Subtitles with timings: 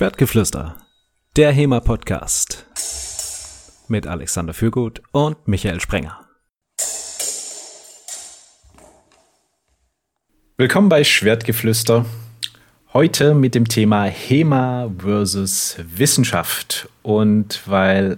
[0.00, 0.76] Schwertgeflüster,
[1.36, 2.64] der HEMA-Podcast
[3.88, 6.26] mit Alexander Fürgut und Michael Sprenger.
[10.56, 12.06] Willkommen bei Schwertgeflüster.
[12.94, 16.88] Heute mit dem Thema HEMA versus Wissenschaft.
[17.02, 18.16] Und weil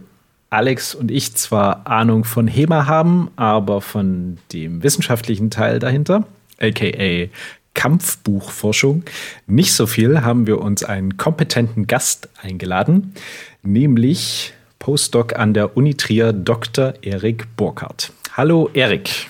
[0.50, 6.28] Alex und ich zwar Ahnung von HEMA haben, aber von dem wissenschaftlichen Teil dahinter,
[6.60, 7.28] aka
[7.74, 9.04] Kampfbuchforschung
[9.46, 13.14] nicht so viel, haben wir uns einen kompetenten Gast eingeladen,
[13.62, 16.94] nämlich Postdoc an der Uni Trier, Dr.
[17.02, 18.12] Erik Burkhardt.
[18.36, 19.28] Hallo Erik.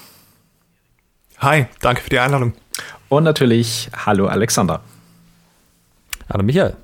[1.39, 2.55] Hi, danke für die Einladung.
[3.09, 4.81] Und natürlich hallo Alexander.
[6.33, 6.77] Hallo Michael.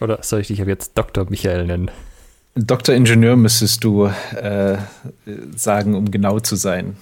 [0.00, 1.26] Oder soll ich dich jetzt Dr.
[1.28, 1.90] Michael nennen?
[2.54, 2.94] Dr.
[2.94, 4.78] Ingenieur müsstest du äh,
[5.54, 6.96] sagen, um genau zu sein.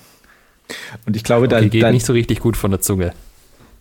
[1.06, 3.12] Und ich glaube, okay, da geht da, nicht so richtig gut von der Zunge.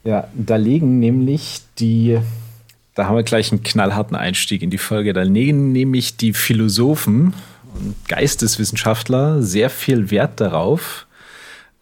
[0.04, 2.20] Ja, da liegen nämlich die,
[2.96, 5.14] da haben wir gleich einen knallharten Einstieg in die Folge.
[5.14, 7.34] Da legen nämlich die Philosophen
[7.76, 11.06] und Geisteswissenschaftler sehr viel Wert darauf,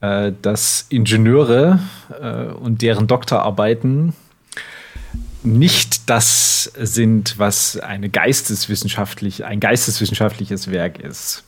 [0.02, 1.80] äh, dass Ingenieure
[2.22, 4.14] äh, und deren Doktorarbeiten
[5.44, 11.44] nicht das sind, was eine geisteswissenschaftlich, ein geisteswissenschaftliches Werk ist.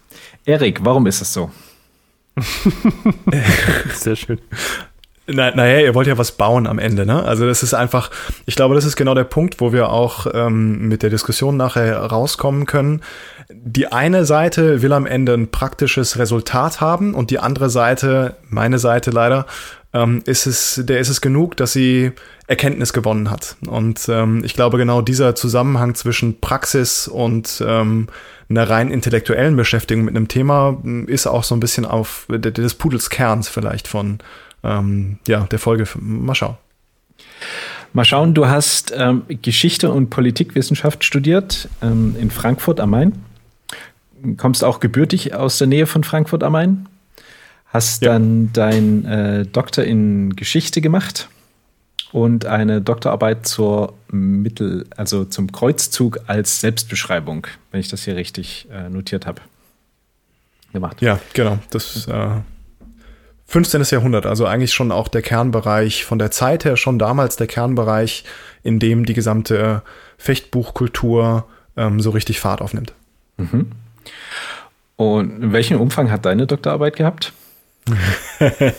[0.45, 1.51] Erik, warum ist das so?
[3.93, 4.39] Sehr schön.
[5.31, 7.23] Na, naja, ihr wollt ja was bauen am Ende, ne?
[7.23, 8.09] Also das ist einfach,
[8.47, 11.97] ich glaube, das ist genau der Punkt, wo wir auch ähm, mit der Diskussion nachher
[11.97, 13.01] rauskommen können.
[13.51, 18.79] Die eine Seite will am Ende ein praktisches Resultat haben und die andere Seite, meine
[18.79, 19.45] Seite leider,
[19.93, 22.11] ähm, ist es, der ist es genug, dass sie
[22.47, 23.55] Erkenntnis gewonnen hat.
[23.67, 28.07] Und ähm, ich glaube, genau dieser Zusammenhang zwischen Praxis und ähm,
[28.49, 32.73] einer rein intellektuellen Beschäftigung mit einem Thema hm, ist auch so ein bisschen auf des
[32.75, 34.19] Pudels Kerns vielleicht von
[34.63, 35.85] ähm, ja, der Folge.
[35.99, 36.57] Mal schauen.
[37.93, 43.13] Mal schauen, du hast ähm, Geschichte und Politikwissenschaft studiert ähm, in Frankfurt am Main.
[44.37, 46.87] Kommst auch gebürtig aus der Nähe von Frankfurt am Main.
[47.67, 48.13] Hast ja.
[48.13, 51.29] dann dein äh, Doktor in Geschichte gemacht
[52.11, 58.67] und eine Doktorarbeit zur Mittel, also zum Kreuzzug als Selbstbeschreibung, wenn ich das hier richtig
[58.71, 59.41] äh, notiert habe,
[60.73, 61.01] gemacht.
[61.01, 61.59] Ja, genau.
[61.69, 62.29] Das äh,
[63.49, 63.83] 15.
[63.89, 68.23] Jahrhundert, also eigentlich schon auch der Kernbereich von der Zeit her, schon damals der Kernbereich,
[68.63, 69.81] in dem die gesamte
[70.17, 71.45] Fechtbuchkultur
[71.75, 72.93] ähm, so richtig Fahrt aufnimmt.
[73.37, 73.71] Mhm.
[74.97, 77.33] Und welchen Umfang hat deine Doktorarbeit gehabt?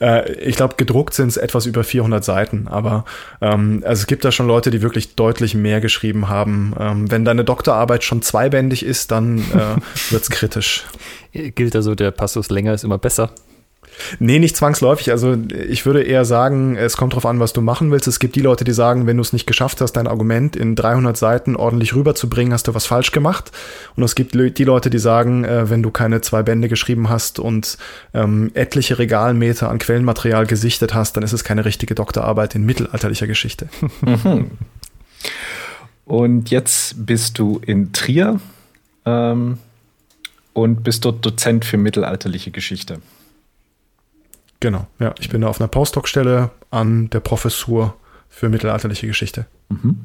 [0.00, 3.04] Äh, ich glaube, gedruckt sind es etwas über 400 Seiten, aber
[3.42, 6.74] ähm, also es gibt da schon Leute, die wirklich deutlich mehr geschrieben haben.
[6.80, 9.76] Ähm, wenn deine Doktorarbeit schon zweibändig ist, dann äh,
[10.10, 10.84] wird es kritisch.
[11.32, 13.30] Gilt also, der Passus länger ist immer besser?
[14.18, 15.10] Nee, nicht zwangsläufig.
[15.10, 15.36] Also
[15.68, 18.06] ich würde eher sagen, es kommt darauf an, was du machen willst.
[18.06, 20.74] Es gibt die Leute, die sagen, wenn du es nicht geschafft hast, dein Argument in
[20.74, 23.50] 300 Seiten ordentlich rüberzubringen, hast du was falsch gemacht.
[23.96, 27.38] Und es gibt die Leute, die sagen, äh, wenn du keine zwei Bände geschrieben hast
[27.38, 27.78] und
[28.14, 33.26] ähm, etliche Regalmeter an Quellenmaterial gesichtet hast, dann ist es keine richtige Doktorarbeit in mittelalterlicher
[33.26, 33.68] Geschichte.
[34.02, 34.50] Mhm.
[36.04, 38.40] Und jetzt bist du in Trier
[39.04, 39.58] ähm,
[40.52, 43.00] und bist dort Dozent für mittelalterliche Geschichte.
[44.60, 45.14] Genau, ja.
[45.18, 47.96] Ich bin da auf einer Postdoc-Stelle an der Professur
[48.28, 49.46] für mittelalterliche Geschichte.
[49.70, 50.00] Mhm.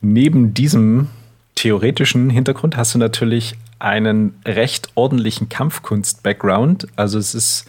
[0.00, 1.08] Neben diesem
[1.56, 6.86] theoretischen Hintergrund hast du natürlich einen recht ordentlichen Kampfkunst-Background.
[6.94, 7.66] Also es ist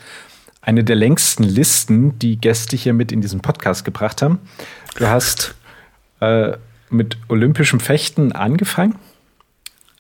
[0.62, 4.40] eine der längsten Listen, die Gäste hier mit in diesen Podcast gebracht haben.
[4.96, 5.56] Du hast
[6.20, 6.54] äh,
[6.90, 8.96] mit olympischem Fechten angefangen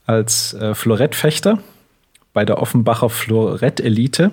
[0.06, 1.60] als äh, Florettfechter
[2.34, 4.32] bei der Offenbacher Florett-Elite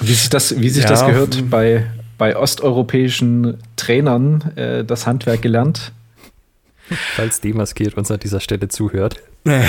[0.00, 1.86] wie sich das, wie sich ja, das gehört, bei,
[2.18, 5.92] bei osteuropäischen Trainern äh, das Handwerk gelernt.
[7.16, 9.22] Falls demaskiert uns an dieser Stelle zuhört.
[9.44, 9.64] ja,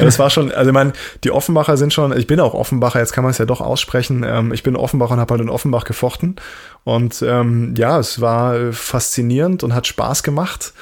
[0.00, 0.92] das war schon, also ich meine,
[1.22, 4.24] die Offenbacher sind schon, ich bin auch Offenbacher, jetzt kann man es ja doch aussprechen.
[4.26, 6.36] Ähm, ich bin Offenbacher und habe halt in Offenbach gefochten.
[6.84, 10.72] Und ähm, ja, es war faszinierend und hat Spaß gemacht.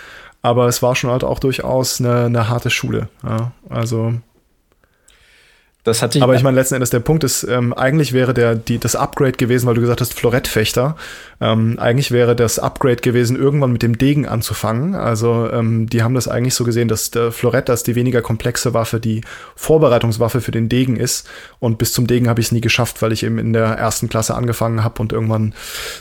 [0.43, 3.09] Aber es war schon halt auch durchaus eine, eine harte Schule.
[3.25, 4.15] Ja, also
[5.85, 6.23] das hatte ich.
[6.23, 9.33] Aber ich meine, letzten Endes der Punkt ist, ähm, eigentlich wäre der, die, das Upgrade
[9.33, 10.97] gewesen, weil du gesagt hast, Florettfechter.
[11.41, 14.95] Ähm, eigentlich wäre das Upgrade gewesen, irgendwann mit dem Degen anzufangen.
[14.95, 18.75] Also ähm, die haben das eigentlich so gesehen, dass der Florett, das die weniger komplexe
[18.75, 19.23] Waffe, die
[19.57, 21.29] Vorbereitungswaffe für den Degen ist.
[21.59, 24.09] Und bis zum Degen habe ich es nie geschafft, weil ich eben in der ersten
[24.09, 25.53] Klasse angefangen habe und irgendwann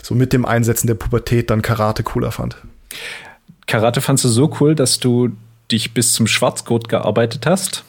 [0.02, 2.56] so mit dem Einsetzen der Pubertät dann Karate cooler fand.
[3.66, 5.30] Karate fandst du so cool, dass du
[5.72, 7.84] dich bis zum Schwarzgurt gearbeitet hast?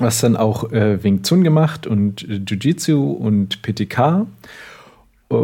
[0.00, 4.26] Hast dann auch äh, Wing Chun gemacht und äh, Jiu-Jitsu und PTK.
[5.30, 5.36] Äh,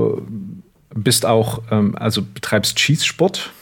[0.94, 3.52] bist auch, ähm, also betreibst Schießsport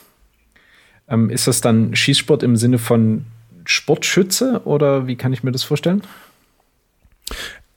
[1.09, 3.25] Ähm, ist das dann Schießsport im Sinne von
[3.65, 6.03] Sportschütze oder wie kann ich mir das vorstellen?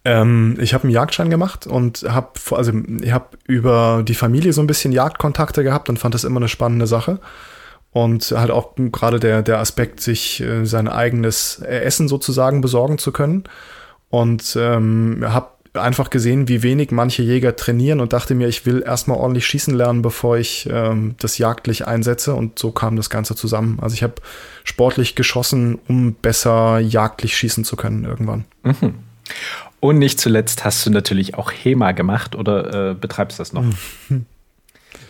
[0.03, 2.71] Ähm, ich habe einen Jagdschein gemacht und habe also
[3.01, 6.47] ich habe über die Familie so ein bisschen Jagdkontakte gehabt und fand das immer eine
[6.47, 7.19] spannende Sache.
[7.91, 13.11] Und halt auch gerade der, der Aspekt, sich äh, sein eigenes Essen sozusagen besorgen zu
[13.11, 13.43] können.
[14.09, 18.83] Und ähm, habe einfach gesehen, wie wenig manche Jäger trainieren und dachte mir, ich will
[18.85, 22.33] erstmal ordentlich schießen lernen, bevor ich ähm, das jagdlich einsetze.
[22.33, 23.79] Und so kam das Ganze zusammen.
[23.81, 24.15] Also ich habe
[24.63, 28.45] sportlich geschossen, um besser jagdlich schießen zu können irgendwann.
[28.63, 28.95] Mhm.
[29.79, 33.65] Und nicht zuletzt hast du natürlich auch HEMA gemacht oder äh, betreibst das noch?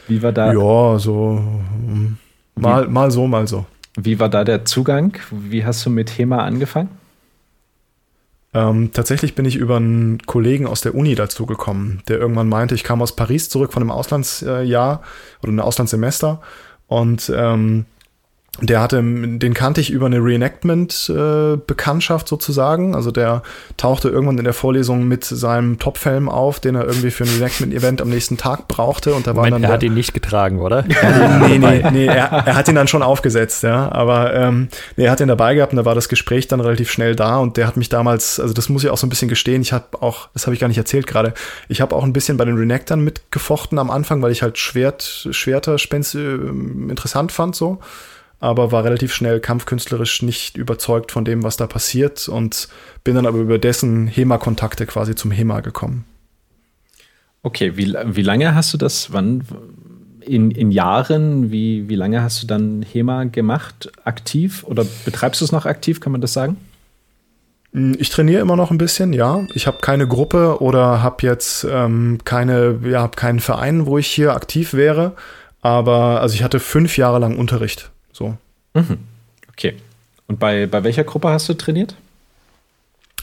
[0.08, 0.54] Wie war da?
[0.54, 1.42] Ja, so
[1.86, 2.18] hm,
[2.56, 3.66] mal, mal so, mal so.
[3.98, 5.18] Wie war da der Zugang?
[5.32, 6.90] Wie hast du mit HEMA angefangen?
[8.54, 12.76] Ähm, tatsächlich bin ich über einen Kollegen aus der Uni dazu gekommen, der irgendwann meinte,
[12.76, 15.02] ich kam aus Paris zurück von einem Auslandsjahr
[15.42, 16.42] oder einem Auslandssemester
[16.88, 17.86] und ähm,
[18.60, 22.96] der hatte, den kannte ich über eine Reenactment-Bekanntschaft äh, sozusagen.
[22.96, 23.44] Also der
[23.78, 28.02] tauchte irgendwann in der Vorlesung mit seinem Topfilm auf, den er irgendwie für ein Reenactment-Event
[28.02, 29.14] am nächsten Tag brauchte.
[29.14, 30.82] Und da Moment, war dann er hat ihn nicht getragen, oder?
[30.84, 33.90] nee, nee, nee, er, er, hat ihn dann schon aufgesetzt, ja.
[33.90, 36.92] Aber ähm, nee, er hat ihn dabei gehabt und da war das Gespräch dann relativ
[36.92, 37.38] schnell da.
[37.38, 39.72] Und der hat mich damals, also das muss ich auch so ein bisschen gestehen, ich
[39.72, 41.34] habe auch, das habe ich gar nicht erzählt gerade,
[41.70, 45.30] ich habe auch ein bisschen bei den Reenactern mitgefochten am Anfang, weil ich halt Schwert,
[45.32, 47.80] Schwerter Spenz, äh, interessant fand so
[48.42, 52.68] aber war relativ schnell kampfkünstlerisch nicht überzeugt von dem, was da passiert und
[53.04, 56.06] bin dann aber über dessen HEMA-Kontakte quasi zum HEMA gekommen.
[57.44, 59.44] Okay, wie, wie lange hast du das, wann,
[60.22, 65.46] in, in Jahren, wie, wie lange hast du dann HEMA gemacht, aktiv oder betreibst du
[65.46, 66.58] es noch aktiv, kann man das sagen?
[67.74, 69.46] Hm, ich trainiere immer noch ein bisschen, ja.
[69.54, 74.36] Ich habe keine Gruppe oder habe jetzt ähm, keine, ja, keinen Verein, wo ich hier
[74.36, 75.14] aktiv wäre.
[75.62, 77.92] Aber also ich hatte fünf Jahre lang Unterricht.
[78.74, 78.98] Mhm.
[79.50, 79.76] Okay.
[80.28, 81.96] Und bei, bei welcher Gruppe hast du trainiert?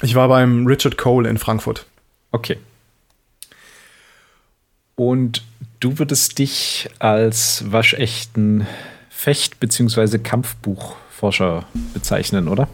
[0.03, 1.87] Ich war beim Richard Cole in Frankfurt.
[2.33, 2.59] Okay.
[4.95, 5.43] Und
[5.81, 8.67] du würdest dich als waschechten
[9.11, 10.19] Fecht- bzw.
[10.19, 11.65] Kampfbuchforscher
[11.95, 12.69] bezeichnen, oder?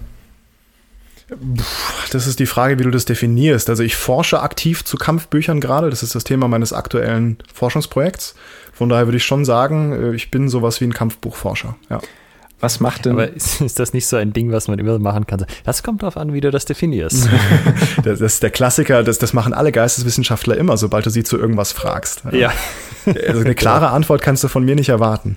[2.10, 3.70] Das ist die Frage, wie du das definierst.
[3.70, 5.88] Also ich forsche aktiv zu Kampfbüchern gerade.
[5.88, 8.34] Das ist das Thema meines aktuellen Forschungsprojekts.
[8.72, 11.76] Von daher würde ich schon sagen, äh, ich bin sowas wie ein Kampfbuchforscher.
[11.88, 12.00] Ja.
[12.64, 13.12] Was macht denn.
[13.12, 15.44] Aber ist, ist, das nicht so ein Ding, was man immer machen kann?
[15.64, 17.28] Das kommt darauf an, wie du das definierst.
[18.02, 21.36] das, das, ist der Klassiker, das, das machen alle Geisteswissenschaftler immer, sobald du sie zu
[21.36, 22.22] irgendwas fragst.
[22.32, 22.54] Ja.
[23.04, 25.36] Also eine klare Antwort kannst du von mir nicht erwarten.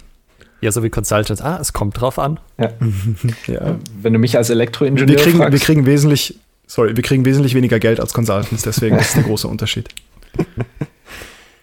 [0.62, 1.42] Ja, so wie Consultants.
[1.42, 2.40] Ah, es kommt drauf an.
[2.58, 2.72] Ja.
[3.48, 3.76] ja.
[4.02, 5.52] Wenn du mich als Elektroingenieur wir kriegen, fragst.
[5.52, 9.50] Wir kriegen wesentlich, sorry, wir kriegen wesentlich weniger Geld als Consultants, deswegen ist der große
[9.50, 9.90] Unterschied.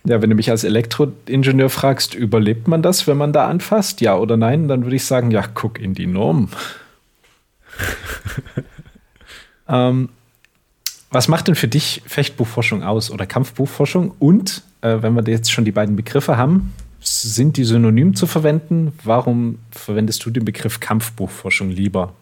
[0.07, 4.03] Ja, wenn du mich als Elektroingenieur fragst, überlebt man das, wenn man da anfasst?
[4.03, 4.69] Ja oder nein?
[4.69, 6.51] Dann würde ich sagen, ja, guck in die Norm.
[9.69, 10.11] ähm,
[11.11, 14.15] was macht denn für dich Fechtbuchforschung aus oder Kampfbuchforschung?
[14.19, 18.93] Und, äh, wenn wir jetzt schon die beiden Begriffe haben, sind die synonym zu verwenden?
[19.05, 22.13] Warum verwendest du den Begriff Kampfbuchforschung lieber?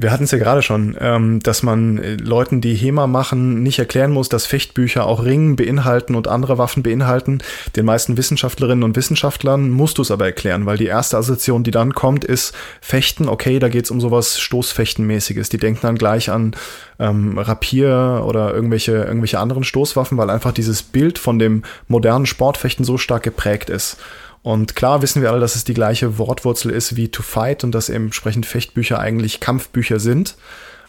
[0.00, 3.78] Wir hatten es ja gerade schon, ähm, dass man äh, Leuten, die HEMA machen, nicht
[3.78, 7.38] erklären muss, dass Fechtbücher auch Ringen beinhalten und andere Waffen beinhalten.
[7.74, 11.72] Den meisten Wissenschaftlerinnen und Wissenschaftlern musst du es aber erklären, weil die erste Assoziation, die
[11.72, 15.48] dann kommt, ist Fechten, okay, da geht es um sowas Stoßfechtenmäßiges.
[15.48, 16.54] Die denken dann gleich an
[17.00, 22.84] ähm, Rapier oder irgendwelche, irgendwelche anderen Stoßwaffen, weil einfach dieses Bild von dem modernen Sportfechten
[22.84, 23.96] so stark geprägt ist.
[24.42, 27.72] Und klar wissen wir alle, dass es die gleiche Wortwurzel ist wie to fight und
[27.72, 30.36] dass entsprechend Fechtbücher eigentlich Kampfbücher sind.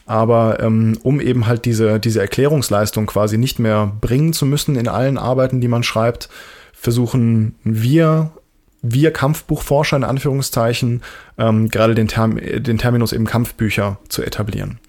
[0.06, 4.88] Aber ähm, um eben halt diese, diese Erklärungsleistung quasi nicht mehr bringen zu müssen in
[4.88, 6.30] allen Arbeiten, die man schreibt,
[6.74, 8.32] versuchen wir,
[8.82, 11.04] wir Kampfbuchforscher in Anführungszeichen,
[11.38, 14.80] ähm, gerade den, Term, den Terminus eben Kampfbücher zu etablieren.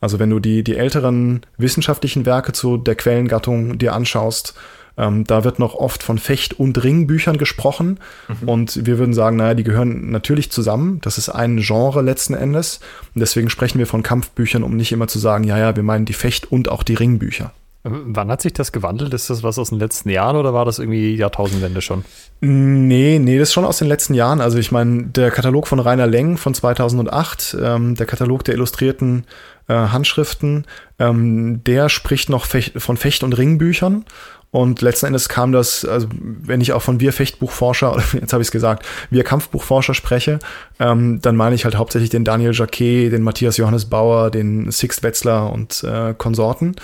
[0.00, 4.54] Also wenn du die, die älteren wissenschaftlichen Werke zu der Quellengattung dir anschaust,
[4.98, 8.00] ähm, da wird noch oft von Fecht- und Ringbüchern gesprochen.
[8.42, 8.48] Mhm.
[8.48, 11.00] Und wir würden sagen, naja, die gehören natürlich zusammen.
[11.02, 12.80] Das ist ein Genre letzten Endes.
[13.14, 16.04] Und deswegen sprechen wir von Kampfbüchern, um nicht immer zu sagen, ja, ja, wir meinen
[16.04, 17.52] die Fecht- und auch die Ringbücher.
[17.84, 19.14] Wann hat sich das gewandelt?
[19.14, 22.04] Ist das was aus den letzten Jahren oder war das irgendwie Jahrtausendwende schon?
[22.40, 24.40] Nee, nee, das ist schon aus den letzten Jahren.
[24.40, 29.24] Also ich meine, der Katalog von Rainer Leng von 2008, ähm, der Katalog der illustrierten
[29.68, 30.66] äh, Handschriften,
[30.98, 34.04] ähm, der spricht noch Fech von Fecht- und Ringbüchern.
[34.50, 38.42] Und letzten Endes kam das, also wenn ich auch von wir Fechtbuchforscher, oder jetzt habe
[38.42, 40.38] ich es gesagt, wir Kampfbuchforscher spreche,
[40.80, 45.02] ähm, dann meine ich halt hauptsächlich den Daniel Jacquet, den Matthias Johannes Bauer, den Sixt
[45.02, 46.76] Wetzler und äh, Konsorten.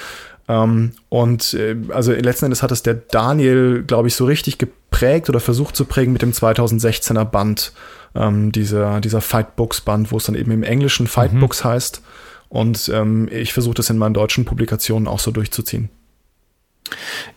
[0.47, 5.31] Ähm, und äh, also letzten Endes hat es der Daniel, glaube ich, so richtig geprägt
[5.31, 7.73] oder versucht zu prägen mit dem 2016er Band,
[8.15, 11.69] ähm, dieser, dieser Fightbooks Band, wo es dann eben im Englischen Fightbooks mhm.
[11.69, 12.03] heißt.
[12.51, 15.89] Und ähm, ich versuche das in meinen deutschen Publikationen auch so durchzuziehen.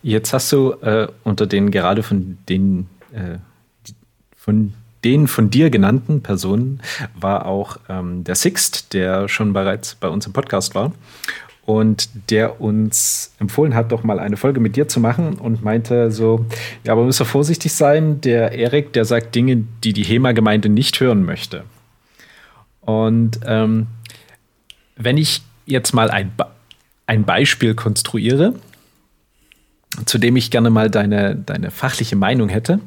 [0.04, 3.38] Jetzt hast du äh, unter den gerade von den äh,
[4.36, 4.74] von
[5.04, 6.82] den von dir genannten Personen
[7.20, 10.92] war auch ähm, der Sixt, der schon bereits bei uns im Podcast war
[11.68, 16.12] und der uns empfohlen hat, doch mal eine Folge mit dir zu machen und meinte
[16.12, 16.46] so,
[16.86, 21.00] ja, aber müssen wir vorsichtig sein, der Erik, der sagt Dinge, die die HEMA-Gemeinde nicht
[21.02, 21.66] hören möchte.
[22.80, 23.88] Und ähm,
[24.96, 26.32] wenn ich jetzt mal ein,
[27.06, 28.54] ein Beispiel konstruiere,
[30.06, 32.80] zu dem ich gerne mal deine, deine fachliche Meinung hätte.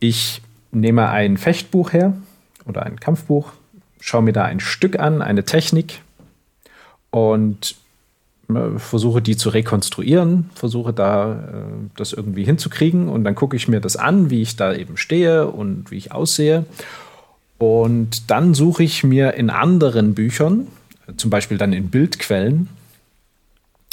[0.00, 2.14] Ich nehme ein Fechtbuch her
[2.66, 3.52] oder ein Kampfbuch,
[4.00, 6.00] schaue mir da ein Stück an, eine Technik
[7.10, 7.76] und
[8.48, 11.36] äh, versuche die zu rekonstruieren, versuche da äh,
[11.96, 15.48] das irgendwie hinzukriegen und dann gucke ich mir das an, wie ich da eben stehe
[15.48, 16.64] und wie ich aussehe.
[17.58, 20.66] Und dann suche ich mir in anderen Büchern,
[21.16, 22.68] zum Beispiel dann in Bildquellen,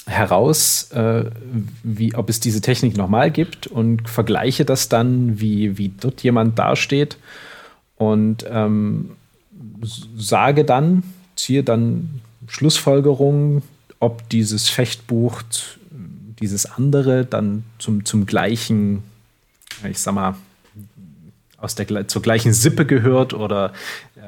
[0.09, 1.25] heraus, äh,
[1.83, 6.57] wie, ob es diese Technik nochmal gibt und vergleiche das dann, wie, wie dort jemand
[6.57, 7.17] dasteht
[7.95, 9.11] und ähm,
[10.17, 11.03] sage dann,
[11.35, 13.61] ziehe dann Schlussfolgerungen,
[13.99, 15.43] ob dieses Fechtbuch,
[16.39, 19.03] dieses andere dann zum, zum gleichen,
[19.89, 20.35] ich sag mal,
[21.57, 23.73] aus der, zur gleichen Sippe gehört oder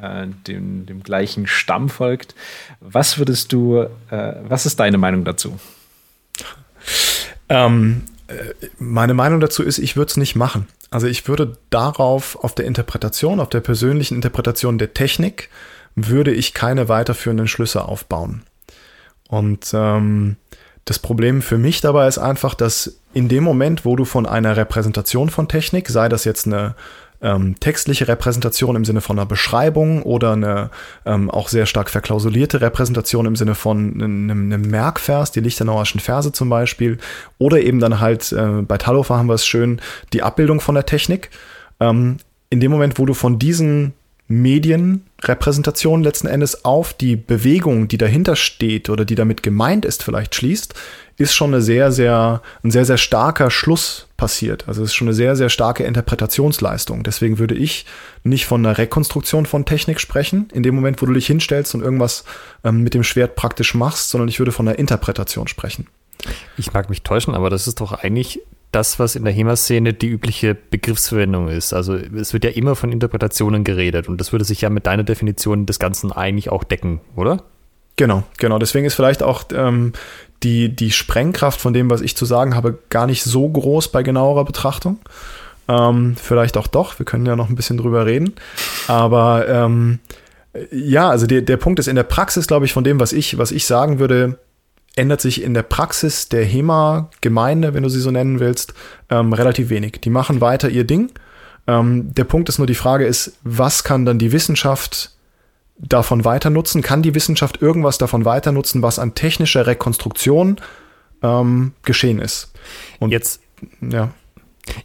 [0.02, 2.36] äh, dem, dem gleichen Stamm folgt.
[2.80, 5.60] Was würdest du, äh, was ist deine Meinung dazu?
[7.50, 10.68] Ähm, äh, meine Meinung dazu ist, ich würde es nicht machen.
[10.90, 15.50] Also ich würde darauf, auf der Interpretation, auf der persönlichen Interpretation der Technik,
[15.96, 18.44] würde ich keine weiterführenden Schlüsse aufbauen.
[19.28, 20.38] Und ähm,
[20.86, 24.58] das Problem für mich dabei ist einfach, dass in dem Moment, wo du von einer
[24.58, 26.76] Repräsentation von Technik, sei das jetzt eine
[27.22, 30.70] ähm, textliche Repräsentation im Sinne von einer Beschreibung oder eine
[31.06, 36.32] ähm, auch sehr stark verklausulierte Repräsentation im Sinne von einem, einem Merkvers, die Lichtenauerschen Verse
[36.32, 36.98] zum Beispiel,
[37.38, 39.80] oder eben dann halt, äh, bei Talhofer haben wir es schön,
[40.14, 41.30] die Abbildung von der Technik.
[41.80, 42.18] Ähm,
[42.50, 43.94] in dem Moment, wo du von diesen
[44.28, 50.36] Medienrepräsentation letzten Endes auf die Bewegung, die dahinter steht oder die damit gemeint ist, vielleicht
[50.36, 50.74] schließt,
[51.22, 54.68] ist schon eine sehr, sehr, ein sehr, sehr starker Schluss passiert.
[54.68, 57.04] Also es ist schon eine sehr, sehr starke Interpretationsleistung.
[57.04, 57.86] Deswegen würde ich
[58.24, 61.82] nicht von einer Rekonstruktion von Technik sprechen, in dem Moment, wo du dich hinstellst und
[61.82, 62.24] irgendwas
[62.64, 65.88] ähm, mit dem Schwert praktisch machst, sondern ich würde von einer Interpretation sprechen.
[66.58, 70.08] Ich mag mich täuschen, aber das ist doch eigentlich das, was in der HEMA-Szene die
[70.08, 71.74] übliche Begriffsverwendung ist.
[71.74, 75.04] Also es wird ja immer von Interpretationen geredet und das würde sich ja mit deiner
[75.04, 77.44] Definition des Ganzen eigentlich auch decken, oder?
[77.98, 78.58] Genau, genau.
[78.58, 79.94] Deswegen ist vielleicht auch ähm,
[80.44, 84.04] die, die Sprengkraft von dem, was ich zu sagen habe, gar nicht so groß bei
[84.04, 85.00] genauerer Betrachtung.
[85.68, 88.34] Ähm, vielleicht auch doch, wir können ja noch ein bisschen drüber reden.
[88.88, 90.00] Aber ähm,
[90.72, 93.38] ja, also der, der Punkt ist in der Praxis, glaube ich, von dem, was ich,
[93.38, 94.38] was ich sagen würde,
[94.96, 98.74] ändert sich in der Praxis der HEMA-Gemeinde, wenn du sie so nennen willst,
[99.10, 100.02] ähm, relativ wenig.
[100.04, 101.12] Die machen weiter ihr Ding.
[101.68, 105.12] Ähm, der Punkt ist nur, die Frage ist, was kann dann die Wissenschaft
[105.82, 106.82] davon weiter nutzen?
[106.82, 110.58] Kann die Wissenschaft irgendwas davon weiter nutzen, was an technischer Rekonstruktion
[111.22, 112.54] ähm, geschehen ist?
[113.00, 113.42] Und jetzt,
[113.82, 114.12] ja.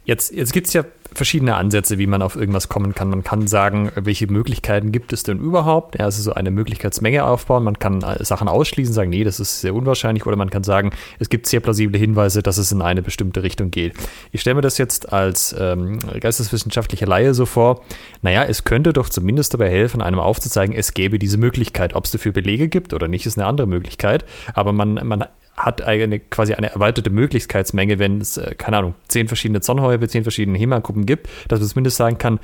[0.05, 3.09] Jetzt, jetzt gibt es ja verschiedene Ansätze, wie man auf irgendwas kommen kann.
[3.09, 5.97] Man kann sagen, welche Möglichkeiten gibt es denn überhaupt?
[5.97, 7.63] Ja, also so eine Möglichkeitsmenge aufbauen.
[7.63, 10.25] Man kann äh, Sachen ausschließen, sagen, nee, das ist sehr unwahrscheinlich.
[10.25, 13.71] Oder man kann sagen, es gibt sehr plausible Hinweise, dass es in eine bestimmte Richtung
[13.71, 13.93] geht.
[14.31, 17.81] Ich stelle mir das jetzt als ähm, geisteswissenschaftlicher Laie so vor,
[18.21, 21.95] naja, es könnte doch zumindest dabei helfen, einem aufzuzeigen, es gäbe diese Möglichkeit.
[21.95, 24.25] Ob es dafür Belege gibt oder nicht, ist eine andere Möglichkeit.
[24.53, 25.25] Aber man, man
[25.57, 30.21] hat eine, quasi eine erweiterte Möglichkeitsmenge, wenn es, äh, keine Ahnung, zehn verschiedene Zornhäube, zehn
[30.21, 32.39] verschiedene HEMA-Gruppen gibt, dass man zumindest sagen kann,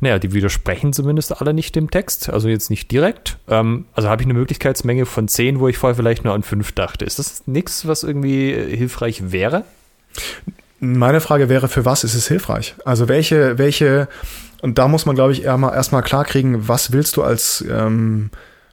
[0.00, 3.38] naja, die widersprechen zumindest alle nicht dem Text, also jetzt nicht direkt.
[3.48, 6.70] Ähm, also habe ich eine Möglichkeitsmenge von zehn, wo ich vorher vielleicht nur an fünf
[6.70, 7.04] dachte.
[7.04, 9.64] Ist das nichts, was irgendwie äh, hilfreich wäre?
[10.78, 12.76] Meine Frage wäre, für was ist es hilfreich?
[12.84, 14.08] Also welche, welche,
[14.60, 18.30] und da muss man, glaube ich, erstmal erst klarkriegen, was willst du als ähm,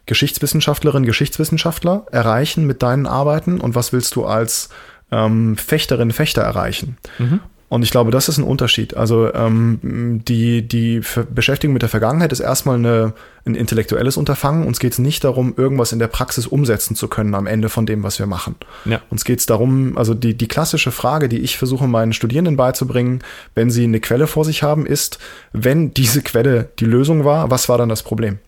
[0.09, 4.69] Geschichtswissenschaftlerin, Geschichtswissenschaftler erreichen mit deinen Arbeiten und was willst du als
[5.11, 6.97] ähm, Fechterin, Fechter erreichen?
[7.19, 7.41] Mhm.
[7.69, 8.97] Und ich glaube, das ist ein Unterschied.
[8.97, 13.13] Also ähm, die, die Beschäftigung mit der Vergangenheit ist erstmal eine,
[13.45, 14.65] ein intellektuelles Unterfangen.
[14.65, 17.85] Uns geht es nicht darum, irgendwas in der Praxis umsetzen zu können am Ende von
[17.85, 18.55] dem, was wir machen.
[18.85, 19.01] Ja.
[19.11, 23.19] Uns geht es darum, also die, die klassische Frage, die ich versuche meinen Studierenden beizubringen,
[23.53, 25.19] wenn sie eine Quelle vor sich haben, ist,
[25.53, 28.39] wenn diese Quelle die Lösung war, was war dann das Problem?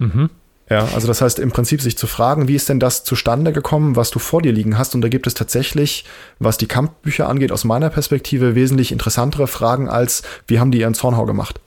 [0.00, 0.30] Mhm.
[0.68, 3.94] Ja, also das heißt im Prinzip sich zu fragen, wie ist denn das zustande gekommen,
[3.94, 4.94] was du vor dir liegen hast?
[4.96, 6.04] Und da gibt es tatsächlich,
[6.40, 10.94] was die Kampfbücher angeht, aus meiner Perspektive wesentlich interessantere Fragen als, wie haben die ihren
[10.94, 11.60] Zornhau gemacht?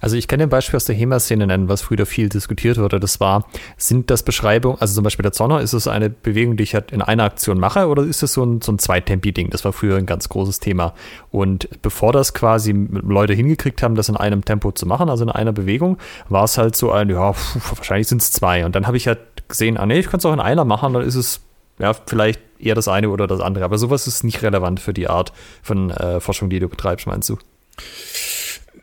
[0.00, 3.00] Also ich kann ein Beispiel aus der HEMA-Szene nennen, was früher viel diskutiert wurde.
[3.00, 6.62] Das war, sind das Beschreibungen, also zum Beispiel der Zorner, ist es eine Bewegung, die
[6.62, 9.50] ich halt in einer Aktion mache oder ist es so ein, so ein Zweitempi-Ding?
[9.50, 10.94] Das war früher ein ganz großes Thema.
[11.30, 15.30] Und bevor das quasi Leute hingekriegt haben, das in einem Tempo zu machen, also in
[15.30, 18.64] einer Bewegung, war es halt so ein, ja, pf, wahrscheinlich sind es zwei.
[18.64, 19.18] Und dann habe ich halt
[19.48, 21.40] gesehen, ah nee, ich kann es auch in einer machen, dann ist es
[21.78, 23.64] ja vielleicht eher das eine oder das andere.
[23.64, 25.32] Aber sowas ist nicht relevant für die Art
[25.62, 27.38] von äh, Forschung, die du betreibst, meinst du?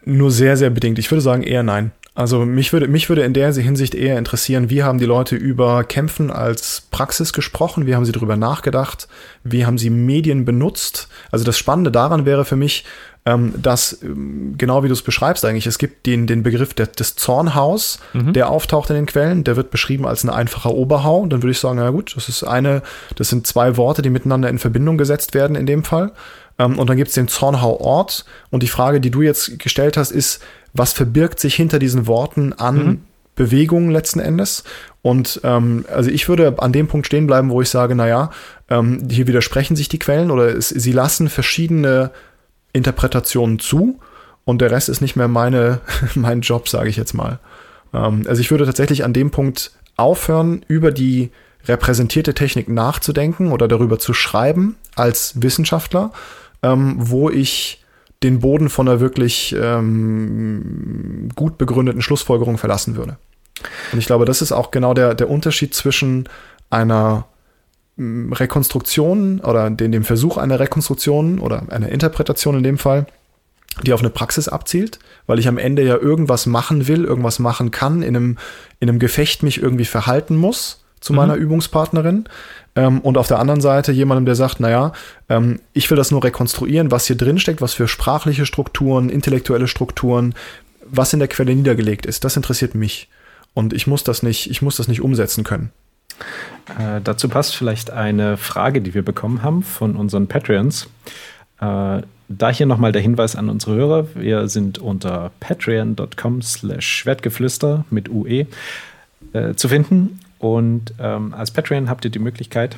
[0.06, 1.00] Nur sehr, sehr bedingt.
[1.00, 1.92] Ich würde sagen eher nein.
[2.14, 5.84] Also mich würde, mich würde in der Hinsicht eher interessieren, wie haben die Leute über
[5.84, 9.10] Kämpfen als Praxis gesprochen, wie haben sie darüber nachgedacht,
[9.44, 11.10] wie haben sie Medien benutzt.
[11.30, 12.86] Also das Spannende daran wäre für mich,
[13.26, 16.88] ähm, dass, ähm, genau wie du es beschreibst eigentlich, es gibt den, den Begriff der,
[16.88, 18.32] des Zornhaus, mhm.
[18.32, 21.18] der auftaucht in den Quellen, der wird beschrieben als ein einfacher Oberhau.
[21.18, 22.82] Und dann würde ich sagen, na gut, das ist eine,
[23.16, 26.14] das sind zwei Worte, die miteinander in Verbindung gesetzt werden in dem Fall.
[26.60, 28.26] Ähm, und dann gibt es den Zornhau-Ort.
[28.50, 30.42] Und die Frage, die du jetzt gestellt hast, ist,
[30.74, 33.02] was verbirgt sich hinter diesen Worten an mhm.
[33.36, 34.64] Bewegungen letzten Endes?
[35.02, 38.32] Und ähm, also ich würde an dem Punkt stehen bleiben, wo ich sage, naja,
[38.70, 42.12] ähm, hier widersprechen sich die Quellen oder es, sie lassen verschiedene
[42.74, 44.00] Interpretationen zu
[44.46, 45.82] und der Rest ist nicht mehr meine,
[46.16, 47.40] mein Job, sage ich jetzt mal.
[47.94, 51.32] Ähm, also ich würde tatsächlich an dem Punkt aufhören, über die
[51.68, 56.12] repräsentierte Technik nachzudenken oder darüber zu schreiben als Wissenschaftler,
[56.66, 57.84] ähm, wo ich
[58.24, 63.18] den Boden von einer wirklich ähm, gut begründeten Schlussfolgerung verlassen würde.
[63.92, 66.28] Und ich glaube, das ist auch genau der, der Unterschied zwischen
[66.70, 67.28] einer
[67.98, 73.06] mm, Rekonstruktion oder den, dem Versuch einer Rekonstruktion oder einer Interpretation in dem Fall,
[73.84, 77.72] die auf eine Praxis abzielt, weil ich am Ende ja irgendwas machen will, irgendwas machen
[77.72, 78.38] kann, in einem,
[78.80, 81.18] in einem Gefecht mich irgendwie verhalten muss zu mhm.
[81.18, 82.28] meiner Übungspartnerin.
[82.76, 84.94] Ähm, und auf der anderen Seite jemandem, der sagt, naja,
[85.30, 89.68] ähm, ich will das nur rekonstruieren, was hier drin steckt, was für sprachliche Strukturen, intellektuelle
[89.68, 90.36] Strukturen,
[90.86, 92.24] was in der Quelle niedergelegt ist.
[92.24, 93.10] Das interessiert mich.
[93.54, 95.72] Und ich muss das nicht, ich muss das nicht umsetzen können.
[96.78, 100.88] Äh, dazu passt vielleicht eine Frage, die wir bekommen haben von unseren Patreons.
[101.62, 104.08] Äh, da hier nochmal der Hinweis an unsere Hörer.
[104.16, 108.48] Wir sind unter patreon.com slash Schwertgeflüster mit UE
[109.34, 110.20] äh, zu finden.
[110.46, 112.78] Und ähm, als Patreon habt ihr die Möglichkeit,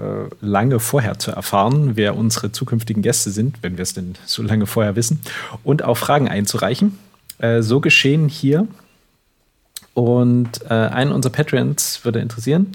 [0.00, 4.42] äh, lange vorher zu erfahren, wer unsere zukünftigen Gäste sind, wenn wir es denn so
[4.42, 5.20] lange vorher wissen,
[5.62, 6.98] und auch Fragen einzureichen.
[7.38, 8.66] Äh, so geschehen hier.
[9.94, 12.72] Und äh, einen unserer Patreons würde interessieren.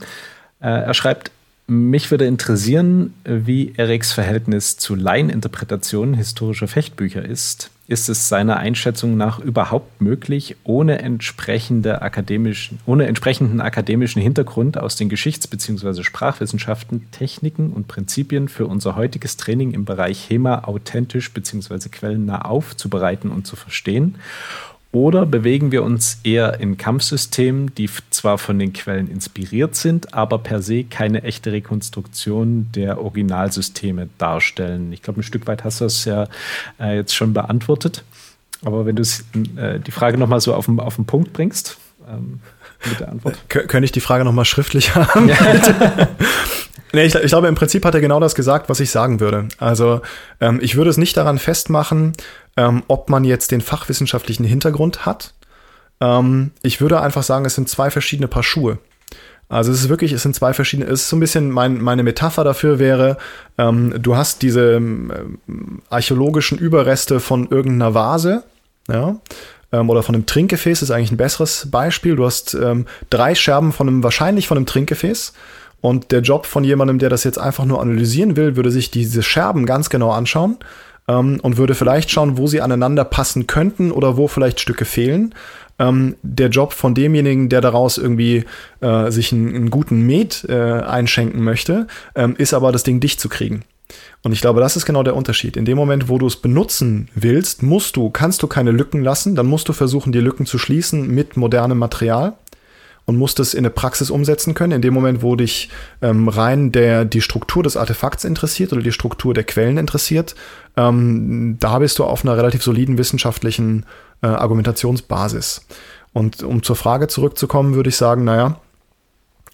[0.62, 1.30] Äh, er schreibt,
[1.68, 7.72] mich würde interessieren, wie Eriks Verhältnis zu Laieninterpretationen historischer Fechtbücher ist.
[7.86, 14.96] Ist es seiner Einschätzung nach überhaupt möglich, ohne, entsprechende akademischen, ohne entsprechenden akademischen Hintergrund aus
[14.96, 16.02] den Geschichts- bzw.
[16.04, 21.90] Sprachwissenschaften Techniken und Prinzipien für unser heutiges Training im Bereich HEMA authentisch bzw.
[21.90, 24.16] quellennah aufzubereiten und zu verstehen?
[24.94, 30.38] Oder bewegen wir uns eher in Kampfsystemen, die zwar von den Quellen inspiriert sind, aber
[30.38, 34.94] per se keine echte Rekonstruktion der Originalsysteme darstellen?
[34.94, 36.28] Ich glaube, ein Stück weit hast du das ja
[36.80, 38.04] äh, jetzt schon beantwortet.
[38.64, 42.40] Aber wenn du äh, die Frage nochmal so auf den, auf den Punkt bringst, ähm,
[42.88, 43.50] mit der Antwort.
[43.50, 45.28] Könnte ich die Frage nochmal schriftlich haben?
[45.28, 45.38] Ja.
[46.96, 49.48] Nee, ich, ich, glaube, im Prinzip hat er genau das gesagt, was ich sagen würde.
[49.58, 50.02] Also
[50.40, 52.14] ähm, ich würde es nicht daran festmachen,
[52.56, 55.34] ähm, ob man jetzt den fachwissenschaftlichen Hintergrund hat.
[56.00, 58.78] Ähm, ich würde einfach sagen, es sind zwei verschiedene Paar Schuhe.
[59.50, 62.04] Also es ist wirklich, es sind zwei verschiedene, es ist so ein bisschen mein, meine
[62.04, 63.18] Metapher dafür wäre,
[63.58, 68.44] ähm, du hast diese ähm, archäologischen Überreste von irgendeiner Vase,
[68.88, 69.16] ja,
[69.72, 72.16] ähm, oder von einem Trinkgefäß, ist eigentlich ein besseres Beispiel.
[72.16, 75.34] Du hast ähm, drei Scherben von einem, wahrscheinlich von einem Trinkgefäß
[75.84, 79.22] und der Job von jemandem, der das jetzt einfach nur analysieren will, würde sich diese
[79.22, 80.56] Scherben ganz genau anschauen
[81.10, 85.36] ähm, und würde vielleicht schauen, wo sie aneinander passen könnten oder wo vielleicht Stücke fehlen.
[85.80, 88.46] Ähm, der Job von demjenigen, der daraus irgendwie
[88.80, 93.20] äh, sich einen, einen, guten Met äh, einschenken möchte, ähm, ist aber das Ding dicht
[93.20, 93.66] zu kriegen.
[94.22, 95.58] Und ich glaube, das ist genau der Unterschied.
[95.58, 99.36] In dem Moment, wo du es benutzen willst, musst du, kannst du keine Lücken lassen,
[99.36, 102.38] dann musst du versuchen, die Lücken zu schließen mit modernem Material
[103.06, 104.74] und musst es in eine Praxis umsetzen können.
[104.74, 105.70] In dem Moment, wo dich
[106.02, 110.36] ähm, rein der, die Struktur des Artefakts interessiert oder die Struktur der Quellen interessiert,
[110.78, 113.86] ähm, da bist du auf einer relativ soliden wissenschaftlichen
[114.22, 115.66] äh, Argumentationsbasis.
[116.14, 118.60] Und um zur Frage zurückzukommen, würde ich sagen, naja,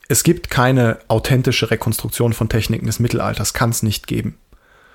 [0.09, 4.37] es gibt keine authentische Rekonstruktion von Techniken des Mittelalters, kann es nicht geben.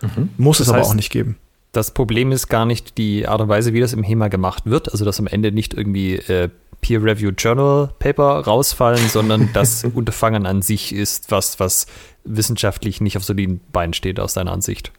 [0.02, 0.30] Mhm.
[0.36, 1.38] Muss das es aber heißt, auch nicht geben.
[1.76, 4.90] Das Problem ist gar nicht die Art und Weise, wie das im HEMA gemacht wird,
[4.90, 6.48] also dass am Ende nicht irgendwie äh,
[6.80, 11.86] Peer-Reviewed Journal Paper rausfallen, sondern das Unterfangen an sich ist was, was
[12.24, 14.92] wissenschaftlich nicht auf soliden Beinen steht aus deiner Ansicht.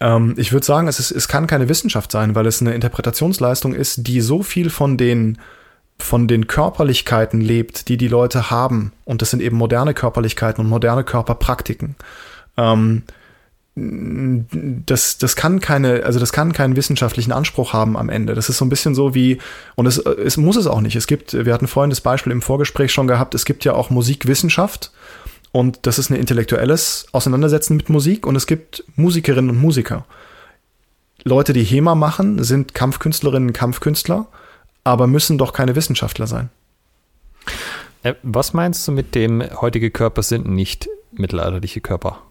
[0.00, 3.74] Ähm, ich würde sagen, es, ist, es kann keine Wissenschaft sein, weil es eine Interpretationsleistung
[3.74, 5.38] ist, die so viel von den
[6.00, 8.92] von den Körperlichkeiten lebt, die die Leute haben.
[9.04, 11.96] Und das sind eben moderne Körperlichkeiten und moderne Körperpraktiken.
[12.56, 13.02] Ähm,
[14.86, 18.34] das, das kann keine, also das kann keinen wissenschaftlichen Anspruch haben am Ende.
[18.34, 19.38] Das ist so ein bisschen so wie,
[19.74, 20.96] und es, es muss es auch nicht.
[20.96, 23.90] Es gibt, wir hatten vorhin das Beispiel im Vorgespräch schon gehabt, es gibt ja auch
[23.90, 24.92] Musikwissenschaft
[25.52, 30.04] und das ist ein intellektuelles Auseinandersetzen mit Musik und es gibt Musikerinnen und Musiker.
[31.24, 34.26] Leute, die HEMA machen, sind Kampfkünstlerinnen und Kampfkünstler,
[34.84, 36.50] aber müssen doch keine Wissenschaftler sein.
[38.02, 42.22] Äh, was meinst du mit dem, heutige Körper sind nicht mittelalterliche Körper?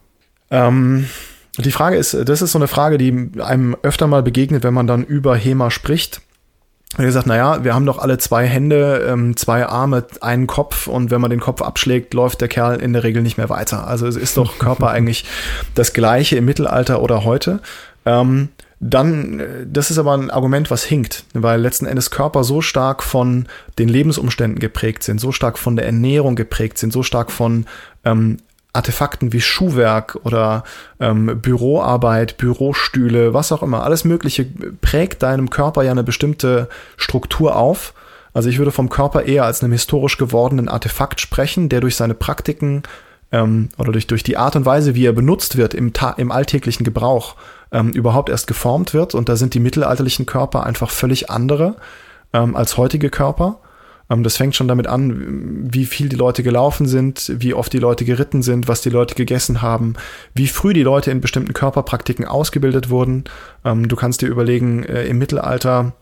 [0.50, 1.10] Ähm,
[1.58, 4.88] die Frage ist, das ist so eine Frage, die einem öfter mal begegnet, wenn man
[4.88, 6.22] dann über HEMA spricht.
[6.98, 10.88] Und er sagt, naja, wir haben doch alle zwei Hände, ähm, zwei Arme, einen Kopf
[10.88, 13.88] und wenn man den Kopf abschlägt, läuft der Kerl in der Regel nicht mehr weiter.
[13.88, 15.26] Also es ist doch Körper eigentlich
[15.76, 17.60] das gleiche im Mittelalter oder heute.
[18.06, 22.62] Ähm, dann, äh, das ist aber ein Argument, was hinkt, weil letzten Endes Körper so
[22.62, 23.48] stark von
[23.80, 27.66] den Lebensumständen geprägt sind, so stark von der Ernährung geprägt sind, so stark von
[28.06, 28.38] ähm,
[28.78, 30.64] Artefakten wie Schuhwerk oder
[31.00, 34.46] ähm, Büroarbeit, Bürostühle, was auch immer, alles Mögliche
[34.82, 37.94] prägt deinem Körper ja eine bestimmte Struktur auf.
[38.34, 42.14] Also ich würde vom Körper eher als einem historisch gewordenen Artefakt sprechen, der durch seine
[42.14, 42.84] Praktiken
[43.32, 46.84] ähm, oder durch, durch die Art und Weise, wie er benutzt wird im, im alltäglichen
[46.84, 47.36] Gebrauch,
[47.72, 49.16] ähm, überhaupt erst geformt wird.
[49.16, 51.76] Und da sind die mittelalterlichen Körper einfach völlig andere
[52.32, 53.60] ähm, als heutige Körper.
[54.10, 57.80] Ähm, das fängt schon damit an, wie viel die Leute gelaufen sind, wie oft die
[57.80, 59.94] Leute geritten sind, was die Leute gegessen haben,
[60.34, 63.26] wie früh die Leute in bestimmten Körperpraktiken ausgebildet wurden.
[63.66, 65.94] Ähm, du kannst dir überlegen, äh, im Mittelalter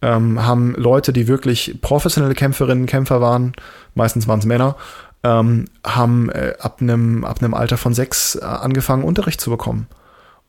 [0.00, 3.52] ähm, haben Leute, die wirklich professionelle Kämpferinnen, Kämpfer waren,
[3.94, 4.76] meistens waren es Männer,
[5.24, 9.88] haben äh, ab einem ab einem Alter von sechs äh, angefangen, Unterricht zu bekommen.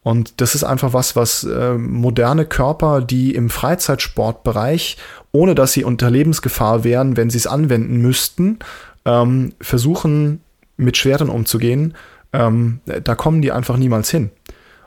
[0.01, 4.97] Und das ist einfach was, was äh, moderne Körper, die im Freizeitsportbereich,
[5.31, 8.59] ohne dass sie unter Lebensgefahr wären, wenn sie es anwenden müssten,
[9.05, 10.41] ähm, versuchen,
[10.77, 11.95] mit Schwertern umzugehen,
[12.31, 14.31] ähm, da kommen die einfach niemals hin.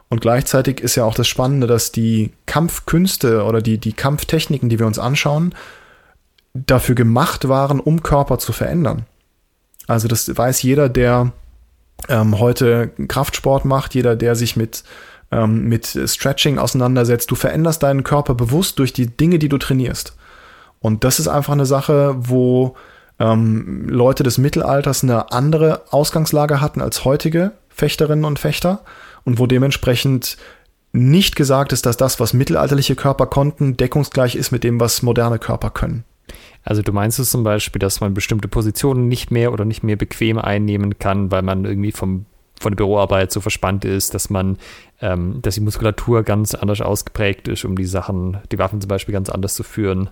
[0.09, 4.79] Und gleichzeitig ist ja auch das Spannende, dass die Kampfkünste oder die, die Kampftechniken, die
[4.79, 5.55] wir uns anschauen,
[6.55, 9.07] dafür gemacht waren, um Körper zu verändern.
[9.87, 11.33] Also das weiß jeder, der
[12.09, 14.85] ähm, heute Kraftsport macht, jeder, der sich mit,
[15.31, 17.31] ähm, mit Stretching auseinandersetzt.
[17.31, 20.17] Du veränderst deinen Körper bewusst durch die Dinge, die du trainierst.
[20.81, 22.77] Und das ist einfach eine Sache, wo
[23.19, 28.81] ähm, Leute des Mittelalters eine andere Ausgangslage hatten als heutige Fechterinnen und Fechter
[29.25, 30.37] und wo dementsprechend
[30.93, 35.39] nicht gesagt ist, dass das, was mittelalterliche Körper konnten, deckungsgleich ist mit dem, was moderne
[35.39, 36.05] Körper können.
[36.65, 39.97] Also du meinst es zum Beispiel, dass man bestimmte Positionen nicht mehr oder nicht mehr
[39.97, 42.27] bequem einnehmen kann, weil man irgendwie vom,
[42.61, 44.59] von der Büroarbeit so verspannt ist, dass man,
[45.01, 49.13] ähm, dass die Muskulatur ganz anders ausgeprägt ist, um die Sachen, die Waffen zum Beispiel
[49.13, 50.11] ganz anders zu führen.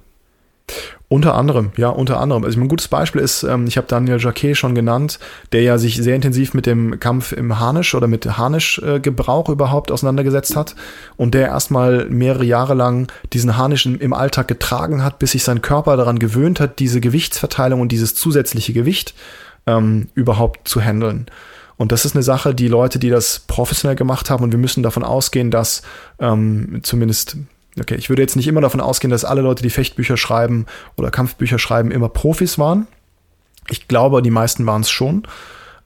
[1.13, 2.45] Unter anderem, ja, unter anderem.
[2.45, 5.19] Also ein gutes Beispiel ist, ähm, ich habe Daniel Jacquet schon genannt,
[5.51, 9.91] der ja sich sehr intensiv mit dem Kampf im Harnisch oder mit Harnischgebrauch äh, überhaupt
[9.91, 10.77] auseinandergesetzt hat
[11.17, 15.63] und der erstmal mehrere Jahre lang diesen Harnisch im Alltag getragen hat, bis sich sein
[15.63, 19.15] Körper daran gewöhnt hat, diese Gewichtsverteilung und dieses zusätzliche Gewicht
[19.67, 21.27] ähm, überhaupt zu handeln.
[21.77, 24.83] Und das ist eine Sache, die Leute, die das professionell gemacht haben, und wir müssen
[24.83, 25.81] davon ausgehen, dass
[26.19, 27.39] ähm, zumindest
[27.79, 31.11] Okay, ich würde jetzt nicht immer davon ausgehen, dass alle Leute, die Fechtbücher schreiben oder
[31.11, 32.87] Kampfbücher schreiben, immer Profis waren.
[33.69, 35.23] Ich glaube, die meisten waren es schon.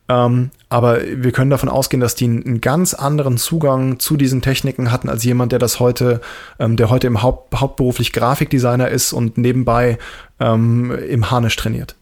[0.07, 4.91] Ähm, aber wir können davon ausgehen, dass die einen ganz anderen Zugang zu diesen Techniken
[4.91, 6.21] hatten als jemand, der das heute,
[6.59, 9.97] ähm, der heute im Haupt, hauptberuflich Grafikdesigner ist und nebenbei
[10.39, 11.95] ähm, im Harnisch trainiert.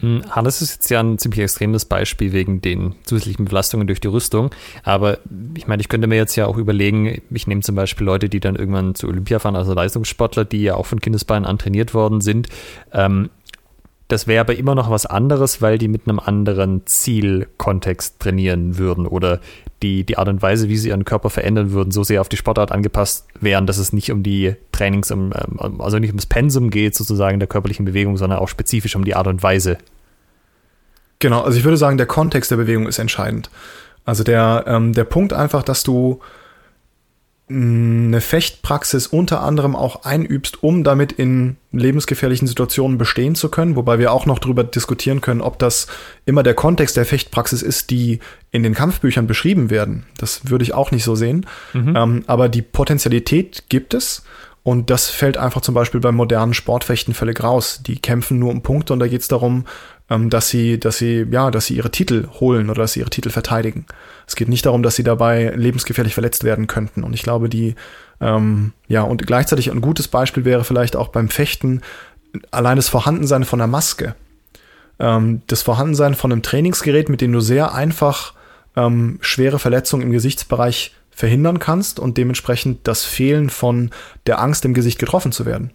[0.00, 4.08] Hm, Hannes ist jetzt ja ein ziemlich extremes Beispiel wegen den zusätzlichen Belastungen durch die
[4.08, 4.50] Rüstung.
[4.82, 5.18] Aber
[5.56, 8.40] ich meine, ich könnte mir jetzt ja auch überlegen, ich nehme zum Beispiel Leute, die
[8.40, 12.20] dann irgendwann zu Olympia fahren, also Leistungssportler, die ja auch von Kindesbeinen an trainiert worden
[12.20, 12.48] sind.
[12.92, 13.30] Ähm,
[14.10, 19.06] das wäre aber immer noch was anderes, weil die mit einem anderen Zielkontext trainieren würden
[19.06, 19.40] oder
[19.82, 22.36] die, die Art und Weise, wie sie ihren Körper verändern würden, so sehr auf die
[22.36, 26.70] Sportart angepasst wären, dass es nicht um die Trainings, um, ähm, also nicht ums Pensum
[26.70, 29.78] geht, sozusagen der körperlichen Bewegung, sondern auch spezifisch um die Art und Weise.
[31.18, 33.50] Genau, also ich würde sagen, der Kontext der Bewegung ist entscheidend.
[34.04, 36.20] Also der, ähm, der Punkt einfach, dass du
[37.50, 43.98] eine Fechtpraxis unter anderem auch einübst, um damit in lebensgefährlichen Situationen bestehen zu können, wobei
[43.98, 45.88] wir auch noch darüber diskutieren können, ob das
[46.26, 48.20] immer der Kontext der Fechtpraxis ist, die
[48.52, 50.04] in den Kampfbüchern beschrieben werden.
[50.16, 51.46] Das würde ich auch nicht so sehen.
[51.72, 51.96] Mhm.
[51.96, 54.24] Ähm, aber die Potenzialität gibt es.
[54.62, 57.80] Und das fällt einfach zum Beispiel beim modernen Sportfechten völlig raus.
[57.84, 59.64] Die kämpfen nur um Punkte und da geht es darum,
[60.10, 63.10] ähm, dass sie, dass sie, ja, dass sie ihre Titel holen oder dass sie ihre
[63.10, 63.86] Titel verteidigen.
[64.26, 67.04] Es geht nicht darum, dass sie dabei lebensgefährlich verletzt werden könnten.
[67.04, 67.76] Und ich glaube, die,
[68.20, 71.80] ähm, ja, und gleichzeitig ein gutes Beispiel wäre vielleicht auch beim Fechten
[72.50, 74.14] allein das Vorhandensein von einer Maske.
[74.98, 78.34] Ähm, das Vorhandensein von einem Trainingsgerät, mit dem du sehr einfach
[78.76, 83.90] ähm, schwere Verletzungen im Gesichtsbereich verhindern kannst und dementsprechend das Fehlen von
[84.26, 85.70] der Angst im Gesicht getroffen zu werden.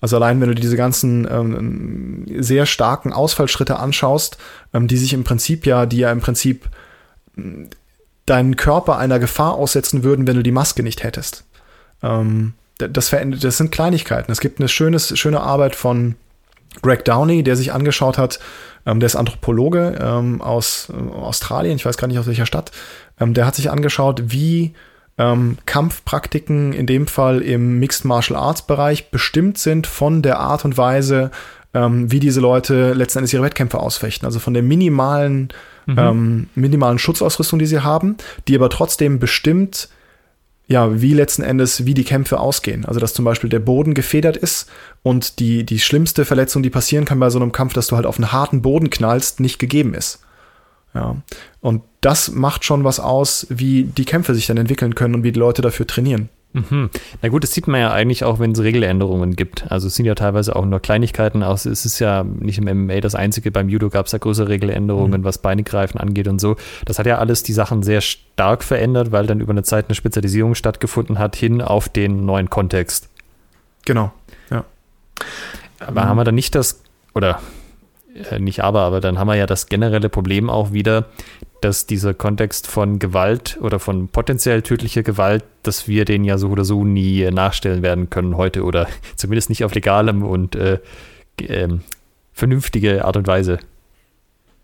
[0.00, 4.38] Also allein wenn du diese ganzen ähm, sehr starken Ausfallschritte anschaust,
[4.72, 6.68] ähm, die sich im Prinzip ja, die ja im Prinzip
[7.36, 7.64] mm,
[8.26, 11.44] deinen Körper einer Gefahr aussetzen würden, wenn du die Maske nicht hättest.
[12.02, 14.32] Ähm, das, verändert, das sind Kleinigkeiten.
[14.32, 16.14] Es gibt eine schönes, schöne Arbeit von
[16.82, 18.38] Greg Downey, der sich angeschaut hat,
[18.86, 22.70] ähm, der ist Anthropologe ähm, aus äh, Australien, ich weiß gar nicht aus welcher Stadt,
[23.18, 24.74] ähm, der hat sich angeschaut, wie
[25.20, 30.64] ähm, Kampfpraktiken in dem Fall im Mixed Martial Arts Bereich bestimmt sind von der Art
[30.64, 31.30] und Weise,
[31.74, 34.24] ähm, wie diese Leute letzten Endes ihre Wettkämpfe ausfechten.
[34.24, 35.50] Also von der minimalen,
[35.84, 35.98] mhm.
[35.98, 38.16] ähm, minimalen Schutzausrüstung, die sie haben,
[38.48, 39.90] die aber trotzdem bestimmt,
[40.68, 42.86] ja, wie letzten Endes, wie die Kämpfe ausgehen.
[42.86, 44.70] Also, dass zum Beispiel der Boden gefedert ist
[45.02, 48.06] und die, die schlimmste Verletzung, die passieren kann bei so einem Kampf, dass du halt
[48.06, 50.20] auf einen harten Boden knallst, nicht gegeben ist.
[50.94, 51.16] Ja.
[51.60, 55.32] Und das macht schon was aus, wie die Kämpfe sich dann entwickeln können und wie
[55.32, 56.28] die Leute dafür trainieren.
[56.52, 56.90] Mhm.
[57.22, 59.70] Na gut, das sieht man ja eigentlich auch, wenn es Regeländerungen gibt.
[59.70, 61.44] Also es sind ja teilweise auch nur Kleinigkeiten.
[61.44, 63.52] Auch, es ist ja nicht im MMA das Einzige.
[63.52, 65.24] Beim Judo gab es ja größere Regeländerungen, mhm.
[65.24, 66.56] was Beinegreifen angeht und so.
[66.86, 69.94] Das hat ja alles die Sachen sehr stark verändert, weil dann über eine Zeit eine
[69.94, 73.08] Spezialisierung stattgefunden hat hin auf den neuen Kontext.
[73.84, 74.12] Genau,
[74.50, 74.64] ja.
[75.78, 76.08] Aber mhm.
[76.08, 76.82] haben wir dann nicht das,
[77.14, 77.40] oder
[78.14, 81.06] äh, nicht aber, aber dann haben wir ja das generelle Problem auch wieder,
[81.60, 86.48] dass dieser Kontext von Gewalt oder von potenziell tödlicher Gewalt, dass wir den ja so
[86.48, 90.78] oder so nie nachstellen werden können heute oder zumindest nicht auf legalem und äh,
[91.40, 91.68] äh,
[92.32, 93.58] vernünftige Art und Weise.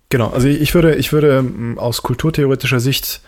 [0.09, 3.21] Genau, also ich würde, ich würde ähm, aus kulturtheoretischer Sicht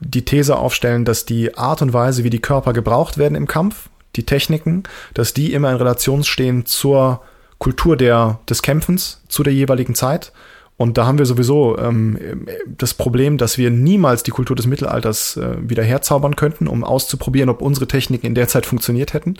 [0.00, 3.88] die These aufstellen, dass die Art und Weise, wie die Körper gebraucht werden im Kampf,
[4.16, 4.82] die Techniken,
[5.14, 7.22] dass die immer in Relation stehen zur
[7.58, 10.32] Kultur der, des Kämpfens zu der jeweiligen Zeit.
[10.78, 15.38] Und da haben wir sowieso ähm, das Problem, dass wir niemals die Kultur des Mittelalters
[15.38, 19.36] äh, wieder herzaubern könnten, um auszuprobieren, ob unsere Techniken in der Zeit funktioniert hätten.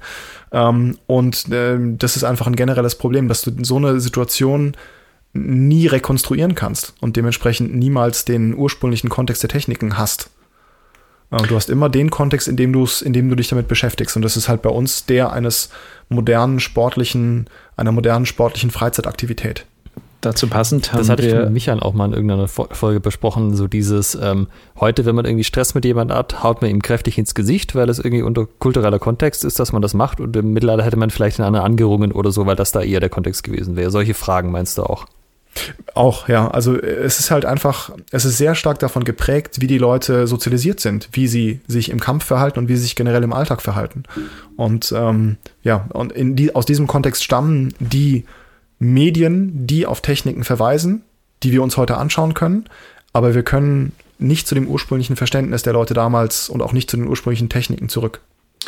[0.51, 4.73] Ähm, und äh, das ist einfach ein generelles Problem, dass du so eine Situation
[5.35, 10.31] nie rekonstruieren kannst und dementsprechend niemals den ursprünglichen Kontext der Techniken hast.
[11.45, 14.17] Äh, du hast immer den Kontext, in dem, du's, in dem du dich damit beschäftigst.
[14.17, 15.71] Und das ist halt bei uns der eines
[16.09, 19.67] modernen sportlichen, einer modernen sportlichen Freizeitaktivität.
[20.23, 23.69] Dazu passend haben Das hatte ich mit Michael auch mal in irgendeiner Folge besprochen, so
[23.69, 24.49] dieses, ähm,
[24.81, 27.89] heute, wenn man irgendwie Stress mit jemandem hat, haut man ihm kräftig ins Gesicht, weil
[27.91, 31.11] es irgendwie unter kultureller Kontext ist, dass man das macht und im Mittelalter hätte man
[31.11, 33.91] vielleicht eine andere Angerungen oder so, weil das da eher der Kontext gewesen wäre.
[33.91, 35.07] Solche Fragen meinst du auch?
[35.95, 36.49] Auch, ja.
[36.49, 40.81] Also es ist halt einfach, es ist sehr stark davon geprägt, wie die Leute sozialisiert
[40.81, 44.05] sind, wie sie sich im Kampf verhalten und wie sie sich generell im Alltag verhalten.
[44.57, 48.25] Und ähm, ja, und in die, aus diesem Kontext stammen die
[48.79, 51.03] Medien, die auf Techniken verweisen,
[51.43, 52.67] die wir uns heute anschauen können,
[53.13, 56.97] aber wir können nicht zu dem ursprünglichen Verständnis der Leute damals und auch nicht zu
[56.97, 58.21] den ursprünglichen Techniken zurück.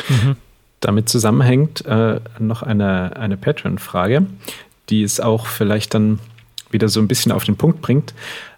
[0.07, 0.35] Mhm.
[0.79, 4.25] Damit zusammenhängt äh, noch eine, eine Patreon-Frage,
[4.89, 6.19] die ist auch vielleicht dann
[6.71, 8.13] wieder so ein bisschen auf den Punkt bringt.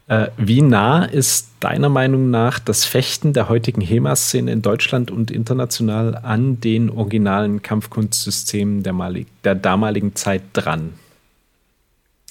[0.08, 5.32] Äh, wie nah ist deiner Meinung nach das Fechten der heutigen HEMA-Szene in Deutschland und
[5.32, 10.94] international an den originalen Kampfkunstsystemen der, Malig der damaligen Zeit dran?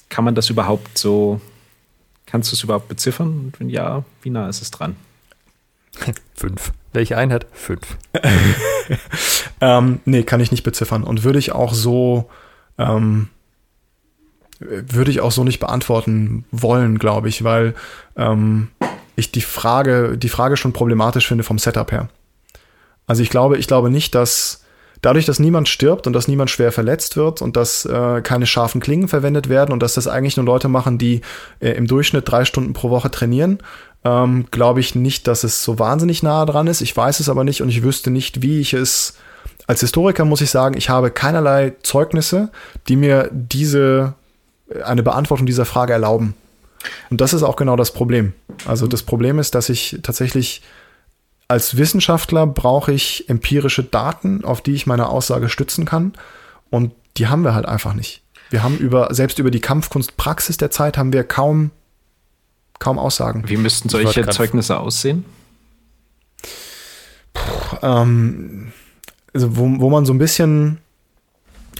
[0.09, 1.41] Kann man das überhaupt so,
[2.25, 3.45] kannst du es überhaupt beziffern?
[3.45, 4.95] Und wenn ja, wie nah ist es dran?
[6.35, 6.73] Fünf.
[6.93, 7.47] Welche Einheit?
[7.53, 7.97] Fünf.
[9.61, 11.03] ähm, nee, kann ich nicht beziffern.
[11.03, 12.29] Und würde ich auch so
[12.77, 13.29] ähm,
[14.61, 17.73] würde ich auch so nicht beantworten wollen, glaube ich, weil
[18.15, 18.69] ähm,
[19.15, 22.09] ich die Frage, die Frage schon problematisch finde vom Setup her.
[23.07, 24.63] Also ich glaube, ich glaube nicht, dass
[25.01, 28.81] dadurch, dass niemand stirbt und dass niemand schwer verletzt wird und dass äh, keine scharfen
[28.81, 31.21] Klingen verwendet werden und dass das eigentlich nur Leute machen, die
[31.59, 33.59] äh, im Durchschnitt drei Stunden pro Woche trainieren,
[34.03, 36.81] ähm, glaube ich nicht, dass es so wahnsinnig nahe dran ist.
[36.81, 39.15] Ich weiß es aber nicht und ich wüsste nicht, wie ich es
[39.67, 42.49] als Historiker muss ich sagen, ich habe keinerlei Zeugnisse,
[42.87, 44.15] die mir diese
[44.83, 46.33] eine Beantwortung dieser Frage erlauben.
[47.09, 48.33] Und das ist auch genau das Problem.
[48.65, 50.61] Also das Problem ist, dass ich tatsächlich
[51.47, 56.13] als Wissenschaftler brauche ich empirische Daten, auf die ich meine Aussage stützen kann.
[56.69, 58.21] Und die haben wir halt einfach nicht.
[58.49, 61.71] Wir haben über, selbst über die Kampfkunstpraxis der Zeit haben wir kaum,
[62.79, 63.43] kaum Aussagen.
[63.47, 65.25] Wie müssten solche Zeugnisse aussehen?
[67.33, 68.71] Puh, ähm,
[69.33, 70.79] also wo, wo man so ein bisschen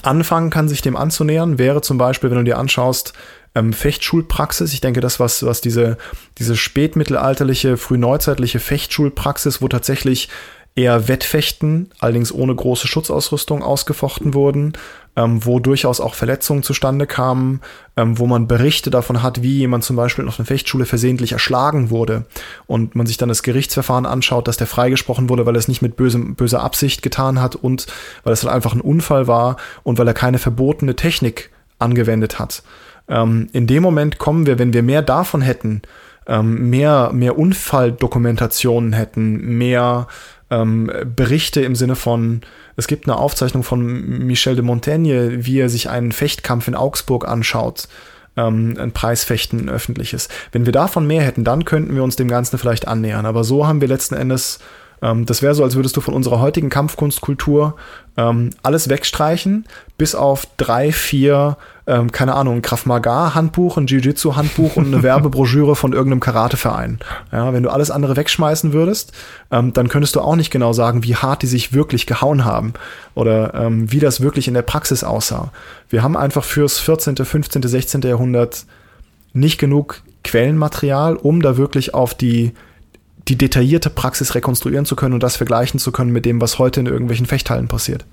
[0.06, 3.14] anfangen kann, sich dem anzunähern, wäre zum Beispiel, wenn du dir anschaust,
[3.56, 4.74] ähm, Fechtschulpraxis.
[4.74, 5.98] Ich denke, das, was, was diese,
[6.38, 10.30] diese spätmittelalterliche, frühneuzeitliche Fechtschulpraxis, wo tatsächlich
[10.76, 14.74] eher Wettfechten, allerdings ohne große Schutzausrüstung ausgefochten wurden,
[15.18, 17.60] ähm, wo durchaus auch Verletzungen zustande kamen,
[17.98, 21.90] ähm, wo man Berichte davon hat, wie jemand zum Beispiel auf einer Fechtschule versehentlich erschlagen
[21.90, 22.26] wurde
[22.68, 25.82] und man sich dann das Gerichtsverfahren anschaut, dass der freigesprochen wurde, weil er es nicht
[25.82, 27.88] mit bösem, böser Absicht getan hat und
[28.24, 32.64] weil es halt einfach ein Unfall war und weil er keine verbotene Technik angewendet hat.
[33.10, 35.82] Ähm, in dem Moment kommen wir, wenn wir mehr davon hätten,
[36.28, 40.08] ähm, mehr, mehr Unfalldokumentationen hätten, mehr
[40.52, 42.42] ähm, Berichte im Sinne von,
[42.76, 43.82] es gibt eine Aufzeichnung von
[44.26, 47.88] Michel de Montaigne, wie er sich einen Fechtkampf in Augsburg anschaut,
[48.38, 50.30] ähm, ein Preisfechten, ein öffentliches.
[50.52, 53.26] Wenn wir davon mehr hätten, dann könnten wir uns dem Ganzen vielleicht annähern.
[53.26, 54.60] Aber so haben wir letzten Endes
[55.02, 57.76] ähm, das wäre so, als würdest du von unserer heutigen Kampfkunstkultur
[58.18, 59.66] ähm, alles wegstreichen,
[59.98, 64.88] bis auf drei, vier, ähm, keine Ahnung, ein Krav Maga Handbuch, ein Jiu-Jitsu Handbuch und
[64.88, 67.00] eine Werbebroschüre von irgendeinem Karateverein.
[67.32, 69.14] Ja, wenn du alles andere wegschmeißen würdest,
[69.50, 72.74] ähm, dann könntest du auch nicht genau sagen, wie hart die sich wirklich gehauen haben
[73.16, 75.52] oder ähm, wie das wirklich in der Praxis aussah.
[75.90, 78.02] Wir haben einfach fürs 14., 15., 16.
[78.02, 78.66] Jahrhundert
[79.34, 82.54] nicht genug Quellenmaterial, um da wirklich auf die
[83.28, 86.80] die detaillierte Praxis rekonstruieren zu können und das vergleichen zu können mit dem, was heute
[86.80, 88.06] in irgendwelchen Fechthallen passiert.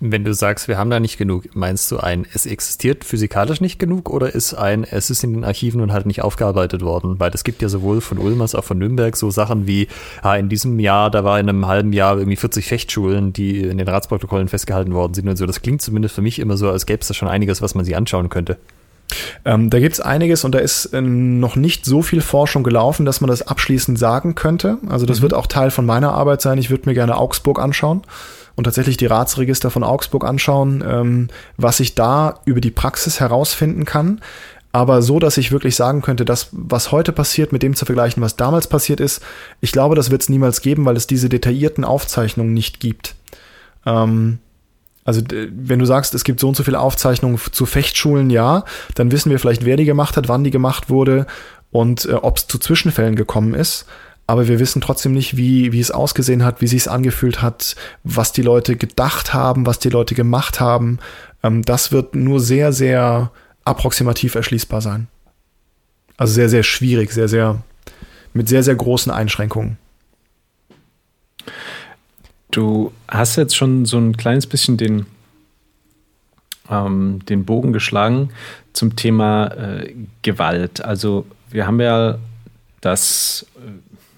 [0.00, 3.80] Wenn du sagst, wir haben da nicht genug, meinst du ein, es existiert physikalisch nicht
[3.80, 7.18] genug oder ist ein, es ist in den Archiven und halt nicht aufgearbeitet worden?
[7.18, 9.88] Weil es gibt ja sowohl von Ulm als auch von Nürnberg so Sachen wie,
[10.22, 13.78] ah, in diesem Jahr, da war in einem halben Jahr irgendwie 40 Fechtschulen, die in
[13.78, 15.46] den Ratsprotokollen festgehalten worden sind und so.
[15.46, 17.84] Das klingt zumindest für mich immer so, als gäbe es da schon einiges, was man
[17.84, 18.56] sich anschauen könnte.
[19.44, 23.06] Ähm, da gibt es einiges und da ist äh, noch nicht so viel Forschung gelaufen,
[23.06, 24.78] dass man das abschließend sagen könnte.
[24.88, 25.22] Also das mhm.
[25.22, 26.58] wird auch Teil von meiner Arbeit sein.
[26.58, 28.02] Ich würde mir gerne Augsburg anschauen
[28.54, 33.84] und tatsächlich die Ratsregister von Augsburg anschauen, ähm, was ich da über die Praxis herausfinden
[33.84, 34.20] kann.
[34.72, 38.22] Aber so, dass ich wirklich sagen könnte, das, was heute passiert, mit dem zu vergleichen,
[38.22, 39.22] was damals passiert ist,
[39.60, 43.14] ich glaube, das wird es niemals geben, weil es diese detaillierten Aufzeichnungen nicht gibt.
[43.86, 44.40] Ähm,
[45.08, 49.10] also wenn du sagst, es gibt so und so viele Aufzeichnungen zu Fechtschulen, ja, dann
[49.10, 51.26] wissen wir vielleicht, wer die gemacht hat, wann die gemacht wurde
[51.70, 53.86] und äh, ob es zu Zwischenfällen gekommen ist.
[54.26, 57.74] Aber wir wissen trotzdem nicht, wie, wie es ausgesehen hat, wie sich es angefühlt hat,
[58.04, 60.98] was die Leute gedacht haben, was die Leute gemacht haben.
[61.42, 63.30] Ähm, das wird nur sehr, sehr
[63.64, 65.08] approximativ erschließbar sein.
[66.18, 67.62] Also sehr, sehr schwierig, sehr, sehr,
[68.34, 69.78] mit sehr, sehr großen Einschränkungen.
[72.50, 75.06] Du hast jetzt schon so ein kleines bisschen den,
[76.70, 78.30] ähm, den Bogen geschlagen
[78.72, 80.82] zum Thema äh, Gewalt.
[80.82, 82.18] Also wir haben ja
[82.80, 83.46] das,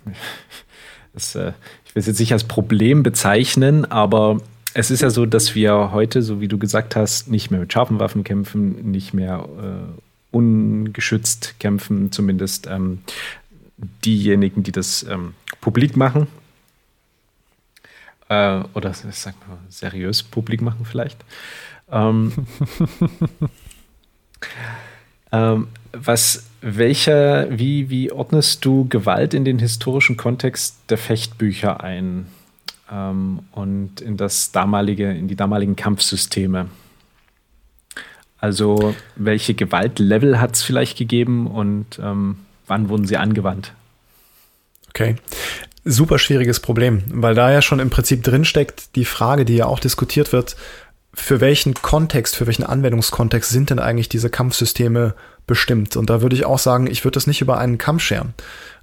[0.07, 0.11] äh,
[1.13, 1.53] das äh,
[1.85, 4.41] ich will es jetzt nicht als Problem bezeichnen, aber
[4.75, 7.73] es ist ja so, dass wir heute, so wie du gesagt hast, nicht mehr mit
[7.73, 12.99] scharfen Waffen kämpfen, nicht mehr äh, ungeschützt kämpfen, zumindest ähm,
[14.05, 16.29] diejenigen, die das ähm, publik machen,
[18.31, 21.19] äh, oder sag mal, seriös publik machen vielleicht.
[21.91, 22.33] Ähm,
[25.33, 32.29] ähm, was, welcher, wie, wie ordnest du Gewalt in den historischen Kontext der Fechtbücher ein
[32.91, 36.69] ähm, und in das damalige, in die damaligen Kampfsysteme?
[38.39, 42.39] Also, welche Gewaltlevel hat es vielleicht gegeben und ähm,
[42.69, 43.73] wann wurden sie angewandt?
[44.89, 45.17] Okay
[45.85, 49.81] super schwieriges Problem, weil da ja schon im Prinzip drinsteckt die Frage, die ja auch
[49.81, 50.57] diskutiert wird,
[51.13, 55.15] für welchen Kontext, für welchen Anwendungskontext sind denn eigentlich diese Kampfsysteme
[55.47, 55.97] bestimmt?
[55.97, 58.35] Und da würde ich auch sagen, ich würde das nicht über einen Kamm scheren.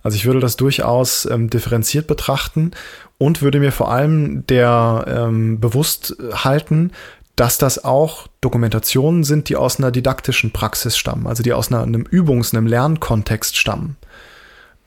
[0.03, 2.71] Also ich würde das durchaus ähm, differenziert betrachten
[3.17, 6.91] und würde mir vor allem der ähm, bewusst halten,
[7.37, 11.83] dass das auch Dokumentationen sind, die aus einer didaktischen Praxis stammen, also die aus einer,
[11.83, 13.95] einem Übungs-, einem Lernkontext stammen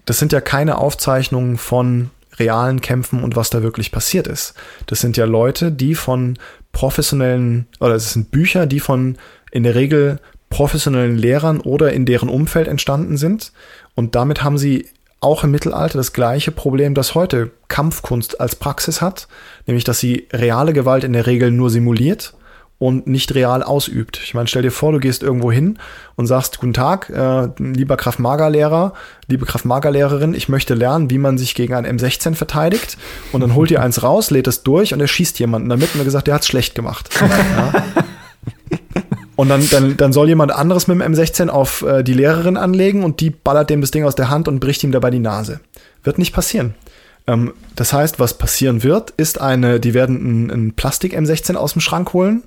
[0.04, 4.54] das sind ja keine Aufzeichnungen von realen Kämpfen und was da wirklich passiert ist.
[4.86, 6.38] Das sind ja Leute, die von
[6.72, 9.16] professionellen, oder es sind Bücher, die von
[9.50, 13.52] in der Regel professionellen Lehrern oder in deren Umfeld entstanden sind.
[13.94, 14.88] Und damit haben sie
[15.20, 19.28] auch im Mittelalter das gleiche Problem, das heute Kampfkunst als Praxis hat,
[19.66, 22.34] nämlich dass sie reale Gewalt in der Regel nur simuliert
[22.80, 24.18] und nicht real ausübt.
[24.24, 25.78] Ich meine, stell dir vor, du gehst irgendwo hin
[26.16, 28.94] und sagst, guten Tag, äh, lieber Kraft-Mager-Lehrer,
[29.28, 32.96] liebe Kraft-Mager-Lehrerin, ich möchte lernen, wie man sich gegen ein M16 verteidigt.
[33.32, 36.00] Und dann holt ihr eins raus, lädt es durch und er schießt jemanden damit und
[36.00, 37.10] er gesagt, der hat's schlecht gemacht.
[39.36, 43.02] Und dann, dann, dann soll jemand anderes mit dem M16 auf äh, die Lehrerin anlegen
[43.02, 45.60] und die ballert dem das Ding aus der Hand und bricht ihm dabei die Nase.
[46.04, 46.74] Wird nicht passieren.
[47.26, 51.80] Ähm, das heißt, was passieren wird, ist eine, die werden ein, ein Plastik-M16 aus dem
[51.80, 52.42] Schrank holen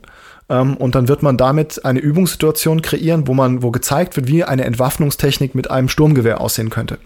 [0.50, 4.44] ähm, und dann wird man damit eine Übungssituation kreieren, wo man, wo gezeigt wird, wie
[4.44, 6.98] eine Entwaffnungstechnik mit einem Sturmgewehr aussehen könnte.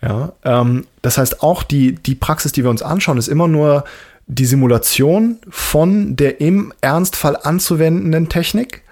[0.00, 3.84] Ja, ähm, das heißt, auch die, die Praxis, die wir uns anschauen, ist immer nur
[4.26, 8.82] die Simulation von der im Ernstfall anzuwendenden Technik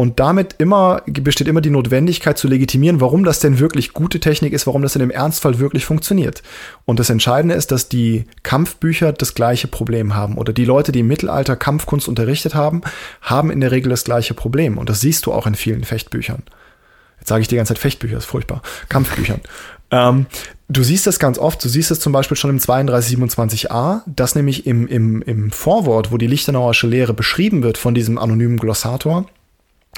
[0.00, 4.54] und damit immer besteht immer die Notwendigkeit zu legitimieren, warum das denn wirklich gute Technik
[4.54, 6.42] ist, warum das denn im Ernstfall wirklich funktioniert.
[6.86, 10.38] Und das Entscheidende ist, dass die Kampfbücher das gleiche Problem haben.
[10.38, 12.80] Oder die Leute, die im Mittelalter Kampfkunst unterrichtet haben,
[13.20, 14.78] haben in der Regel das gleiche Problem.
[14.78, 16.44] Und das siehst du auch in vielen Fechtbüchern.
[17.18, 18.62] Jetzt sage ich die ganze Zeit Fechtbücher, ist furchtbar.
[18.88, 19.42] Kampfbüchern.
[19.90, 20.24] ähm,
[20.70, 24.66] du siehst das ganz oft, du siehst es zum Beispiel schon im 3227a, dass nämlich
[24.66, 29.26] im, im, im Vorwort, wo die Lichtenauersche Lehre beschrieben wird von diesem anonymen Glossator,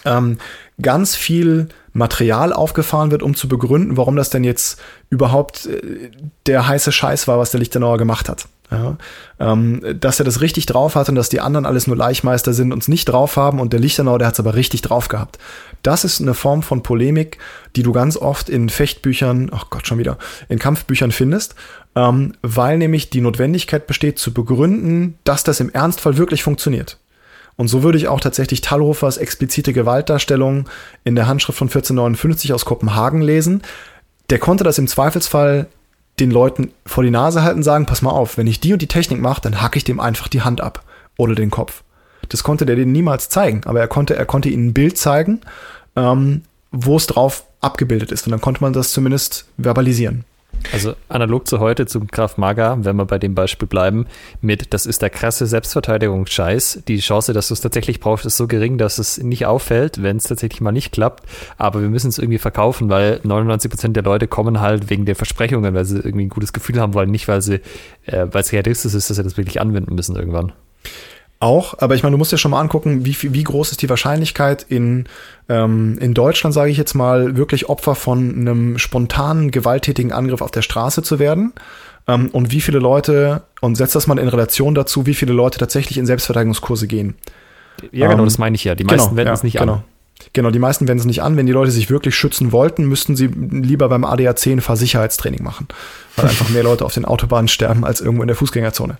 [0.04, 0.38] ähm,
[0.80, 4.80] ganz viel Material aufgefahren wird, um zu begründen, warum das denn jetzt
[5.10, 6.10] überhaupt äh,
[6.46, 8.46] der heiße Scheiß war, was der Lichtenauer gemacht hat.
[8.70, 8.96] Ja,
[9.38, 12.72] ähm, dass er das richtig drauf hat und dass die anderen alles nur Leichmeister sind
[12.72, 15.38] und es nicht drauf haben und der Lichtenauer, der hat es aber richtig drauf gehabt.
[15.82, 17.36] Das ist eine Form von Polemik,
[17.76, 20.16] die du ganz oft in Fechtbüchern, ach Gott, schon wieder,
[20.48, 21.54] in Kampfbüchern findest,
[21.96, 26.96] ähm, weil nämlich die Notwendigkeit besteht zu begründen, dass das im Ernstfall wirklich funktioniert.
[27.56, 30.68] Und so würde ich auch tatsächlich Thalhofers explizite Gewaltdarstellung
[31.04, 33.62] in der Handschrift von 1459 aus Kopenhagen lesen.
[34.30, 35.66] Der konnte das im Zweifelsfall
[36.20, 38.86] den Leuten vor die Nase halten, sagen, pass mal auf, wenn ich die und die
[38.86, 40.84] Technik mache, dann hacke ich dem einfach die Hand ab
[41.16, 41.82] oder den Kopf.
[42.28, 45.40] Das konnte der denen niemals zeigen, aber er konnte, er konnte ihnen ein Bild zeigen,
[45.96, 48.26] ähm, wo es drauf abgebildet ist.
[48.26, 50.24] Und dann konnte man das zumindest verbalisieren.
[50.70, 54.06] Also analog zu heute zum Graf Maga, wenn wir bei dem Beispiel bleiben,
[54.40, 56.82] mit das ist der krasse Selbstverteidigungsscheiß.
[56.88, 60.16] Die Chance, dass du es tatsächlich brauchst, ist so gering, dass es nicht auffällt, wenn
[60.16, 61.24] es tatsächlich mal nicht klappt.
[61.58, 65.16] Aber wir müssen es irgendwie verkaufen, weil 99 Prozent der Leute kommen halt wegen der
[65.16, 67.60] Versprechungen, weil sie irgendwie ein gutes Gefühl haben wollen, nicht weil sie,
[68.06, 70.52] äh, weil es realistisch ist, dass sie das wirklich anwenden müssen irgendwann.
[71.42, 73.88] Auch, aber ich meine, du musst dir schon mal angucken, wie, wie groß ist die
[73.88, 75.06] Wahrscheinlichkeit in,
[75.48, 80.52] ähm, in Deutschland, sage ich jetzt mal, wirklich Opfer von einem spontanen, gewalttätigen Angriff auf
[80.52, 81.52] der Straße zu werden.
[82.06, 85.58] Ähm, und wie viele Leute, und setzt das mal in Relation dazu, wie viele Leute
[85.58, 87.16] tatsächlich in Selbstverteidigungskurse gehen.
[87.90, 88.76] Ja, genau, ähm, das meine ich ja.
[88.76, 89.72] Die meisten genau, wenden ja, es nicht genau.
[89.72, 89.84] an.
[90.34, 91.36] Genau, die meisten wenden es nicht an.
[91.36, 95.66] Wenn die Leute sich wirklich schützen wollten, müssten sie lieber beim ADAC ein Fahrsicherheitstraining machen.
[96.14, 98.96] Weil einfach mehr Leute auf den Autobahnen sterben als irgendwo in der Fußgängerzone.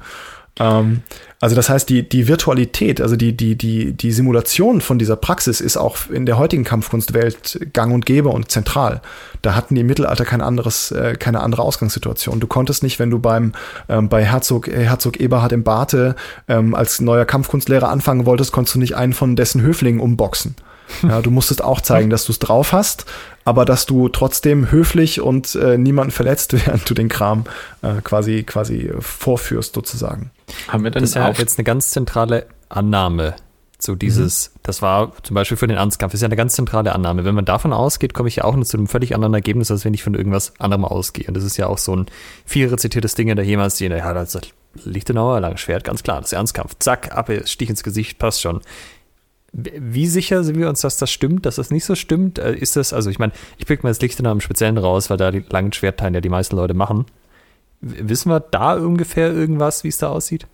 [0.61, 1.03] Ähm,
[1.41, 5.61] also das heißt, die, die Virtualität, also die, die, die, die Simulation von dieser Praxis
[5.61, 9.01] ist auch in der heutigen Kampfkunstwelt gang und gäbe und zentral.
[9.41, 12.39] Da hatten die im Mittelalter kein anderes, äh, keine andere Ausgangssituation.
[12.39, 13.53] Du konntest nicht, wenn du beim
[13.89, 16.15] ähm, bei Herzog, Herzog Eberhard im Barte
[16.49, 20.55] ähm, als neuer Kampfkunstlehrer anfangen wolltest, konntest du nicht einen von dessen Höflingen umboxen.
[21.03, 23.07] Ja, du musstest auch zeigen, dass du es drauf hast,
[23.45, 27.45] aber dass du trotzdem höflich und äh, niemanden verletzt, während du den Kram
[27.83, 30.31] äh, quasi, quasi vorführst, sozusagen.
[30.69, 33.35] Haben wir dann das ist ja auch jetzt eine ganz zentrale Annahme.
[33.83, 34.61] So dieses, mhm.
[34.63, 37.25] das war zum Beispiel für den Ernstkampf, ist ja eine ganz zentrale Annahme.
[37.25, 39.93] Wenn man davon ausgeht, komme ich ja auch zu einem völlig anderen Ergebnis, als wenn
[39.93, 41.27] ich von irgendwas anderem ausgehe.
[41.27, 42.07] Und das ist ja auch so ein
[42.47, 44.39] viel rezitiertes Ding, der jemals sehen, ja, das
[44.85, 46.77] Lichtenauer, langes Schwert, ganz klar, das ist Ernstkampf.
[46.79, 48.61] Zack, ab, Stich ins Gesicht, passt schon.
[49.53, 52.39] Wie sicher sind wir uns, dass das stimmt, dass das nicht so stimmt?
[52.39, 55.19] Äh, ist das, also ich meine, ich pick mal das Lichtenauer im Speziellen raus, weil
[55.19, 57.05] da die langen Schwertteilen ja die meisten Leute machen.
[57.83, 60.47] Wissen wir da ungefähr irgendwas, wie es da aussieht?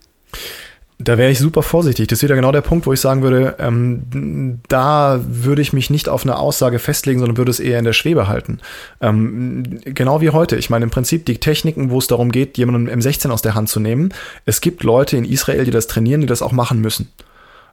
[1.00, 2.08] Da wäre ich super vorsichtig.
[2.08, 5.90] Das ist wieder genau der Punkt, wo ich sagen würde, ähm, da würde ich mich
[5.90, 8.58] nicht auf eine Aussage festlegen, sondern würde es eher in der Schwebe halten.
[9.00, 10.56] Ähm, genau wie heute.
[10.56, 13.68] Ich meine, im Prinzip die Techniken, wo es darum geht, jemanden M16 aus der Hand
[13.68, 14.12] zu nehmen.
[14.44, 17.08] Es gibt Leute in Israel, die das trainieren, die das auch machen müssen.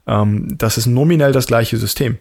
[0.05, 2.19] Ähm, das ist nominell das gleiche System.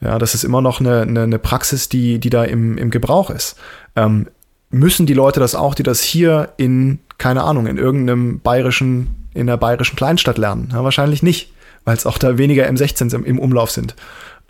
[0.00, 3.28] Ja, das ist immer noch eine, eine, eine Praxis, die, die da im, im Gebrauch
[3.28, 3.56] ist.
[3.96, 4.28] Ähm,
[4.70, 9.46] müssen die Leute das auch, die das hier in, keine Ahnung, in irgendeinem bayerischen, in
[9.46, 10.70] der bayerischen Kleinstadt lernen?
[10.72, 11.52] Ja, wahrscheinlich nicht,
[11.84, 13.94] weil es auch da weniger M16s im, im Umlauf sind.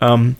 [0.01, 0.35] Ähm,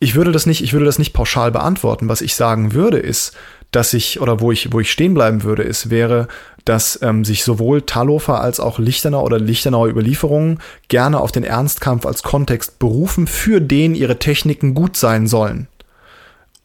[0.00, 2.08] ich würde das nicht, ich würde das nicht pauschal beantworten.
[2.08, 3.32] Was ich sagen würde, ist,
[3.70, 6.28] dass ich, oder wo ich, wo ich stehen bleiben würde, ist, wäre,
[6.64, 12.06] dass ähm, sich sowohl Talhofer als auch Lichtenau oder Lichtenauer Überlieferungen gerne auf den Ernstkampf
[12.06, 15.68] als Kontext berufen, für den ihre Techniken gut sein sollen.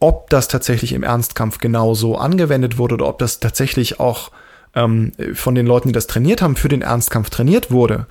[0.00, 4.30] Ob das tatsächlich im Ernstkampf genauso angewendet wurde oder ob das tatsächlich auch
[4.74, 8.06] ähm, von den Leuten, die das trainiert haben, für den Ernstkampf trainiert wurde,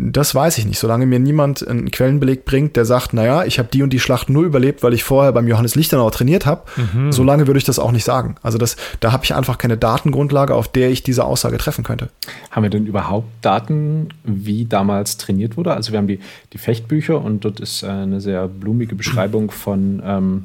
[0.00, 0.78] das weiß ich nicht.
[0.78, 4.30] Solange mir niemand einen Quellenbeleg bringt, der sagt, naja, ich habe die und die Schlacht
[4.30, 7.10] nur überlebt, weil ich vorher beim Johannes Lichtenauer trainiert habe, mhm.
[7.10, 8.36] solange würde ich das auch nicht sagen.
[8.42, 12.10] Also das, da habe ich einfach keine Datengrundlage, auf der ich diese Aussage treffen könnte.
[12.50, 15.74] Haben wir denn überhaupt Daten, wie damals trainiert wurde?
[15.74, 16.20] Also wir haben die,
[16.52, 20.44] die Fechtbücher und dort ist eine sehr blumige Beschreibung von ähm,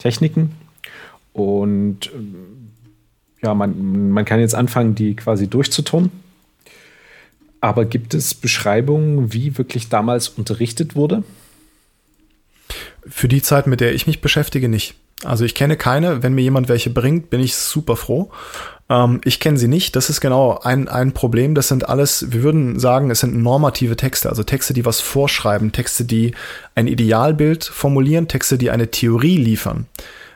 [0.00, 0.56] Techniken.
[1.32, 2.72] Und ähm,
[3.42, 6.10] ja, man, man kann jetzt anfangen, die quasi durchzuturnen
[7.60, 11.22] aber gibt es Beschreibungen, wie wirklich damals unterrichtet wurde?
[13.06, 14.94] Für die Zeit, mit der ich mich beschäftige, nicht.
[15.24, 16.22] Also ich kenne keine.
[16.22, 18.30] Wenn mir jemand welche bringt, bin ich super froh.
[18.88, 19.96] Ähm, ich kenne sie nicht.
[19.96, 21.54] Das ist genau ein, ein Problem.
[21.54, 24.28] Das sind alles, wir würden sagen, es sind normative Texte.
[24.28, 25.72] Also Texte, die was vorschreiben.
[25.72, 26.34] Texte, die
[26.74, 28.28] ein Idealbild formulieren.
[28.28, 29.86] Texte, die eine Theorie liefern.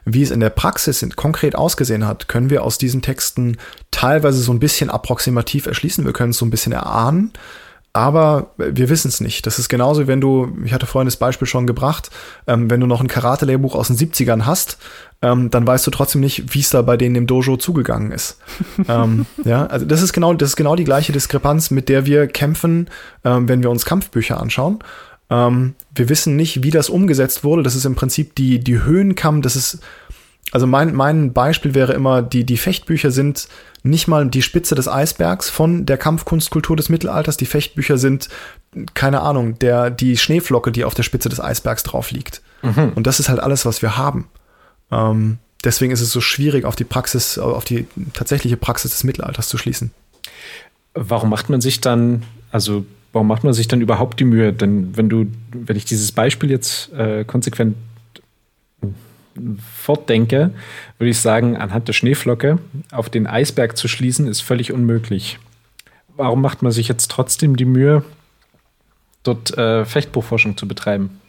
[0.06, 3.56] Wie es in der Praxis konkret ausgesehen hat, können wir aus diesen Texten
[3.90, 6.04] teilweise so ein bisschen approximativ erschließen.
[6.04, 7.32] Wir können es so ein bisschen erahnen,
[7.94, 9.46] aber wir wissen es nicht.
[9.46, 12.10] Das ist genauso, wenn du, ich hatte vorhin das Beispiel schon gebracht,
[12.48, 14.78] ähm, wenn du noch ein Karate-Lehrbuch aus den 70ern hast,
[15.22, 18.38] ähm, dann weißt du trotzdem nicht, wie es da bei denen im Dojo zugegangen ist.
[18.88, 22.26] ähm, ja, also das ist genau, das ist genau die gleiche Diskrepanz, mit der wir
[22.26, 22.90] kämpfen,
[23.24, 24.80] ähm, wenn wir uns Kampfbücher anschauen.
[25.30, 27.62] Ähm, wir wissen nicht, wie das umgesetzt wurde.
[27.62, 29.40] Das ist im Prinzip die, die Höhenkamm.
[29.40, 29.78] Das ist,
[30.54, 33.48] also mein, mein Beispiel wäre immer, die, die Fechtbücher sind
[33.82, 37.36] nicht mal die Spitze des Eisbergs von der Kampfkunstkultur des Mittelalters.
[37.36, 38.28] Die Fechtbücher sind,
[38.94, 42.40] keine Ahnung, der, die Schneeflocke, die auf der Spitze des Eisbergs drauf liegt.
[42.62, 42.92] Mhm.
[42.94, 44.28] Und das ist halt alles, was wir haben.
[44.92, 49.48] Ähm, deswegen ist es so schwierig, auf die Praxis, auf die tatsächliche Praxis des Mittelalters
[49.48, 49.90] zu schließen.
[50.94, 54.52] Warum macht man sich dann, also warum macht man sich dann überhaupt die Mühe?
[54.52, 57.74] Denn wenn du, wenn ich dieses Beispiel jetzt äh, konsequent
[59.82, 60.50] fortdenke,
[60.98, 62.58] würde ich sagen, anhand der Schneeflocke
[62.92, 65.38] auf den Eisberg zu schließen, ist völlig unmöglich.
[66.16, 68.04] Warum macht man sich jetzt trotzdem die Mühe,
[69.24, 71.20] dort äh, Fechtbuchforschung zu betreiben?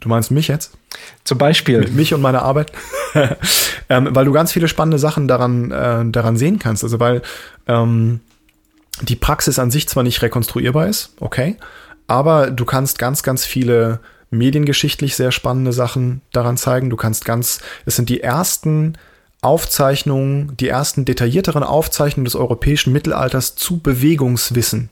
[0.00, 0.76] Du meinst mich jetzt?
[1.22, 1.88] Zum Beispiel.
[1.90, 2.72] Mich und meine Arbeit.
[3.88, 6.82] ähm, weil du ganz viele spannende Sachen daran, äh, daran sehen kannst.
[6.82, 7.22] Also weil
[7.68, 8.20] ähm,
[9.00, 11.56] die Praxis an sich zwar nicht rekonstruierbar ist, okay,
[12.08, 14.00] aber du kannst ganz, ganz viele
[14.32, 16.90] mediengeschichtlich sehr spannende Sachen daran zeigen.
[16.90, 18.94] Du kannst ganz, es sind die ersten
[19.42, 24.88] Aufzeichnungen, die ersten detaillierteren Aufzeichnungen des europäischen Mittelalters zu Bewegungswissen.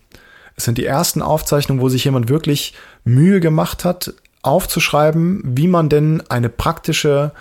[0.57, 2.75] Es sind die ersten Aufzeichnungen, wo sich jemand wirklich
[3.05, 4.13] Mühe gemacht hat,
[4.43, 7.33] aufzuschreiben, wie man denn eine praktische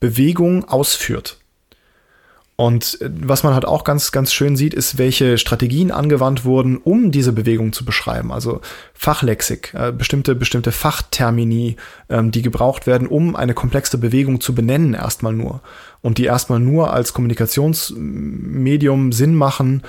[0.00, 1.38] Bewegung ausführt.
[2.56, 6.78] Und äh, was man halt auch ganz, ganz schön sieht, ist, welche Strategien angewandt wurden,
[6.78, 8.32] um diese Bewegung zu beschreiben.
[8.32, 8.60] Also
[8.94, 11.76] Fachlexik, äh, bestimmte, bestimmte Fachtermini,
[12.08, 15.60] ähm, die gebraucht werden, um eine komplexe Bewegung zu benennen, erstmal nur.
[16.00, 19.82] Und die erstmal nur als Kommunikationsmedium Sinn machen,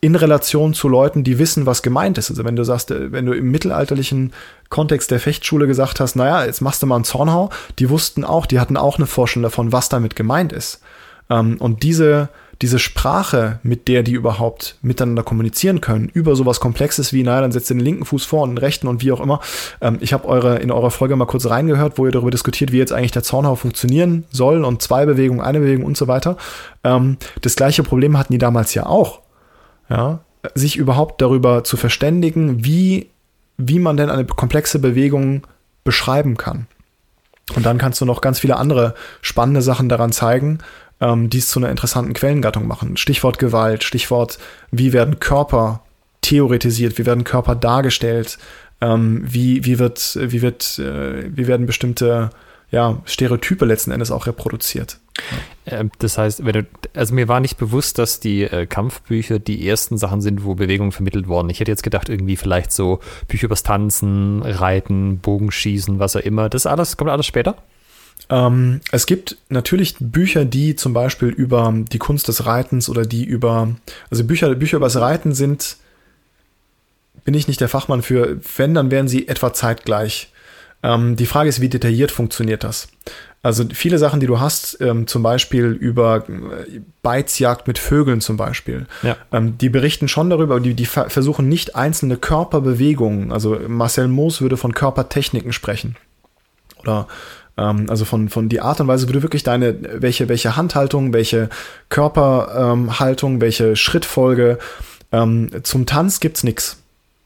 [0.00, 2.28] in Relation zu Leuten, die wissen, was gemeint ist.
[2.28, 4.32] Also wenn du sagst, äh, wenn du im mittelalterlichen
[4.68, 8.46] Kontext der Fechtschule gesagt hast, naja, jetzt machst du mal einen Zornhau, die wussten auch,
[8.46, 10.80] die hatten auch eine Vorstellung davon, was damit gemeint ist.
[11.30, 12.28] Ähm, und diese,
[12.62, 17.52] diese Sprache, mit der die überhaupt miteinander kommunizieren können, über sowas Komplexes wie, naja, dann
[17.52, 19.40] setzt ihr den linken Fuß vor und den rechten und wie auch immer.
[19.80, 22.78] Ähm, ich habe eure in eurer Folge mal kurz reingehört, wo ihr darüber diskutiert, wie
[22.78, 26.36] jetzt eigentlich der Zornhau funktionieren soll und zwei Bewegungen, eine Bewegung und so weiter.
[26.82, 29.20] Ähm, das gleiche Problem hatten die damals ja auch.
[29.90, 30.20] Ja,
[30.54, 33.10] sich überhaupt darüber zu verständigen, wie,
[33.56, 35.46] wie man denn eine komplexe Bewegung
[35.84, 36.66] beschreiben kann.
[37.54, 40.58] Und dann kannst du noch ganz viele andere spannende Sachen daran zeigen,
[41.04, 42.96] ähm, die es zu einer interessanten Quellengattung machen.
[42.96, 44.38] Stichwort Gewalt, Stichwort,
[44.70, 45.82] wie werden Körper
[46.22, 48.38] theoretisiert, wie werden Körper dargestellt,
[48.80, 52.30] ähm, wie, wie, wird, wie, wird, äh, wie werden bestimmte
[52.70, 54.98] ja, Stereotype letzten Endes auch reproduziert.
[55.66, 59.98] Ähm, das heißt, du, also mir war nicht bewusst, dass die äh, Kampfbücher die ersten
[59.98, 61.50] Sachen sind, wo Bewegungen vermittelt wurden.
[61.50, 66.48] Ich hätte jetzt gedacht, irgendwie vielleicht so Bücher übers Tanzen, Reiten, Bogenschießen, was auch immer.
[66.48, 67.56] Das alles kommt alles später?
[68.30, 73.24] Ähm, es gibt natürlich Bücher, die zum Beispiel über die Kunst des Reitens oder die
[73.24, 73.74] über,
[74.10, 75.76] also Bücher, Bücher über das Reiten sind,
[77.24, 80.32] bin ich nicht der Fachmann für, wenn, dann wären sie etwa zeitgleich.
[80.82, 82.88] Ähm, die Frage ist, wie detailliert funktioniert das?
[83.42, 88.38] Also viele Sachen, die du hast, ähm, zum Beispiel über äh, Beizjagd mit Vögeln zum
[88.38, 89.16] Beispiel, ja.
[89.32, 94.56] ähm, die berichten schon darüber, die, die versuchen nicht einzelne Körperbewegungen, also Marcel Moos würde
[94.56, 95.96] von Körpertechniken sprechen.
[96.78, 97.06] Oder
[97.56, 101.12] ähm, also von, von die Art und Weise, wie du wirklich deine, welche, welche Handhaltung,
[101.12, 101.48] welche
[101.88, 104.58] Körperhaltung, ähm, welche Schrittfolge.
[105.12, 106.78] Ähm, zum Tanz gibt's nix.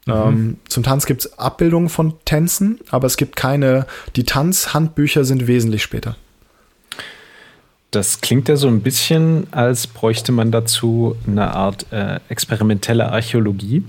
[0.07, 0.13] Mhm.
[0.13, 5.83] Ähm, zum Tanz gibt's Abbildungen von Tänzen, aber es gibt keine, die Tanzhandbücher sind wesentlich
[5.83, 6.17] später.
[7.91, 13.83] Das klingt ja so ein bisschen, als bräuchte man dazu eine Art äh, experimentelle Archäologie.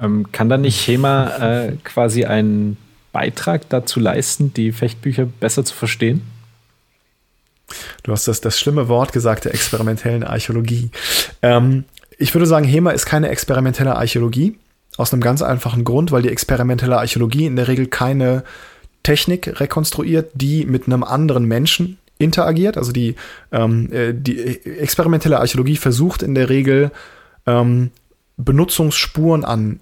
[0.00, 2.78] Ähm, kann da nicht HEMA äh, quasi einen
[3.12, 6.22] Beitrag dazu leisten, die Fechtbücher besser zu verstehen?
[8.02, 10.90] Du hast das, das schlimme Wort gesagt, der experimentellen Archäologie.
[11.42, 11.84] Ähm,
[12.18, 14.58] ich würde sagen, HEMA ist keine experimentelle Archäologie.
[14.98, 18.44] Aus einem ganz einfachen Grund, weil die experimentelle Archäologie in der Regel keine
[19.02, 22.76] Technik rekonstruiert, die mit einem anderen Menschen interagiert.
[22.76, 23.16] Also die,
[23.50, 26.90] ähm, äh, die experimentelle Archäologie versucht in der Regel
[27.46, 27.90] ähm,
[28.36, 29.80] Benutzungsspuren an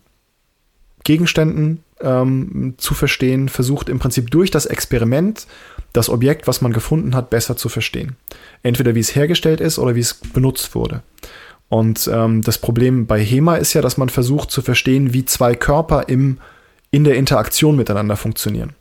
[1.04, 5.46] Gegenständen ähm, zu verstehen, versucht im Prinzip durch das Experiment
[5.92, 8.16] das Objekt, was man gefunden hat, besser zu verstehen.
[8.62, 11.02] Entweder wie es hergestellt ist oder wie es benutzt wurde.
[11.68, 15.54] Und ähm, das Problem bei HEMA ist ja, dass man versucht zu verstehen, wie zwei
[15.54, 16.38] Körper im,
[16.90, 18.74] in der Interaktion miteinander funktionieren.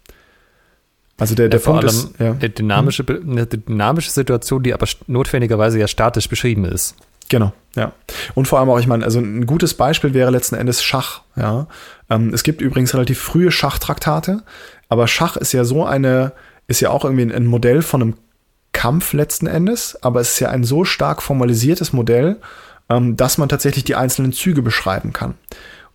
[1.17, 2.31] Also der, der ja, Punkt ist ja.
[2.31, 6.95] eine, dynamische, eine dynamische Situation, die aber notwendigerweise ja statisch beschrieben ist.
[7.29, 7.93] Genau, ja.
[8.35, 11.67] Und vor allem auch, ich meine, also ein gutes Beispiel wäre letzten Endes Schach, ja.
[12.09, 14.43] Ähm, es gibt übrigens relativ frühe Schachtraktate,
[14.89, 16.33] aber Schach ist ja so eine,
[16.67, 18.15] ist ja auch irgendwie ein Modell von einem
[18.73, 22.37] Kampf letzten Endes, aber es ist ja ein so stark formalisiertes Modell,
[22.89, 25.35] ähm, dass man tatsächlich die einzelnen Züge beschreiben kann.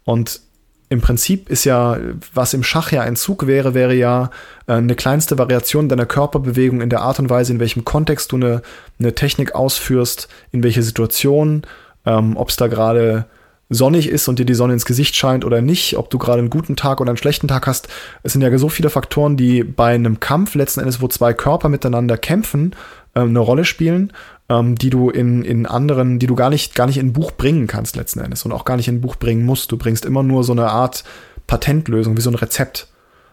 [0.04, 0.40] Und
[0.88, 1.98] im Prinzip ist ja,
[2.32, 4.30] was im Schach ja ein Zug wäre, wäre ja
[4.66, 8.36] äh, eine kleinste Variation deiner Körperbewegung in der Art und Weise, in welchem Kontext du
[8.36, 8.62] eine,
[8.98, 11.62] eine Technik ausführst, in welche Situation,
[12.04, 13.26] ähm, ob es da gerade
[13.70, 16.50] sonnig ist und dir die Sonne ins Gesicht scheint oder nicht, ob du gerade einen
[16.50, 17.88] guten Tag oder einen schlechten Tag hast.
[18.22, 21.70] Es sind ja so viele Faktoren, die bei einem Kampf letzten Endes, wo zwei Körper
[21.70, 22.74] miteinander kämpfen,
[23.14, 24.12] äh, eine Rolle spielen
[24.48, 27.32] ähm, die du in, in anderen, die du gar nicht, gar nicht in ein Buch
[27.32, 29.72] bringen kannst letzten Endes und auch gar nicht in ein Buch bringen musst.
[29.72, 31.04] Du bringst immer nur so eine Art
[31.46, 32.88] Patentlösung, wie so ein Rezept.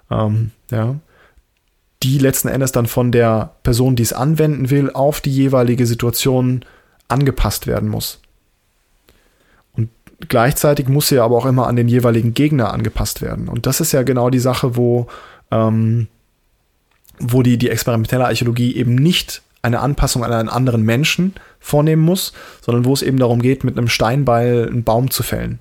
[0.09, 0.95] Ähm, ja.
[2.03, 6.65] Die letzten Endes dann von der Person, die es anwenden will, auf die jeweilige Situation
[7.07, 8.19] angepasst werden muss.
[9.73, 9.89] Und
[10.27, 13.49] gleichzeitig muss sie aber auch immer an den jeweiligen Gegner angepasst werden.
[13.49, 15.07] Und das ist ja genau die Sache, wo,
[15.51, 16.07] ähm,
[17.19, 22.33] wo die, die experimentelle Archäologie eben nicht eine Anpassung an einen anderen Menschen vornehmen muss,
[22.61, 25.59] sondern wo es eben darum geht, mit einem Steinbeil einen Baum zu fällen.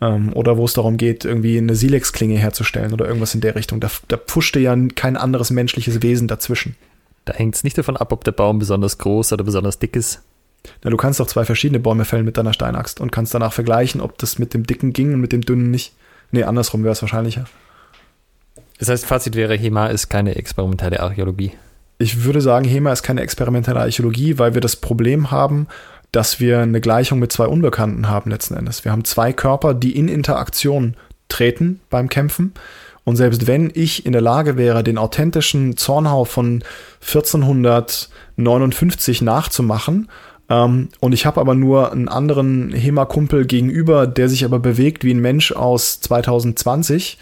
[0.00, 3.80] Ähm, oder wo es darum geht, irgendwie eine Silex-Klinge herzustellen oder irgendwas in der Richtung.
[3.80, 6.76] Da, da pfuschte ja kein anderes menschliches Wesen dazwischen.
[7.24, 10.22] Da hängt es nicht davon ab, ob der Baum besonders groß oder besonders dick ist.
[10.82, 14.00] Na, du kannst doch zwei verschiedene Bäume fällen mit deiner Steinaxt und kannst danach vergleichen,
[14.00, 15.94] ob das mit dem dicken ging und mit dem dünnen nicht.
[16.32, 17.44] Nee, andersrum wäre es wahrscheinlicher.
[18.78, 21.52] Das heißt, Fazit wäre, HEMA ist keine experimentelle Archäologie
[22.00, 25.66] ich würde sagen, HEMA ist keine experimentelle Archäologie, weil wir das Problem haben,
[26.12, 28.84] dass wir eine Gleichung mit zwei Unbekannten haben letzten Endes.
[28.84, 30.96] Wir haben zwei Körper, die in Interaktion
[31.28, 32.54] treten beim Kämpfen.
[33.04, 36.64] Und selbst wenn ich in der Lage wäre, den authentischen Zornhau von
[37.02, 40.08] 1459 nachzumachen,
[40.48, 45.12] ähm, und ich habe aber nur einen anderen HEMA-Kumpel gegenüber, der sich aber bewegt wie
[45.12, 47.18] ein Mensch aus 2020,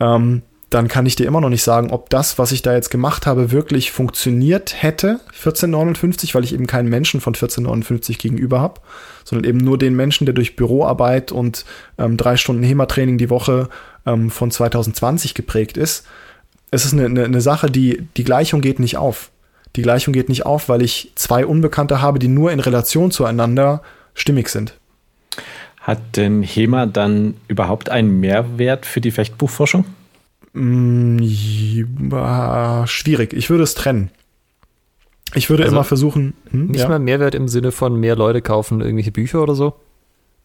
[0.00, 0.40] ähm,
[0.70, 3.26] dann kann ich dir immer noch nicht sagen, ob das, was ich da jetzt gemacht
[3.26, 8.80] habe, wirklich funktioniert hätte, 1459, weil ich eben keinen Menschen von 1459 gegenüber habe,
[9.24, 11.64] sondern eben nur den Menschen, der durch Büroarbeit und
[11.98, 13.68] ähm, drei Stunden HEMA-Training die Woche
[14.06, 16.04] ähm, von 2020 geprägt ist.
[16.72, 19.30] Es ist eine, eine, eine Sache, die, die Gleichung geht nicht auf.
[19.76, 23.82] Die Gleichung geht nicht auf, weil ich zwei Unbekannte habe, die nur in Relation zueinander
[24.14, 24.74] stimmig sind.
[25.80, 29.84] Hat denn HEMA dann überhaupt einen Mehrwert für die Fechtbuchforschung?
[30.56, 33.32] Mh, mm, schwierig.
[33.32, 34.10] Ich würde es trennen.
[35.34, 36.34] Ich würde also immer versuchen.
[36.50, 36.88] Hm, nicht ja?
[36.88, 39.74] mal Mehrwert im Sinne von mehr Leute kaufen irgendwelche Bücher oder so?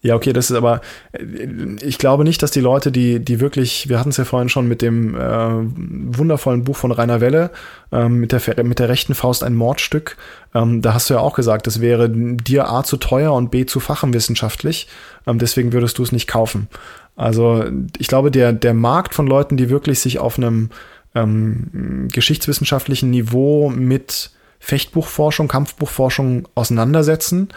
[0.04, 0.82] Ja, okay, das ist aber,
[1.12, 1.46] äh,
[1.82, 4.68] ich glaube nicht, dass die Leute, die, die wirklich, wir hatten es ja vorhin schon
[4.68, 7.52] mit dem äh, wundervollen Buch von Rainer Welle,
[7.92, 10.18] ähm, mit, der, mit der rechten Faust ein Mordstück,
[10.56, 13.68] ähm, da hast du ja auch gesagt, das wäre dir A zu teuer und B
[13.68, 14.88] zu fachenwissenschaftlich,
[15.28, 16.68] ähm, deswegen würdest du es nicht kaufen.
[17.16, 17.66] Also
[17.98, 20.70] ich glaube, der, der Markt von Leuten, die wirklich sich auf einem
[21.14, 27.50] ähm, geschichtswissenschaftlichen Niveau mit Fechtbuchforschung, Kampfbuchforschung auseinandersetzen,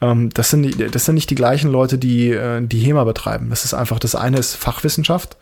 [0.00, 3.50] ähm, das, sind, das sind nicht die gleichen Leute, die äh, die HEMA betreiben.
[3.50, 5.36] Das ist einfach, das eine ist Fachwissenschaft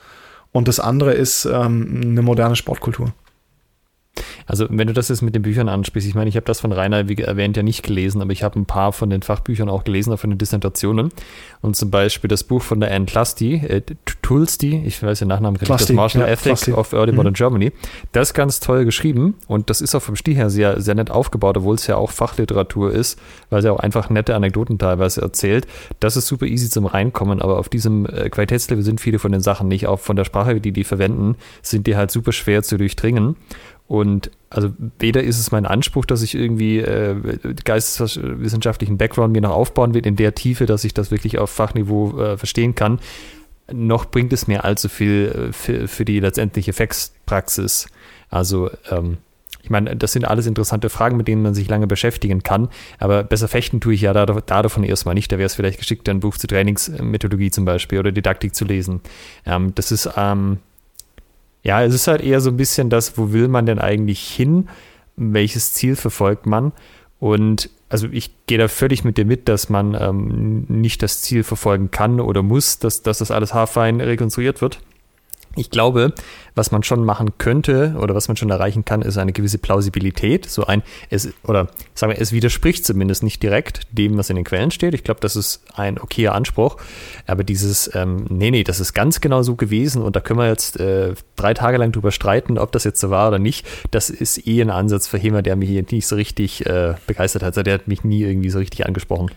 [0.53, 3.13] und das andere ist ähm, eine moderne Sportkultur.
[4.47, 6.73] Also wenn du das jetzt mit den Büchern ansprichst, ich meine, ich habe das von
[6.73, 9.85] Rainer, wie erwähnt, ja nicht gelesen, aber ich habe ein paar von den Fachbüchern auch
[9.85, 11.11] gelesen, auch von den Dissertationen.
[11.61, 13.83] Und zum Beispiel das Buch von der Anne Tlusty, äh,
[14.23, 16.73] Tulsti, ich weiß den Nachnamen nicht, das Martial ja, Ethics Tlusty.
[16.73, 17.17] of Early mhm.
[17.17, 17.73] Modern Germany.
[18.13, 21.11] Das ist ganz toll geschrieben und das ist auch vom Stil her sehr, sehr nett
[21.11, 23.19] aufgebaut, obwohl es ja auch Fachliteratur ist,
[23.51, 25.67] weil sie auch einfach nette Anekdoten teilweise erzählt.
[26.01, 29.41] Das ist super easy zum Reinkommen, aber auf diesem äh, Qualitätslevel sind viele von den
[29.41, 29.87] Sachen nicht.
[29.87, 33.37] Auch von der Sprache, die die verwenden, sind die halt super schwer zu durchdringen.
[33.91, 37.17] Und also weder ist es mein Anspruch, dass ich irgendwie äh,
[37.65, 42.17] geisteswissenschaftlichen Background mir noch aufbauen will in der Tiefe, dass ich das wirklich auf Fachniveau
[42.21, 43.01] äh, verstehen kann.
[43.73, 47.89] noch bringt es mir allzu viel äh, für, für die letztendliche Fax-Praxis.
[48.29, 49.19] Also, ähm,
[49.61, 52.69] ich meine, das sind alles interessante Fragen, mit denen man sich lange beschäftigen kann,
[53.01, 55.33] aber besser fechten tue ich ja da, da davon erstmal nicht.
[55.33, 59.01] Da wäre es vielleicht geschickt, ein Buch zur Trainingsmethodologie zum Beispiel oder Didaktik zu lesen.
[59.45, 60.59] Ähm, das ist, ähm,
[61.63, 64.69] ja, es ist halt eher so ein bisschen das, wo will man denn eigentlich hin?
[65.17, 66.73] Welches Ziel verfolgt man?
[67.19, 71.43] Und also ich gehe da völlig mit dir mit, dass man ähm, nicht das Ziel
[71.43, 74.81] verfolgen kann oder muss, dass, dass das alles haarfein rekonstruiert wird.
[75.57, 76.15] Ich glaube,
[76.55, 80.47] was man schon machen könnte oder was man schon erreichen kann, ist eine gewisse Plausibilität.
[80.47, 84.45] So ein, es, oder sagen wir, es widerspricht zumindest nicht direkt dem, was in den
[84.45, 84.95] Quellen steht.
[84.95, 86.77] Ich glaube, das ist ein okayer Anspruch.
[87.27, 90.47] Aber dieses, ähm, nee, nee, das ist ganz genau so gewesen und da können wir
[90.47, 93.67] jetzt äh, drei Tage lang drüber streiten, ob das jetzt so war oder nicht.
[93.91, 97.43] Das ist eh ein Ansatz für Hema, der mich hier nicht so richtig äh, begeistert
[97.43, 97.49] hat.
[97.49, 99.33] Also der hat mich nie irgendwie so richtig angesprochen.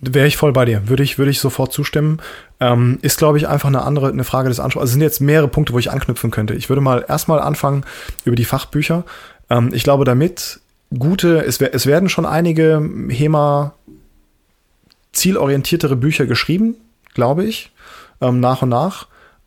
[0.00, 2.20] Wäre ich voll bei dir, würde ich, würde ich sofort zustimmen.
[2.60, 4.82] Ähm, ist, glaube ich, einfach eine andere, eine Frage des Anspruchs.
[4.82, 6.54] Also es sind jetzt mehrere Punkte, wo ich anknüpfen könnte.
[6.54, 7.84] Ich würde mal erstmal anfangen
[8.24, 9.04] über die Fachbücher.
[9.48, 10.60] Ähm, ich glaube, damit
[10.96, 13.74] gute, es, es werden schon einige HEMA
[15.12, 16.76] zielorientiertere Bücher geschrieben,
[17.14, 17.72] glaube ich,
[18.20, 19.06] ähm, nach und nach.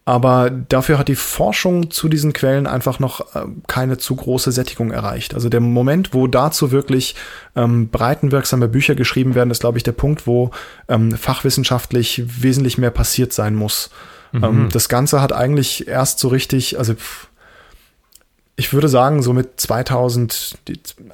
[0.10, 4.90] Aber dafür hat die Forschung zu diesen Quellen einfach noch äh, keine zu große Sättigung
[4.90, 5.36] erreicht.
[5.36, 7.14] Also der Moment, wo dazu wirklich
[7.56, 10.50] ähm, breitenwirksame Bücher geschrieben werden, ist, glaube ich, der Punkt, wo
[10.88, 13.92] ähm, fachwissenschaftlich wesentlich mehr passiert sein muss.
[14.32, 14.44] Mhm.
[14.44, 16.96] Ähm, das Ganze hat eigentlich erst so richtig, also
[18.56, 20.58] ich würde sagen, so mit 2000,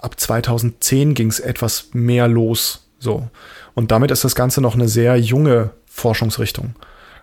[0.02, 2.88] ab 2010 ging es etwas mehr los.
[3.00, 3.28] So.
[3.74, 6.76] Und damit ist das Ganze noch eine sehr junge Forschungsrichtung.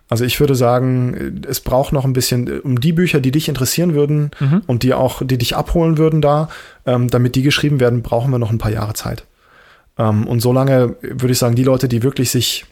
[0.08, 3.94] Also ich würde sagen, es braucht noch ein bisschen, um die Bücher, die dich interessieren
[3.94, 4.62] würden mhm.
[4.66, 6.48] und die auch, die dich abholen würden da,
[6.84, 9.24] ähm, damit die geschrieben werden, brauchen wir noch ein paar Jahre Zeit.
[9.98, 12.66] Ähm, und solange würde ich sagen, die Leute, die wirklich sich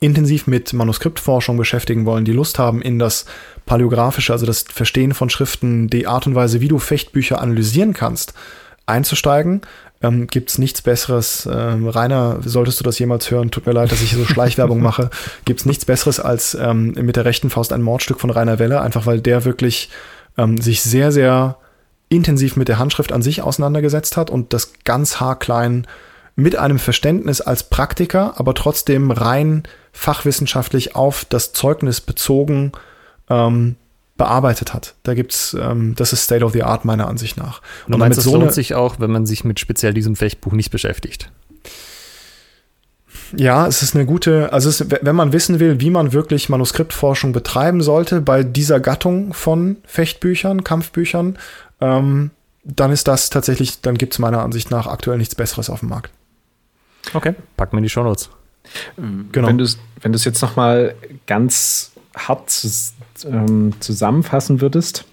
[0.00, 3.24] intensiv mit Manuskriptforschung beschäftigen wollen, die Lust haben in das
[3.64, 8.34] Paläographische, also das Verstehen von Schriften, die Art und Weise, wie du Fechtbücher analysieren kannst,
[8.84, 9.62] einzusteigen,
[10.02, 11.48] ähm, gibt es nichts Besseres.
[11.50, 15.10] Ähm, Rainer, solltest du das jemals hören, tut mir leid, dass ich so Schleichwerbung mache,
[15.44, 18.80] gibt es nichts Besseres als ähm, mit der rechten Faust ein Mordstück von Rainer Welle,
[18.80, 19.90] einfach weil der wirklich
[20.36, 21.56] ähm, sich sehr, sehr
[22.08, 25.86] intensiv mit der Handschrift an sich auseinandergesetzt hat und das ganz haarklein
[26.36, 32.72] mit einem Verständnis als Praktiker, aber trotzdem rein fachwissenschaftlich auf das Zeugnis bezogen
[33.30, 33.76] ähm,
[34.16, 34.94] bearbeitet hat.
[35.02, 37.60] Da gibt's, ähm, das ist State of the Art meiner Ansicht nach.
[37.86, 40.52] Und, und meinst, das so lohnt sich auch, wenn man sich mit speziell diesem Fechtbuch
[40.52, 41.30] nicht beschäftigt?
[43.34, 47.32] Ja, es ist eine gute, also es, wenn man wissen will, wie man wirklich Manuskriptforschung
[47.32, 51.38] betreiben sollte bei dieser Gattung von Fechtbüchern, Kampfbüchern,
[51.80, 52.30] ähm,
[52.62, 55.88] dann ist das tatsächlich, dann gibt es meiner Ansicht nach aktuell nichts Besseres auf dem
[55.88, 56.10] Markt.
[57.14, 58.30] Okay, packen wir in die Shownotes.
[58.96, 59.48] Genau.
[59.48, 60.94] Wenn du es wenn jetzt noch mal
[61.26, 62.50] ganz hart
[63.24, 65.04] ähm, zusammenfassen würdest,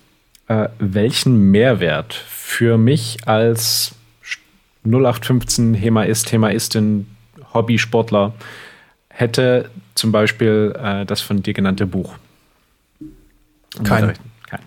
[0.48, 3.96] äh, welchen Mehrwert für mich als
[4.86, 7.08] 0815 Hemaist, Hemaistin,
[7.54, 8.34] Hobbysportler
[9.10, 12.16] hätte zum Beispiel äh, das von dir genannte Buch?
[13.84, 14.14] Kein.
[14.50, 14.60] Kein.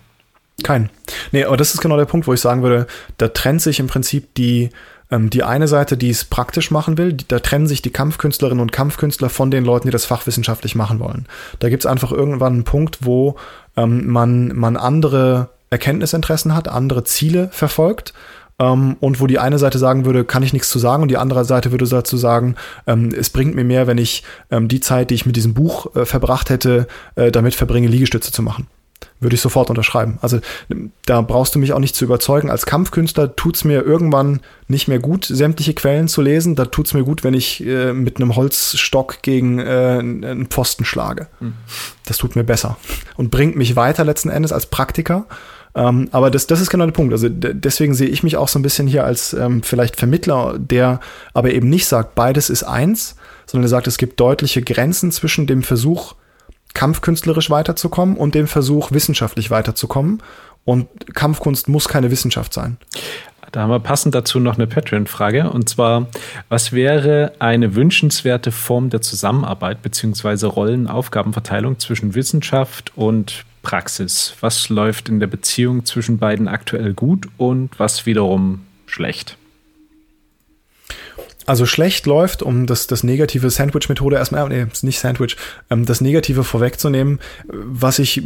[0.63, 0.89] Kein.
[1.31, 3.87] Nee, aber das ist genau der Punkt, wo ich sagen würde, da trennt sich im
[3.87, 4.69] Prinzip die
[5.11, 8.61] ähm, die eine Seite, die es praktisch machen will, die, da trennen sich die Kampfkünstlerinnen
[8.61, 11.27] und Kampfkünstler von den Leuten, die das fachwissenschaftlich machen wollen.
[11.59, 13.35] Da gibt es einfach irgendwann einen Punkt, wo
[13.75, 18.13] ähm, man, man andere Erkenntnisinteressen hat, andere Ziele verfolgt
[18.59, 21.17] ähm, und wo die eine Seite sagen würde, kann ich nichts zu sagen und die
[21.17, 22.55] andere Seite würde dazu sagen,
[22.85, 25.95] ähm, es bringt mir mehr, wenn ich ähm, die Zeit, die ich mit diesem Buch
[25.95, 28.67] äh, verbracht hätte, äh, damit verbringe, Liegestütze zu machen
[29.19, 30.19] würde ich sofort unterschreiben.
[30.21, 30.39] Also
[31.05, 32.49] da brauchst du mich auch nicht zu überzeugen.
[32.49, 36.55] Als Kampfkünstler tut's mir irgendwann nicht mehr gut, sämtliche Quellen zu lesen.
[36.55, 41.27] Da tut's mir gut, wenn ich äh, mit einem Holzstock gegen äh, einen Pfosten schlage.
[41.39, 41.53] Mhm.
[42.05, 42.77] Das tut mir besser
[43.15, 45.25] und bringt mich weiter letzten Endes als Praktiker.
[45.73, 47.13] Ähm, aber das, das ist genau der Punkt.
[47.13, 50.99] Also deswegen sehe ich mich auch so ein bisschen hier als ähm, vielleicht Vermittler, der
[51.33, 55.47] aber eben nicht sagt, beides ist eins, sondern der sagt, es gibt deutliche Grenzen zwischen
[55.47, 56.15] dem Versuch,
[56.77, 60.21] kampfkünstlerisch weiterzukommen und dem Versuch, wissenschaftlich weiterzukommen.
[60.63, 62.77] Und Kampfkunst muss keine Wissenschaft sein.
[63.51, 65.49] Da haben wir passend dazu noch eine Patreon-Frage.
[65.49, 66.05] Und zwar,
[66.49, 70.45] was wäre eine wünschenswerte Form der Zusammenarbeit bzw.
[70.45, 74.35] Rollenaufgabenverteilung zwischen Wissenschaft und Praxis?
[74.41, 79.35] Was läuft in der Beziehung zwischen beiden aktuell gut und was wiederum schlecht?
[81.47, 85.37] Also schlecht läuft, um das, das negative Sandwich-Methode erstmal, nee, nicht Sandwich,
[85.69, 88.21] ähm, das Negative vorwegzunehmen, was ich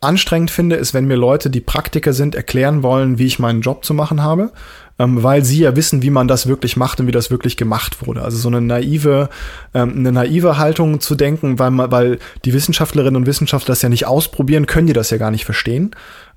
[0.00, 3.84] anstrengend finde, ist, wenn mir Leute, die Praktiker sind, erklären wollen, wie ich meinen Job
[3.84, 4.52] zu machen habe,
[4.98, 8.06] ähm, weil sie ja wissen, wie man das wirklich macht und wie das wirklich gemacht
[8.06, 8.22] wurde.
[8.22, 9.28] Also so eine naive,
[9.74, 13.88] ähm, eine naive Haltung zu denken, weil, man, weil die Wissenschaftlerinnen und Wissenschaftler das ja
[13.90, 15.90] nicht ausprobieren, können die das ja gar nicht verstehen.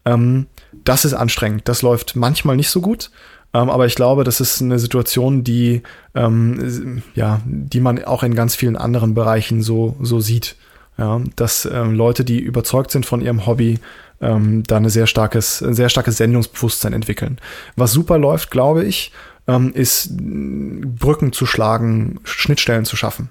[0.03, 0.47] Ähm,
[0.83, 1.67] das ist anstrengend.
[1.69, 3.11] Das läuft manchmal nicht so gut.
[3.53, 5.81] Ähm, aber ich glaube, das ist eine Situation, die,
[6.15, 10.55] ähm, ja, die man auch in ganz vielen anderen Bereichen so, so sieht.
[10.97, 13.79] Ja, dass ähm, Leute, die überzeugt sind von ihrem Hobby,
[14.19, 17.39] ähm, da eine sehr starkes, ein sehr starkes Sendungsbewusstsein entwickeln.
[17.77, 19.13] Was super läuft, glaube ich,
[19.47, 23.29] ähm, ist Brücken zu schlagen, Schnittstellen zu schaffen.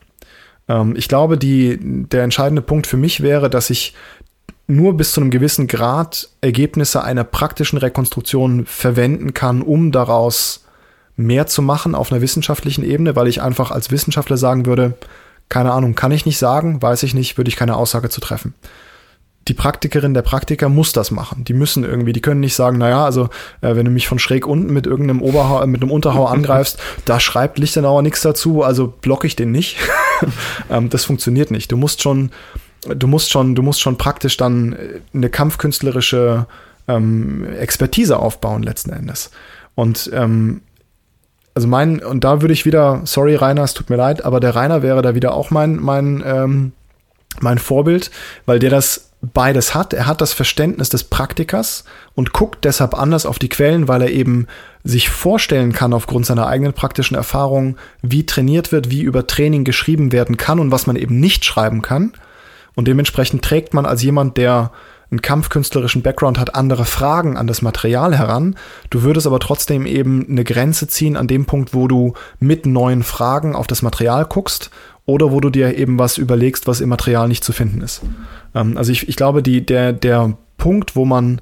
[0.68, 3.94] Ähm, ich glaube, die, der entscheidende Punkt für mich wäre, dass ich
[4.66, 10.64] nur bis zu einem gewissen Grad Ergebnisse einer praktischen Rekonstruktion verwenden kann, um daraus
[11.16, 14.94] mehr zu machen auf einer wissenschaftlichen Ebene, weil ich einfach als Wissenschaftler sagen würde,
[15.48, 18.54] keine Ahnung, kann ich nicht sagen, weiß ich nicht, würde ich keine Aussage zu treffen.
[19.48, 21.42] Die Praktikerin, der Praktiker muss das machen.
[21.44, 23.30] Die müssen irgendwie, die können nicht sagen, naja, also
[23.62, 27.18] äh, wenn du mich von schräg unten mit irgendeinem Oberhau, mit einem Unterhau angreifst, da
[27.18, 29.78] schreibt Lichtenauer nichts dazu, also blocke ich den nicht.
[30.70, 31.72] ähm, das funktioniert nicht.
[31.72, 32.30] Du musst schon
[32.86, 36.46] du musst schon, du musst schon praktisch dann äh, eine kampfkünstlerische
[36.86, 39.30] ähm, Expertise aufbauen letzten Endes.
[39.74, 40.62] Und ähm,
[41.54, 44.54] also mein, und da würde ich wieder, sorry Rainer, es tut mir leid, aber der
[44.54, 46.72] Rainer wäre da wieder auch mein, mein, ähm,
[47.40, 48.10] mein Vorbild,
[48.46, 49.92] weil der das beides hat.
[49.92, 54.10] Er hat das Verständnis des Praktikers und guckt deshalb anders auf die Quellen, weil er
[54.10, 54.46] eben
[54.84, 60.12] sich vorstellen kann aufgrund seiner eigenen praktischen Erfahrung, wie trainiert wird, wie über Training geschrieben
[60.12, 62.12] werden kann und was man eben nicht schreiben kann.
[62.78, 64.70] Und dementsprechend trägt man als jemand, der
[65.10, 68.54] einen kampfkünstlerischen Background hat, andere Fragen an das Material heran.
[68.88, 73.02] Du würdest aber trotzdem eben eine Grenze ziehen an dem Punkt, wo du mit neuen
[73.02, 74.70] Fragen auf das Material guckst
[75.06, 78.00] oder wo du dir eben was überlegst, was im Material nicht zu finden ist.
[78.54, 81.40] Ähm, also ich, ich glaube, die, der, der Punkt, wo man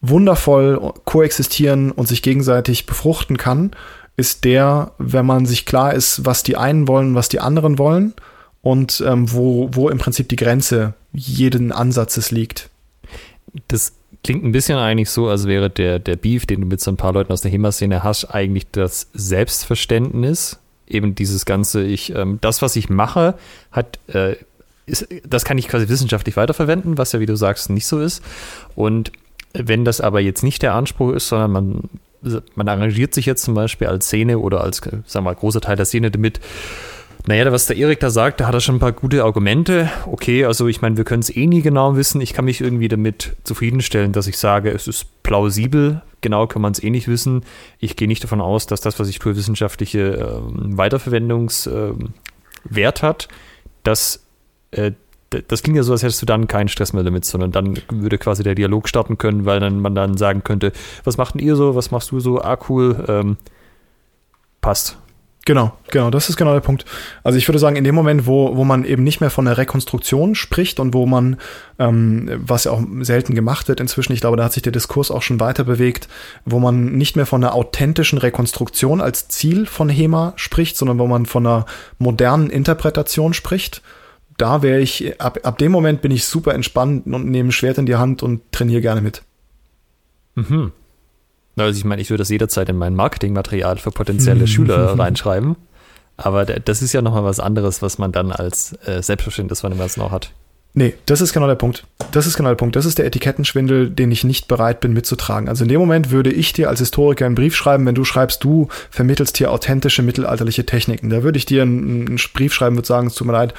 [0.00, 3.72] wundervoll koexistieren und sich gegenseitig befruchten kann,
[4.16, 8.14] ist der, wenn man sich klar ist, was die einen wollen, was die anderen wollen
[8.62, 12.70] und ähm, wo, wo im Prinzip die Grenze jeden Ansatzes liegt.
[13.68, 13.92] Das
[14.24, 16.96] klingt ein bisschen eigentlich so, als wäre der, der Beef, den du mit so ein
[16.96, 20.58] paar Leuten aus der HEMA-Szene hast, eigentlich das Selbstverständnis.
[20.86, 23.34] Eben dieses ganze, ich, ähm, das, was ich mache,
[23.72, 24.36] hat, äh,
[24.86, 28.22] ist, das kann ich quasi wissenschaftlich weiterverwenden, was ja, wie du sagst, nicht so ist.
[28.74, 29.12] Und
[29.54, 33.54] wenn das aber jetzt nicht der Anspruch ist, sondern man, man arrangiert sich jetzt zum
[33.54, 36.40] Beispiel als Szene oder als, sagen wir mal, großer Teil der Szene damit,
[37.26, 39.88] naja, was der Erik da sagt, da hat er schon ein paar gute Argumente.
[40.06, 42.20] Okay, also ich meine, wir können es eh nie genau wissen.
[42.20, 46.02] Ich kann mich irgendwie damit zufriedenstellen, dass ich sage, es ist plausibel.
[46.20, 47.44] Genau kann man es eh nicht wissen.
[47.78, 50.40] Ich gehe nicht davon aus, dass das, was ich tue, wissenschaftliche äh,
[50.76, 52.08] Weiterverwendungswert
[52.72, 53.28] äh, hat.
[53.84, 54.24] Das,
[54.72, 54.90] äh,
[55.30, 58.18] das klingt ja so, als hättest du dann keinen Stress mehr damit, sondern dann würde
[58.18, 60.72] quasi der Dialog starten können, weil dann man dann sagen könnte,
[61.04, 63.36] was macht denn ihr so, was machst du so, ah cool, ähm,
[64.60, 64.98] passt.
[65.44, 66.84] Genau, genau, das ist genau der Punkt.
[67.24, 69.58] Also ich würde sagen, in dem Moment, wo, wo man eben nicht mehr von der
[69.58, 71.36] Rekonstruktion spricht und wo man,
[71.80, 75.10] ähm, was ja auch selten gemacht wird inzwischen, ich glaube, da hat sich der Diskurs
[75.10, 76.06] auch schon weiter bewegt,
[76.44, 81.08] wo man nicht mehr von einer authentischen Rekonstruktion als Ziel von HEMA spricht, sondern wo
[81.08, 81.66] man von einer
[81.98, 83.82] modernen Interpretation spricht,
[84.38, 87.78] da wäre ich, ab, ab dem Moment bin ich super entspannt und nehme ein Schwert
[87.78, 89.22] in die Hand und trainiere gerne mit.
[90.36, 90.70] Mhm.
[91.56, 95.56] Also ich meine, ich würde das jederzeit in mein Marketingmaterial für potenzielle Schüler reinschreiben.
[96.16, 99.78] Aber das ist ja nochmal was anderes, was man dann als äh, Selbstverständnis von dem
[99.78, 100.32] Ganzen auch hat.
[100.74, 101.84] Nee, das ist genau der Punkt.
[102.12, 102.76] Das ist genau der Punkt.
[102.76, 105.50] Das ist der Etikettenschwindel, den ich nicht bereit bin mitzutragen.
[105.50, 108.42] Also in dem Moment würde ich dir als Historiker einen Brief schreiben, wenn du schreibst,
[108.42, 111.10] du vermittelst hier authentische mittelalterliche Techniken.
[111.10, 113.52] Da würde ich dir einen, einen Brief schreiben, würde sagen, es tut mir leid,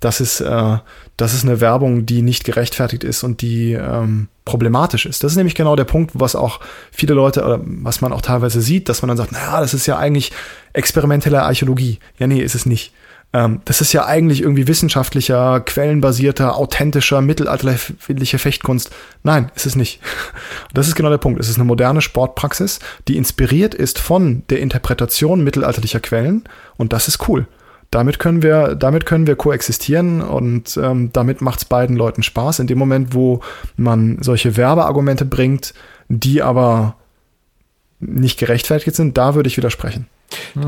[0.00, 0.78] das ist, äh,
[1.16, 5.22] das ist eine Werbung, die nicht gerechtfertigt ist und die ähm, problematisch ist.
[5.22, 6.58] Das ist nämlich genau der Punkt, was auch
[6.90, 9.86] viele Leute oder was man auch teilweise sieht, dass man dann sagt, naja, das ist
[9.86, 10.32] ja eigentlich
[10.72, 12.00] experimentelle Archäologie.
[12.18, 12.92] Ja, nee, ist es nicht.
[13.32, 18.90] Ähm, das ist ja eigentlich irgendwie wissenschaftlicher, quellenbasierter, authentischer, mittelalterliche Fechtkunst.
[19.22, 20.00] Nein, ist es nicht.
[20.74, 21.40] Das ist genau der Punkt.
[21.40, 26.44] Es ist eine moderne Sportpraxis, die inspiriert ist von der Interpretation mittelalterlicher Quellen
[26.76, 27.46] und das ist cool.
[27.90, 32.58] Damit können wir, damit können wir koexistieren und ähm, damit macht es beiden Leuten Spaß.
[32.58, 33.40] In dem Moment, wo
[33.76, 35.72] man solche Werbeargumente bringt,
[36.08, 36.96] die aber
[38.00, 40.08] nicht gerechtfertigt sind, da würde ich widersprechen.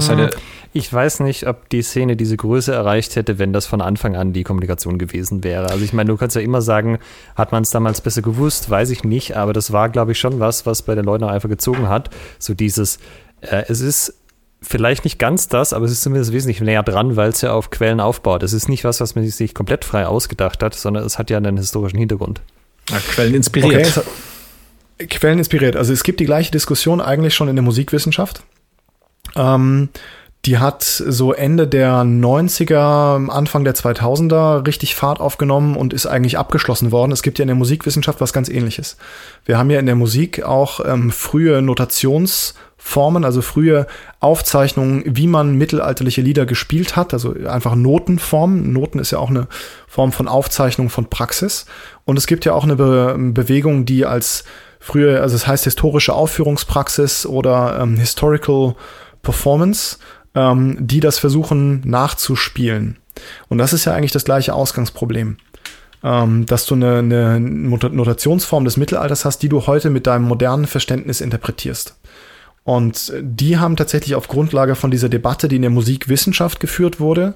[0.09, 0.31] Eine,
[0.73, 4.33] ich weiß nicht, ob die Szene diese Größe erreicht hätte, wenn das von Anfang an
[4.33, 5.71] die Kommunikation gewesen wäre.
[5.71, 6.99] Also ich meine, du kannst ja immer sagen,
[7.35, 10.41] hat man es damals besser gewusst, weiß ich nicht, aber das war, glaube ich, schon
[10.41, 12.11] was, was bei den Leuten einfach gezogen hat.
[12.39, 12.99] So dieses,
[13.41, 14.15] äh, es ist
[14.61, 17.71] vielleicht nicht ganz das, aber es ist zumindest wesentlich näher dran, weil es ja auf
[17.71, 18.43] Quellen aufbaut.
[18.43, 21.37] Es ist nicht was, was man sich komplett frei ausgedacht hat, sondern es hat ja
[21.37, 22.41] einen historischen Hintergrund.
[22.91, 23.99] Ja, Quellen inspiriert.
[24.99, 25.77] Okay, Quellen inspiriert.
[25.77, 28.43] Also es gibt die gleiche Diskussion eigentlich schon in der Musikwissenschaft.
[29.37, 29.91] Ähm,
[30.45, 36.39] die hat so Ende der 90er, Anfang der 2000er richtig Fahrt aufgenommen und ist eigentlich
[36.39, 37.13] abgeschlossen worden.
[37.13, 38.97] Es gibt ja in der Musikwissenschaft was ganz ähnliches.
[39.45, 43.89] Wir haben ja in der Musik auch ähm, frühe Notationsformen, also frühe
[44.21, 48.73] Aufzeichnungen, wie man mittelalterliche Lieder gespielt hat, also einfach Notenformen.
[48.73, 49.49] Noten ist ja auch eine
[49.89, 51.67] Form von Aufzeichnung von Praxis.
[52.05, 54.45] Und es gibt ja auch eine Be Bewegung, die als
[54.79, 58.77] frühe, also es das heißt historische Aufführungspraxis oder ähm, Historical
[59.23, 59.99] Performance
[60.39, 62.97] ähm, die das versuchen nachzuspielen.
[63.49, 65.37] Und das ist ja eigentlich das gleiche Ausgangsproblem.
[66.05, 70.69] Ähm, dass du eine, eine Notationsform des Mittelalters hast, die du heute mit deinem modernen
[70.69, 71.97] Verständnis interpretierst.
[72.63, 77.35] Und die haben tatsächlich auf Grundlage von dieser Debatte, die in der Musikwissenschaft geführt wurde,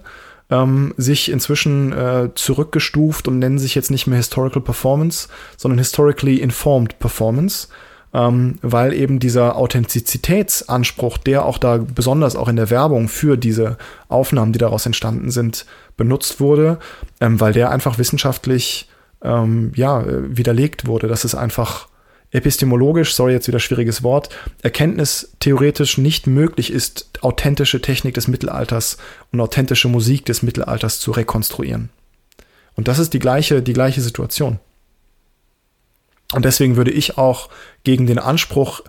[0.48, 5.26] ähm, sich inzwischen äh, zurückgestuft und nennen sich jetzt nicht mehr Historical Performance,
[5.56, 7.66] sondern Historically Informed Performance
[8.14, 13.78] ähm, weil eben dieser Authentizitätsanspruch, der auch da besonders auch in der Werbung für diese
[14.08, 16.78] Aufnahmen, die daraus entstanden sind, benutzt wurde,
[17.20, 18.88] ähm, weil der einfach wissenschaftlich
[19.22, 21.88] ähm, ja, widerlegt wurde, dass es einfach
[22.32, 24.30] epistemologisch, sorry, jetzt wieder schwieriges Wort,
[24.62, 28.96] erkenntnistheoretisch nicht möglich ist, authentische Technik des Mittelalters
[29.32, 31.90] und authentische Musik des Mittelalters zu rekonstruieren.
[32.74, 34.58] Und das ist die gleiche, die gleiche Situation.
[36.32, 37.48] Und deswegen würde ich auch
[37.84, 38.82] gegen den Anspruch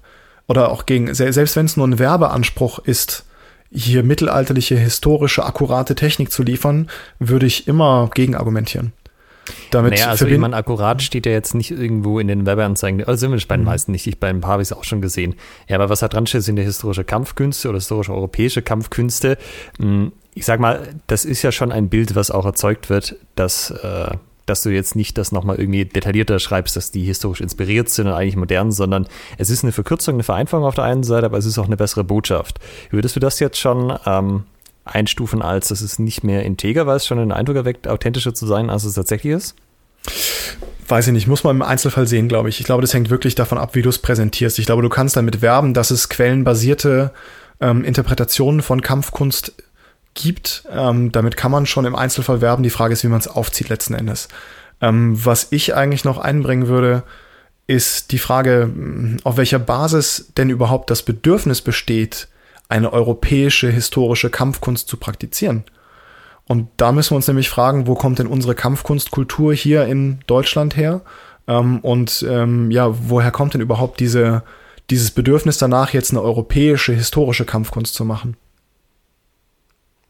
[0.47, 3.25] oder auch gegen, selbst wenn es nur ein Werbeanspruch ist,
[3.71, 8.93] hier mittelalterliche, historische, akkurate Technik zu liefern, würde ich immer gegen argumentieren.
[9.71, 13.25] Damit naja, also ich meine, akkurat steht ja jetzt nicht irgendwo in den Werbeanzeigen, also
[13.25, 13.67] zumindest bei den mhm.
[13.67, 15.35] meisten nicht, ich bei ein paar habe ich es auch schon gesehen.
[15.67, 19.37] Ja, aber was da dran steht, sind ja historische Kampfkünste oder historische europäische Kampfkünste.
[19.79, 23.71] Hm, ich sag mal, das ist ja schon ein Bild, was auch erzeugt wird, dass
[23.71, 24.15] äh,
[24.45, 28.13] dass du jetzt nicht das nochmal irgendwie detaillierter schreibst, dass die historisch inspiriert sind und
[28.13, 31.45] eigentlich modern, sondern es ist eine Verkürzung, eine Vereinfachung auf der einen Seite, aber es
[31.45, 32.59] ist auch eine bessere Botschaft.
[32.89, 34.43] Würdest du das jetzt schon ähm,
[34.85, 38.45] einstufen als, das ist nicht mehr integer, weil es schon den Eindruck erweckt, authentischer zu
[38.45, 39.55] sein, als es tatsächlich ist?
[40.87, 42.59] Weiß ich nicht, muss man im Einzelfall sehen, glaube ich.
[42.59, 44.59] Ich glaube, das hängt wirklich davon ab, wie du es präsentierst.
[44.59, 47.13] Ich glaube, du kannst damit werben, dass es quellenbasierte
[47.61, 49.53] ähm, Interpretationen von Kampfkunst
[50.13, 50.63] gibt.
[50.71, 52.63] Ähm, damit kann man schon im Einzelfall werben.
[52.63, 54.27] Die Frage ist, wie man es aufzieht letzten Endes.
[54.81, 57.03] Ähm, was ich eigentlich noch einbringen würde,
[57.67, 62.27] ist die Frage, mm, auf welcher Basis denn überhaupt das Bedürfnis besteht,
[62.69, 65.63] eine europäische historische Kampfkunst zu praktizieren.
[66.45, 70.75] Und da müssen wir uns nämlich fragen, wo kommt denn unsere Kampfkunstkultur hier in Deutschland
[70.75, 71.01] her?
[71.47, 74.43] Ähm, und ähm, ja, woher kommt denn überhaupt diese,
[74.89, 78.35] dieses Bedürfnis danach, jetzt eine europäische historische Kampfkunst zu machen?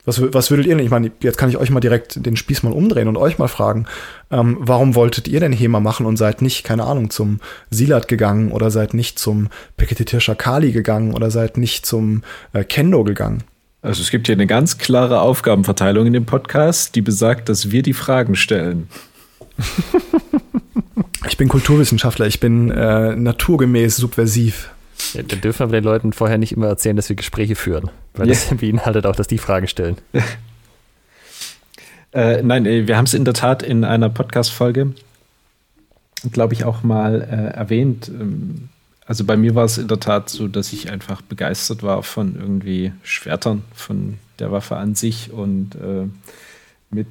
[0.05, 0.85] Was, was würdet ihr denn?
[0.85, 3.47] Ich meine, jetzt kann ich euch mal direkt den Spieß mal umdrehen und euch mal
[3.47, 3.85] fragen,
[4.31, 7.39] ähm, warum wolltet ihr denn HEMA machen und seid nicht, keine Ahnung, zum
[7.69, 13.03] Silat gegangen oder seid nicht zum Peketitir Kali gegangen oder seid nicht zum äh, Kendo
[13.03, 13.43] gegangen?
[13.81, 17.81] Also es gibt hier eine ganz klare Aufgabenverteilung in dem Podcast, die besagt, dass wir
[17.81, 18.87] die Fragen stellen.
[21.27, 24.69] ich bin Kulturwissenschaftler, ich bin äh, naturgemäß subversiv.
[25.13, 28.27] Ja, dann dürfen wir den Leuten vorher nicht immer erzählen, dass wir Gespräche führen, weil
[28.27, 28.33] ja.
[28.33, 29.97] das beinhaltet auch, dass die Fragen stellen.
[32.13, 34.93] äh, nein, äh, wir haben es in der Tat in einer Podcast-Folge,
[36.31, 38.09] glaube ich, auch mal äh, erwähnt.
[38.09, 38.69] Ähm,
[39.05, 42.35] also bei mir war es in der Tat so, dass ich einfach begeistert war von
[42.35, 46.07] irgendwie Schwertern, von der Waffe an sich und äh,
[46.89, 47.07] mit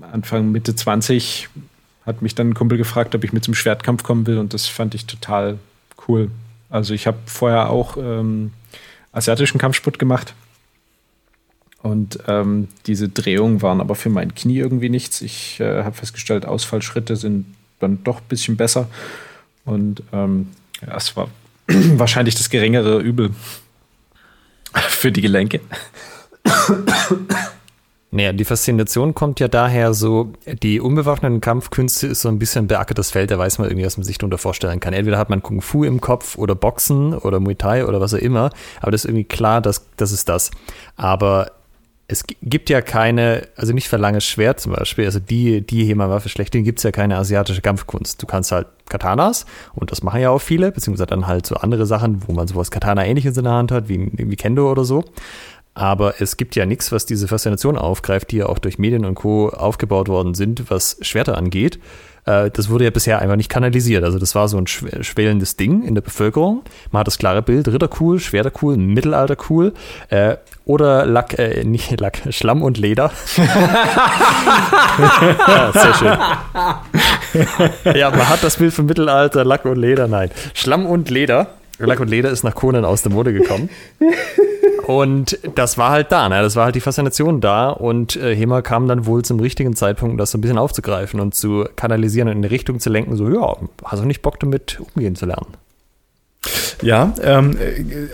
[0.00, 1.48] Anfang, Mitte 20
[2.04, 4.66] hat mich dann ein Kumpel gefragt, ob ich mit zum Schwertkampf kommen will und das
[4.66, 5.58] fand ich total
[6.08, 6.30] cool.
[6.70, 8.52] Also ich habe vorher auch ähm,
[9.12, 10.34] asiatischen Kampfsport gemacht.
[11.82, 15.20] Und ähm, diese Drehungen waren aber für mein Knie irgendwie nichts.
[15.20, 17.46] Ich äh, habe festgestellt, Ausfallschritte sind
[17.78, 18.88] dann doch ein bisschen besser.
[19.64, 20.48] Und ähm,
[20.84, 21.28] ja, es war
[21.68, 23.30] wahrscheinlich das geringere Übel
[24.74, 25.60] für die Gelenke.
[28.16, 33.10] Naja, die Faszination kommt ja daher so, die unbewaffneten Kampfkünste ist so ein bisschen beackertes
[33.10, 34.94] Feld, da weiß man irgendwie, was man sich darunter vorstellen kann.
[34.94, 38.18] Entweder hat man Kung Fu im Kopf oder Boxen oder Muay Thai oder was auch
[38.18, 38.48] immer,
[38.80, 40.50] aber das ist irgendwie klar, dass das ist das.
[40.96, 41.50] Aber
[42.08, 46.30] es gibt ja keine, also nicht für langes Schwert zum Beispiel, also die, die HEMA-Waffe
[46.30, 48.22] schlechthin gibt es ja keine asiatische Kampfkunst.
[48.22, 49.44] Du kannst halt Katanas
[49.74, 52.70] und das machen ja auch viele, beziehungsweise dann halt so andere Sachen, wo man sowas
[52.70, 55.04] Katana-ähnliches in der Hand hat, wie, wie Kendo oder so.
[55.76, 59.14] Aber es gibt ja nichts, was diese Faszination aufgreift, die ja auch durch Medien und
[59.14, 59.50] Co.
[59.50, 61.78] aufgebaut worden sind, was Schwerter angeht.
[62.24, 64.02] Äh, das wurde ja bisher einfach nicht kanalisiert.
[64.02, 66.62] Also das war so ein schwellendes Ding in der Bevölkerung.
[66.92, 69.74] Man hat das klare Bild, Ritter cool, Schwerter cool, Mittelalter cool.
[70.08, 73.12] Äh, oder Lack, äh, nicht Lack, Schlamm und Leder.
[75.46, 76.18] ja, sehr schön.
[77.94, 80.30] ja, man hat das Bild vom Mittelalter, Lack und Leder, nein.
[80.54, 81.48] Schlamm und Leder.
[81.78, 83.68] Lack und Leder ist nach Conan aus der Mode gekommen.
[84.86, 86.42] Und das war halt da, ne?
[86.42, 87.70] das war halt die Faszination da.
[87.70, 91.18] Und äh, Hema kam dann wohl zum richtigen Zeitpunkt, um das so ein bisschen aufzugreifen
[91.18, 94.38] und zu kanalisieren und in eine Richtung zu lenken, so, ja, hast du nicht Bock
[94.38, 95.56] damit umgehen zu lernen?
[96.82, 97.58] Ja, ähm,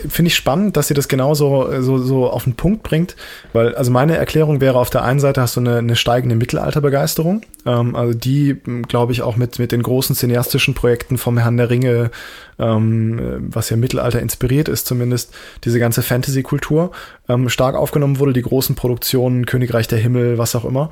[0.09, 3.15] finde ich spannend, dass sie das genauso so, so auf den Punkt bringt,
[3.51, 7.41] weil also meine Erklärung wäre, auf der einen Seite hast du eine, eine steigende Mittelalterbegeisterung,
[7.65, 8.55] ähm, also die,
[8.87, 12.11] glaube ich, auch mit, mit den großen cineastischen Projekten vom Herrn der Ringe,
[12.59, 15.33] ähm, was ja Mittelalter inspiriert ist zumindest,
[15.63, 16.91] diese ganze Fantasy-Kultur
[17.29, 20.91] ähm, stark aufgenommen wurde, die großen Produktionen, Königreich der Himmel, was auch immer.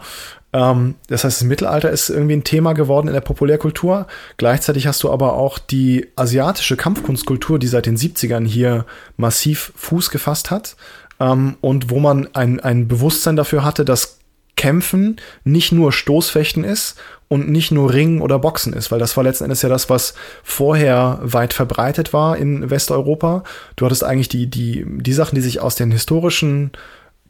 [0.53, 4.07] Ähm, das heißt, das Mittelalter ist irgendwie ein Thema geworden in der Populärkultur.
[4.38, 8.86] Gleichzeitig hast du aber auch die asiatische Kampfkunstkultur, die seit den 70ern hier
[9.18, 10.76] massiv Fuß gefasst hat.
[11.20, 14.20] Ähm, und wo man ein, ein Bewusstsein dafür hatte, dass
[14.62, 19.24] Kämpfen nicht nur Stoßfechten ist und nicht nur Ringen oder Boxen ist, weil das war
[19.24, 23.43] letzten Endes ja das, was vorher weit verbreitet war in Westeuropa.
[23.76, 26.74] Du hattest eigentlich die, die, die Sachen, die sich aus den historischen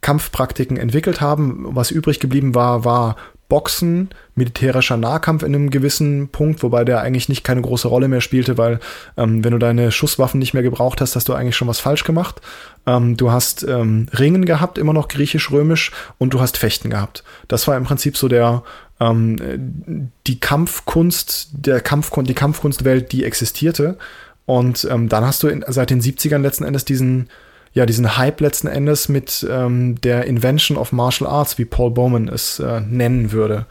[0.02, 1.66] Kampfpraktiken entwickelt haben.
[1.70, 3.16] Was übrig geblieben war, war
[3.52, 8.22] Boxen, militärischer Nahkampf in einem gewissen Punkt, wobei der eigentlich nicht keine große Rolle mehr
[8.22, 8.80] spielte, weil
[9.18, 12.06] ähm, wenn du deine Schusswaffen nicht mehr gebraucht hast, hast du eigentlich schon was falsch
[12.06, 12.40] gemacht.
[12.88, 17.26] Ähm, du hast ähm, Ringen gehabt, immer noch griechisch-römisch, und du hast Fechten gehabt.
[17.50, 18.64] Das war im Prinzip so der
[19.02, 23.98] ähm, die Kampfkunst, der Kampfkunst, die Kampfkunstwelt, die existierte.
[24.46, 27.28] Und ähm, dann hast du in, seit den 70ern letzten Endes diesen
[27.74, 32.28] ja, diesen Hype letzten Endes mit ähm, der Invention of Martial Arts, wie Paul Bowman
[32.28, 33.66] es äh, nennen würde.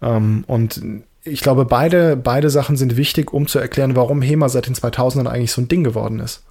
[0.00, 0.80] Ähm, und
[1.24, 5.26] ich glaube, beide, beide Sachen sind wichtig, um zu erklären, warum HEMA seit den 2000ern
[5.26, 6.44] eigentlich so ein Ding geworden ist.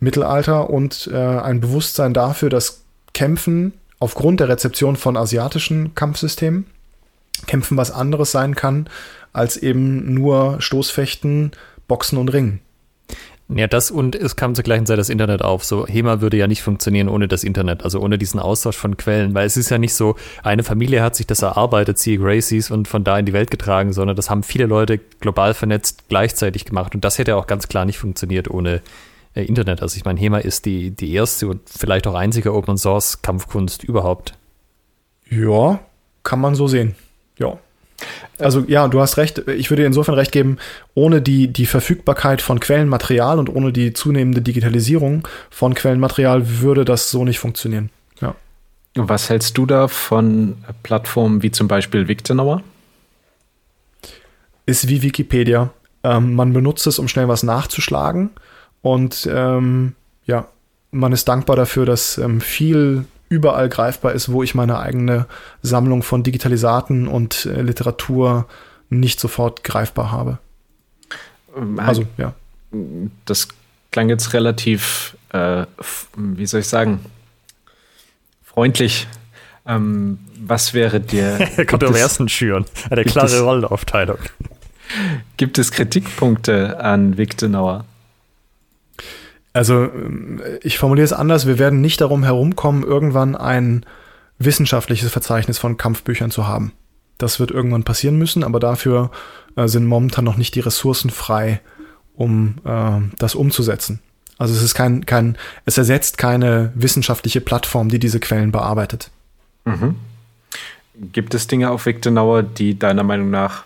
[0.00, 2.82] Mittelalter und äh, ein Bewusstsein dafür, dass
[3.14, 6.66] Kämpfen aufgrund der Rezeption von asiatischen Kampfsystemen
[7.46, 8.88] Kämpfen was anderes sein kann
[9.32, 11.52] als eben nur Stoßfechten,
[11.86, 12.60] Boxen und Ringen.
[13.50, 15.64] Ja, das und es kam zur gleichen Zeit das Internet auf.
[15.64, 19.34] So, HEMA würde ja nicht funktionieren ohne das Internet, also ohne diesen Austausch von Quellen,
[19.34, 22.88] weil es ist ja nicht so, eine Familie hat sich das erarbeitet, sie Gracies und
[22.88, 26.94] von da in die Welt getragen, sondern das haben viele Leute global vernetzt gleichzeitig gemacht
[26.94, 28.82] und das hätte auch ganz klar nicht funktioniert ohne
[29.34, 29.80] äh, Internet.
[29.80, 33.82] Also ich meine, HEMA ist die, die erste und vielleicht auch einzige Open Source Kampfkunst
[33.82, 34.34] überhaupt.
[35.30, 35.80] Ja,
[36.22, 36.96] kann man so sehen.
[37.38, 37.58] Ja.
[38.38, 39.42] Also ja, du hast recht.
[39.48, 40.58] Ich würde insofern recht geben,
[40.94, 47.10] ohne die, die Verfügbarkeit von Quellenmaterial und ohne die zunehmende Digitalisierung von Quellenmaterial würde das
[47.10, 47.90] so nicht funktionieren.
[48.20, 48.34] Ja.
[48.94, 52.62] Was hältst du da von Plattformen wie zum Beispiel Victonauer?
[54.66, 55.70] Ist wie Wikipedia.
[56.04, 58.30] Ähm, man benutzt es, um schnell was nachzuschlagen.
[58.82, 59.94] Und ähm,
[60.26, 60.46] ja,
[60.92, 65.26] man ist dankbar dafür, dass ähm, viel überall greifbar ist, wo ich meine eigene
[65.62, 68.46] Sammlung von Digitalisaten und äh, Literatur
[68.90, 70.38] nicht sofort greifbar habe.
[71.56, 72.34] Ähm, also, ja.
[73.24, 73.48] Das
[73.90, 75.64] klang jetzt relativ, äh,
[76.16, 77.00] wie soll ich sagen,
[78.44, 79.06] freundlich.
[79.66, 81.66] Ähm, was wäre der.
[81.66, 82.64] Kontroversen schüren.
[82.90, 84.18] Eine klare Rollenaufteilung.
[85.36, 87.84] Gibt es Kritikpunkte an Victor Nauer?
[89.52, 89.90] Also
[90.62, 93.84] ich formuliere es anders, wir werden nicht darum herumkommen, irgendwann ein
[94.38, 96.72] wissenschaftliches Verzeichnis von Kampfbüchern zu haben.
[97.16, 99.10] Das wird irgendwann passieren müssen, aber dafür
[99.56, 101.60] äh, sind momentan noch nicht die Ressourcen frei,
[102.14, 104.00] um äh, das umzusetzen.
[104.38, 109.10] Also es ist kein, kein, es ersetzt keine wissenschaftliche Plattform, die diese Quellen bearbeitet.
[109.64, 109.96] Mhm.
[111.12, 113.64] Gibt es Dinge auf Victor die deiner Meinung nach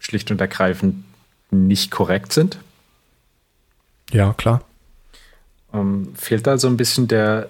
[0.00, 1.04] schlicht und ergreifend
[1.52, 2.58] nicht korrekt sind?
[4.12, 4.62] Ja, klar.
[5.72, 7.48] Ähm, fehlt da so ein bisschen der,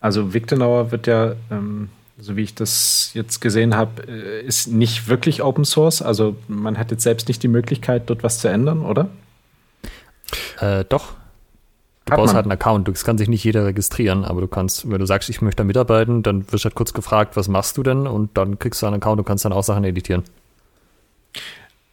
[0.00, 1.88] also Victonauer wird ja, ähm,
[2.18, 6.02] so wie ich das jetzt gesehen habe, äh, ist nicht wirklich Open Source.
[6.02, 9.08] Also man hat jetzt selbst nicht die Möglichkeit, dort was zu ändern, oder?
[10.60, 11.12] Äh, doch.
[12.04, 12.36] Du hat brauchst man.
[12.36, 12.88] halt einen Account.
[12.88, 15.64] Es kann sich nicht jeder registrieren, aber du kannst, wenn du sagst, ich möchte da
[15.64, 18.06] mitarbeiten, dann wirst du halt kurz gefragt, was machst du denn?
[18.06, 20.22] Und dann kriegst du einen Account und kannst dann auch Sachen editieren.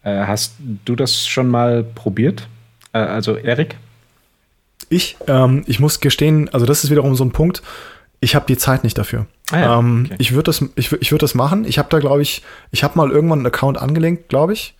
[0.03, 0.53] Äh, hast
[0.85, 2.47] du das schon mal probiert?
[2.93, 3.77] Äh, also Erik?
[4.93, 7.63] Ich, ähm, ich muss gestehen, also das ist wiederum so ein Punkt,
[8.19, 9.25] ich habe die Zeit nicht dafür.
[9.51, 10.15] Ah ja, ähm, okay.
[10.19, 11.65] Ich würde das, ich, ich würde das machen.
[11.65, 12.41] Ich habe da, glaube ich,
[12.71, 14.75] ich habe mal irgendwann einen Account angelenkt, glaube ich.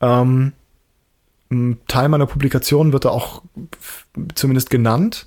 [0.00, 0.52] Ähm,
[1.50, 3.42] ein Teil meiner Publikation wird da auch
[4.34, 5.26] zumindest genannt.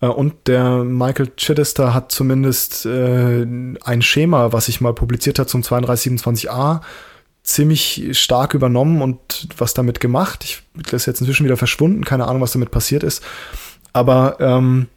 [0.00, 3.46] Äh, und der Michael Chidester hat zumindest äh,
[3.84, 6.80] ein Schema, was ich mal publiziert hat zum 3227a,
[7.42, 10.44] ziemlich stark übernommen und was damit gemacht.
[10.44, 13.22] Ich, das ist jetzt inzwischen wieder verschwunden, keine Ahnung, was damit passiert ist.
[13.96, 14.88] Aber ähm,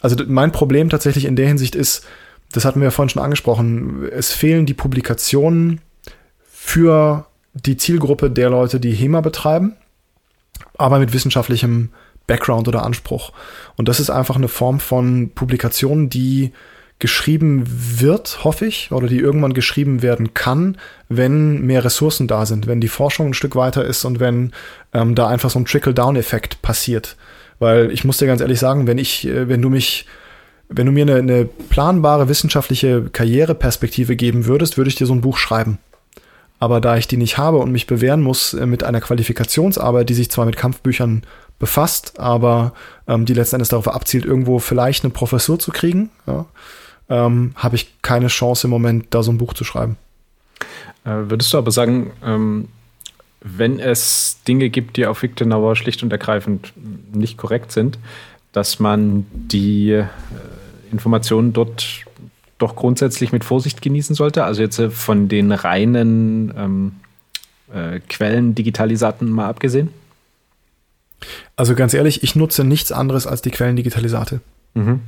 [0.00, 2.06] also mein Problem tatsächlich in der Hinsicht ist,
[2.52, 5.82] das hatten wir ja vorhin schon angesprochen, es fehlen die Publikationen
[6.50, 9.76] für die Zielgruppe der Leute, die HEMA betreiben,
[10.78, 11.90] aber mit wissenschaftlichem
[12.26, 13.34] Background oder Anspruch.
[13.76, 16.52] Und das ist einfach eine Form von Publikation, die
[16.98, 20.78] geschrieben wird, hoffe ich, oder die irgendwann geschrieben werden kann,
[21.10, 24.52] wenn mehr Ressourcen da sind, wenn die Forschung ein Stück weiter ist und wenn
[24.94, 27.16] ähm, da einfach so ein Trickle-Down-Effekt passiert.
[27.58, 30.06] Weil ich muss dir ganz ehrlich sagen, wenn ich, äh, wenn du mich,
[30.68, 35.20] wenn du mir eine, eine planbare wissenschaftliche Karriereperspektive geben würdest, würde ich dir so ein
[35.20, 35.78] Buch schreiben.
[36.58, 40.14] Aber da ich die nicht habe und mich bewähren muss äh, mit einer Qualifikationsarbeit, die
[40.14, 41.22] sich zwar mit Kampfbüchern
[41.58, 42.72] befasst, aber
[43.06, 46.46] ähm, die letzten Endes darauf abzielt, irgendwo vielleicht eine Professur zu kriegen, ja,
[47.08, 49.96] ähm, habe ich keine Chance im Moment, da so ein Buch zu schreiben.
[51.04, 52.68] Äh, würdest du aber sagen, ähm,
[53.46, 56.72] wenn es Dinge gibt, die auf Wiktenauer schlicht und ergreifend
[57.12, 57.98] nicht korrekt sind,
[58.52, 60.06] dass man die äh,
[60.90, 62.04] Informationen dort
[62.58, 64.44] doch grundsätzlich mit Vorsicht genießen sollte?
[64.44, 66.92] Also jetzt äh, von den reinen ähm,
[67.72, 69.90] äh, Quellen, Digitalisaten mal abgesehen?
[71.54, 74.40] Also ganz ehrlich, ich nutze nichts anderes als die Quellen Digitalisate.
[74.74, 75.00] Mhm.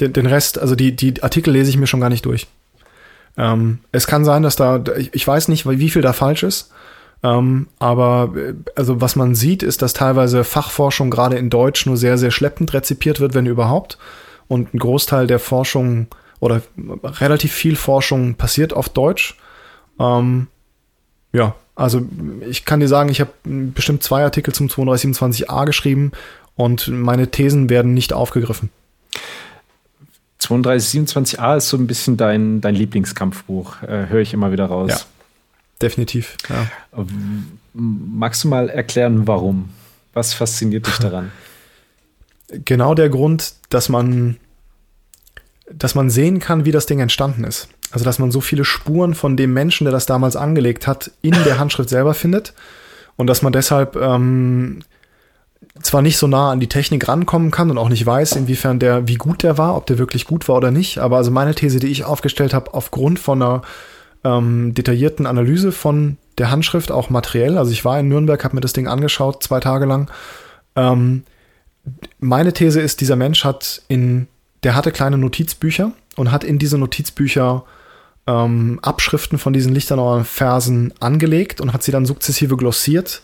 [0.00, 2.46] Den, den, Rest, also die, die Artikel lese ich mir schon gar nicht durch.
[3.36, 6.72] Ähm, es kann sein, dass da, ich, ich weiß nicht, wie viel da falsch ist.
[7.22, 11.96] Ähm, aber äh, also was man sieht, ist, dass teilweise Fachforschung gerade in Deutsch nur
[11.96, 13.98] sehr, sehr schleppend rezipiert wird, wenn überhaupt.
[14.46, 16.06] Und ein Großteil der Forschung
[16.40, 16.62] oder
[17.04, 19.36] relativ viel Forschung passiert auf Deutsch.
[19.98, 20.46] Ähm,
[21.32, 22.02] ja, also
[22.48, 26.12] ich kann dir sagen, ich habe bestimmt zwei Artikel zum 3227a geschrieben
[26.56, 28.70] und meine Thesen werden nicht aufgegriffen.
[30.40, 34.90] 3227a ist so ein bisschen dein, dein Lieblingskampfbuch, äh, höre ich immer wieder raus.
[34.90, 34.98] Ja,
[35.80, 36.36] definitiv.
[36.48, 36.66] Ja.
[37.72, 39.70] Magst du mal erklären, warum?
[40.12, 41.30] Was fasziniert dich daran?
[42.48, 44.36] Genau der Grund, dass man,
[45.70, 47.68] dass man sehen kann, wie das Ding entstanden ist.
[47.90, 51.32] Also, dass man so viele Spuren von dem Menschen, der das damals angelegt hat, in
[51.44, 52.54] der Handschrift selber findet.
[53.16, 54.80] Und dass man deshalb ähm,
[55.82, 59.08] zwar nicht so nah an die Technik rankommen kann und auch nicht weiß, inwiefern der,
[59.08, 60.98] wie gut der war, ob der wirklich gut war oder nicht.
[60.98, 63.62] Aber also meine These, die ich aufgestellt habe, aufgrund von einer
[64.24, 67.58] ähm, detaillierten Analyse von der Handschrift, auch materiell.
[67.58, 70.10] Also ich war in Nürnberg, habe mir das Ding angeschaut, zwei Tage lang.
[70.76, 71.24] Ähm,
[72.18, 74.28] meine These ist, dieser Mensch hat in,
[74.62, 77.64] der hatte kleine Notizbücher und hat in diese Notizbücher
[78.26, 83.22] ähm, Abschriften von diesen Lichternauer Versen angelegt und hat sie dann sukzessive glossiert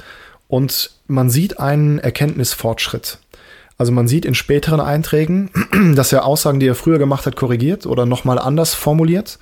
[0.49, 3.19] und man sieht einen Erkenntnisfortschritt.
[3.77, 5.51] Also man sieht in späteren Einträgen,
[5.95, 9.39] dass er Aussagen, die er früher gemacht hat, korrigiert oder nochmal anders formuliert.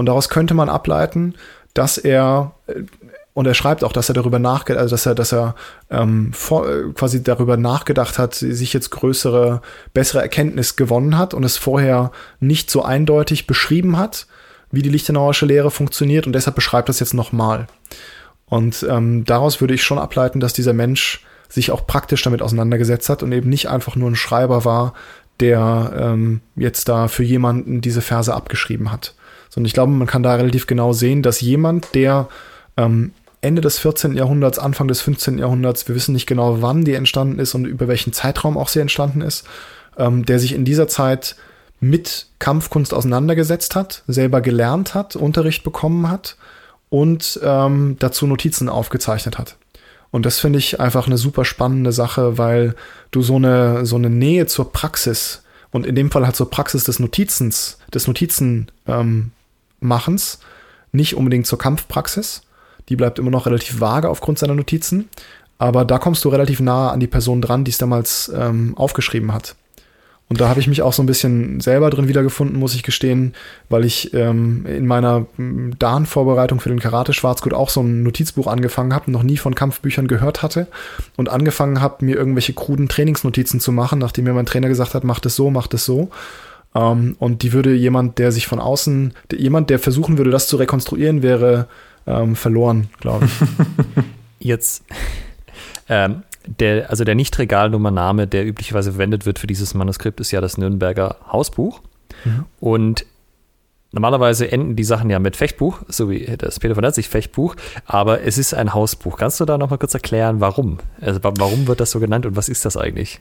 [0.00, 1.34] Und daraus könnte man ableiten,
[1.74, 2.84] dass er äh,
[3.34, 5.54] und er schreibt auch, dass er darüber nachgedacht, also dass er, dass er
[5.90, 9.60] ähm, vor, äh, quasi darüber nachgedacht hat, sich jetzt größere,
[9.92, 14.26] bessere Erkenntnis gewonnen hat und es vorher nicht so eindeutig beschrieben hat,
[14.70, 17.66] wie die Lichtenauerische Lehre funktioniert und deshalb beschreibt das jetzt nochmal.
[18.46, 23.10] Und ähm, daraus würde ich schon ableiten, dass dieser Mensch sich auch praktisch damit auseinandergesetzt
[23.10, 24.94] hat und eben nicht einfach nur ein Schreiber war,
[25.40, 29.14] der ähm, jetzt da für jemanden diese Verse abgeschrieben hat.
[29.50, 32.28] Sondern ich glaube, man kann da relativ genau sehen, dass jemand, der
[32.76, 33.12] ähm,
[33.42, 34.14] Ende des 14.
[34.14, 35.38] Jahrhunderts, Anfang des 15.
[35.38, 38.80] Jahrhunderts, wir wissen nicht genau, wann die entstanden ist und über welchen Zeitraum auch sie
[38.80, 39.46] entstanden ist,
[39.96, 41.36] ähm, der sich in dieser Zeit
[41.80, 46.36] mit Kampfkunst auseinandergesetzt hat, selber gelernt hat, Unterricht bekommen hat
[46.90, 49.56] und ähm, dazu Notizen aufgezeichnet hat.
[50.10, 52.74] Und das finde ich einfach eine super spannende Sache, weil
[53.10, 56.84] du so eine, so eine Nähe zur Praxis und in dem Fall halt zur Praxis
[56.84, 59.32] des Notizens, des Notizenmachens, ähm,
[60.92, 62.42] nicht unbedingt zur Kampfpraxis.
[62.88, 65.08] Die bleibt immer noch relativ vage aufgrund seiner Notizen.
[65.58, 69.32] Aber da kommst du relativ nah an die Person dran, die es damals ähm, aufgeschrieben
[69.32, 69.56] hat.
[70.30, 73.34] Und da habe ich mich auch so ein bisschen selber drin wiedergefunden, muss ich gestehen,
[73.68, 78.46] weil ich ähm, in meiner hm, Dan-Vorbereitung für den Karate Schwarzgut auch so ein Notizbuch
[78.46, 80.68] angefangen habe, noch nie von Kampfbüchern gehört hatte
[81.16, 85.02] und angefangen habe, mir irgendwelche kruden Trainingsnotizen zu machen, nachdem mir mein Trainer gesagt hat,
[85.02, 86.10] mach das so, mach das so.
[86.74, 90.56] Ähm, und die würde jemand, der sich von außen, jemand, der versuchen würde, das zu
[90.56, 91.68] rekonstruieren, wäre
[92.06, 93.32] ähm, verloren, glaube ich.
[94.46, 94.84] Jetzt
[95.88, 100.56] ähm, der, also der Nicht-Regalnummername, der üblicherweise verwendet wird für dieses Manuskript, ist ja das
[100.56, 101.80] Nürnberger Hausbuch.
[102.24, 102.44] Mhm.
[102.60, 103.06] Und
[103.92, 107.56] normalerweise enden die Sachen ja mit Fechtbuch, so wie das Peter von Herzig Fechtbuch,
[107.86, 109.18] aber es ist ein Hausbuch.
[109.18, 110.78] Kannst du da nochmal kurz erklären, warum?
[111.00, 113.20] Also warum wird das so genannt und was ist das eigentlich?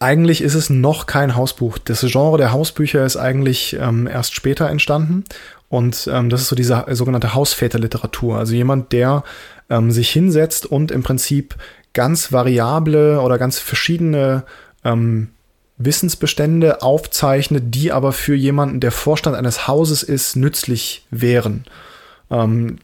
[0.00, 1.78] Eigentlich ist es noch kein Hausbuch.
[1.78, 5.24] Das Genre der Hausbücher ist eigentlich ähm, erst später entstanden.
[5.68, 8.38] Und ähm, das ist so diese sogenannte Hausväterliteratur.
[8.38, 9.22] Also jemand, der
[9.68, 11.54] ähm, sich hinsetzt und im Prinzip
[11.92, 14.44] ganz variable oder ganz verschiedene
[14.84, 15.28] ähm,
[15.76, 21.64] Wissensbestände aufzeichnet, die aber für jemanden, der Vorstand eines Hauses ist, nützlich wären.
[22.30, 22.78] Ähm,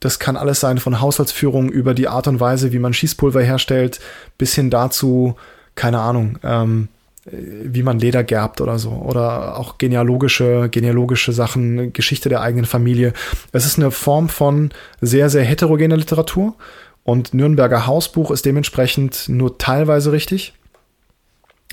[0.00, 4.00] das kann alles sein von Haushaltsführung über die Art und Weise, wie man Schießpulver herstellt,
[4.38, 5.36] bis hin dazu,
[5.78, 6.88] keine Ahnung, ähm,
[7.30, 8.90] wie man Leder gerbt oder so.
[8.90, 13.12] Oder auch genealogische, genealogische Sachen, Geschichte der eigenen Familie.
[13.52, 16.54] Es ist eine Form von sehr, sehr heterogener Literatur.
[17.04, 20.54] Und Nürnberger Hausbuch ist dementsprechend nur teilweise richtig.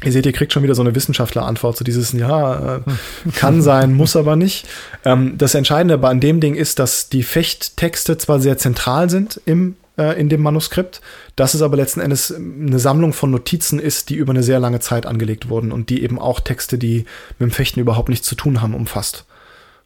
[0.04, 2.82] Ihr seht, ihr kriegt schon wieder so eine Wissenschaftlerantwort, so dieses, ja, äh,
[3.36, 4.68] kann sein, muss aber nicht.
[5.06, 9.78] Ähm, das Entscheidende an dem Ding ist, dass die Fechttexte zwar sehr zentral sind im,
[9.98, 11.02] äh, in dem Manuskript,
[11.36, 14.80] dass es aber letzten Endes eine Sammlung von Notizen ist, die über eine sehr lange
[14.80, 17.06] Zeit angelegt wurden und die eben auch Texte, die
[17.40, 19.26] mit dem Fechten überhaupt nichts zu tun haben, umfasst.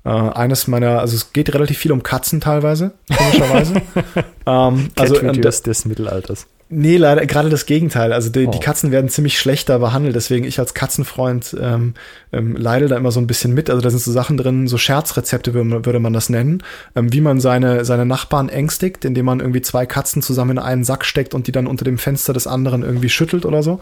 [0.05, 3.81] Äh, eines meiner, also es geht relativ viel um Katzen teilweise, komischerweise.
[4.45, 6.47] ähm, also des, des Mittelalters.
[6.71, 8.13] Nee, leider gerade das Gegenteil.
[8.13, 8.51] Also die, oh.
[8.51, 11.95] die, Katzen werden ziemlich schlechter behandelt, deswegen ich als Katzenfreund ähm,
[12.31, 13.71] ähm, leide da immer so ein bisschen mit.
[13.71, 16.61] Also da sind so Sachen drin, so Scherzrezepte würde, man das nennen,
[16.95, 20.83] ähm, wie man seine, seine Nachbarn ängstigt, indem man irgendwie zwei Katzen zusammen in einen
[20.83, 23.79] Sack steckt und die dann unter dem Fenster des anderen irgendwie schüttelt oder so.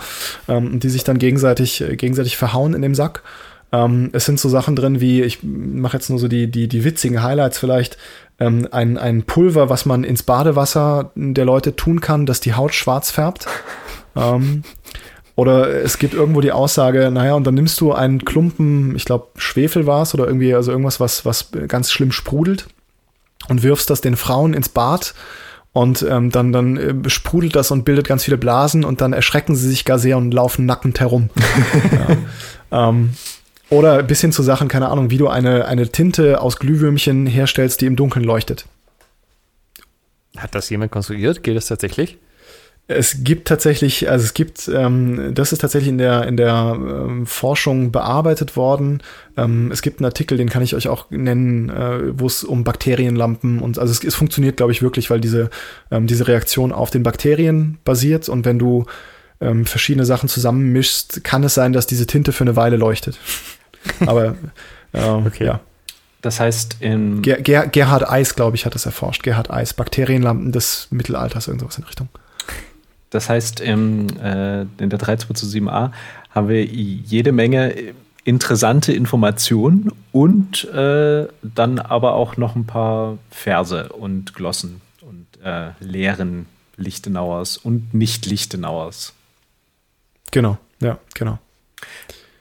[0.48, 3.22] Ähm, und die sich dann gegenseitig, äh, gegenseitig verhauen in dem Sack.
[3.74, 6.86] Ähm, es sind so Sachen drin wie, ich mache jetzt nur so die, die, die
[6.86, 7.98] witzigen Highlights vielleicht,
[8.40, 12.74] ähm, ein, ein Pulver, was man ins Badewasser der Leute tun kann, dass die Haut
[12.74, 13.48] schwarz färbt.
[14.16, 14.64] ähm,
[15.36, 19.28] oder es gibt irgendwo die Aussage, naja, und dann nimmst du einen Klumpen, ich glaube,
[19.38, 22.68] Schwefel war es oder irgendwie, also irgendwas, was, was ganz schlimm sprudelt
[23.48, 25.14] und wirfst das den Frauen ins Bad
[25.74, 29.56] und ähm, dann, dann äh, sprudelt das und bildet ganz viele Blasen und dann erschrecken
[29.56, 31.30] sie sich gar sehr und laufen nackend herum.
[32.72, 32.90] ja.
[32.90, 33.12] ähm,
[33.70, 37.82] oder bis hin zu Sachen, keine Ahnung, wie du eine, eine Tinte aus Glühwürmchen herstellst,
[37.82, 38.66] die im Dunkeln leuchtet.
[40.38, 41.44] Hat das jemand konstruiert?
[41.44, 42.18] Geht das tatsächlich?
[42.90, 47.26] Es gibt tatsächlich, also es gibt, ähm, das ist tatsächlich in der, in der ähm,
[47.26, 49.04] Forschung bearbeitet worden.
[49.36, 52.64] Ähm, es gibt einen Artikel, den kann ich euch auch nennen, äh, wo es um
[52.64, 55.50] Bakterienlampen und also es, es funktioniert, glaube ich, wirklich, weil diese,
[55.92, 58.86] ähm, diese Reaktion auf den Bakterien basiert und wenn du
[59.42, 63.20] ähm, verschiedene Sachen zusammenmischst, kann es sein, dass diese Tinte für eine Weile leuchtet.
[64.06, 64.36] Aber
[64.94, 65.46] äh, okay.
[65.46, 65.60] ja.
[66.22, 69.24] Das heißt, in Ger Ger Gerhard Eis, glaube ich, hat das erforscht.
[69.24, 72.10] Gerhard Eis, Bakterienlampen des Mittelalters, irgendwas in Richtung.
[73.10, 75.92] Das heißt, im, äh, in der 3227a
[76.32, 77.74] haben wir jede Menge
[78.26, 85.70] interessante Informationen und äh, dann aber auch noch ein paar Verse und Glossen und äh,
[85.80, 89.14] Lehren Lichtenauers und Nicht-Lichtenauers.
[90.32, 91.40] Genau, ja, genau.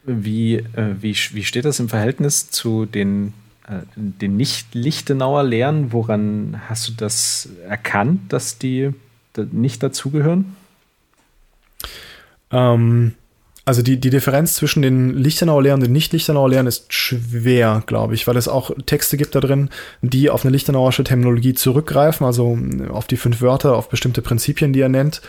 [0.06, 3.32] Wie, äh, wie, wie steht das im Verhältnis zu den,
[3.68, 5.92] äh, den Nicht-Lichtenauer Lehren?
[5.92, 8.90] Woran hast du das erkannt, dass die
[9.52, 10.56] nicht dazugehören?
[12.52, 13.14] Ähm,
[13.64, 18.14] also die, die Differenz zwischen den Lichtenauer Lehren und den Nicht-Lichtenauer Lehren ist schwer, glaube
[18.14, 19.70] ich, weil es auch Texte gibt da drin,
[20.02, 22.56] die auf eine Lichtenauerische Terminologie zurückgreifen, also
[22.90, 25.20] auf die fünf Wörter, auf bestimmte Prinzipien, die er nennt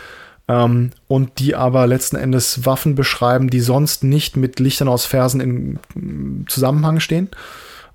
[0.48, 5.40] ähm, und die aber letzten Endes Waffen beschreiben, die sonst nicht mit Lichtern aus Versen
[5.40, 7.28] in mm, Zusammenhang stehen.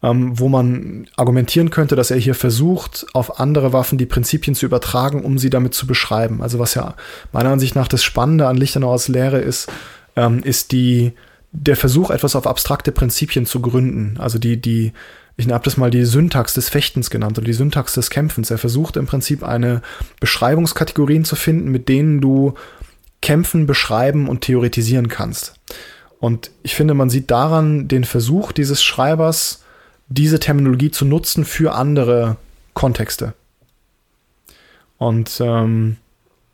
[0.02, 4.66] Ähm, wo man argumentieren könnte, dass er hier versucht, auf andere Waffen die Prinzipien zu
[4.66, 6.42] übertragen, um sie damit zu beschreiben.
[6.42, 6.96] Also was ja
[7.32, 9.72] meiner Ansicht nach das Spannende an Lichternauers Lehre ist,
[10.18, 11.14] ähm, ist die,
[11.54, 14.18] der Versuch, etwas auf abstrakte Prinzipien zu gründen.
[14.20, 14.92] Also die, die,
[15.36, 18.52] ich habe das mal die Syntax des Fechtens genannt oder die Syntax des Kämpfens.
[18.52, 19.82] Er versucht im Prinzip eine
[20.20, 22.54] Beschreibungskategorien zu finden, mit denen du
[23.22, 25.56] Kämpfen beschreiben und theoretisieren kannst.
[26.20, 29.64] Und ich finde, man sieht daran den Versuch dieses Schreibers,
[30.08, 32.38] diese Terminologie zu nutzen für andere
[32.74, 33.34] Kontexte.
[34.98, 35.98] Und ähm,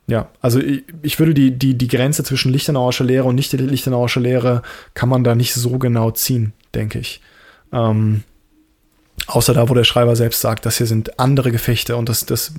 [0.06, 4.20] ja, also ich, ich, würde die, die, die Grenze zwischen Lichtenauerischer Lehre und nicht Lichtenauerischer
[4.20, 4.62] Lehre
[4.94, 7.20] kann man da nicht so genau ziehen, denke ich.
[7.72, 8.24] Ähm,
[9.26, 12.52] Außer da, wo der Schreiber selbst sagt, das hier sind andere Gefechte und das, das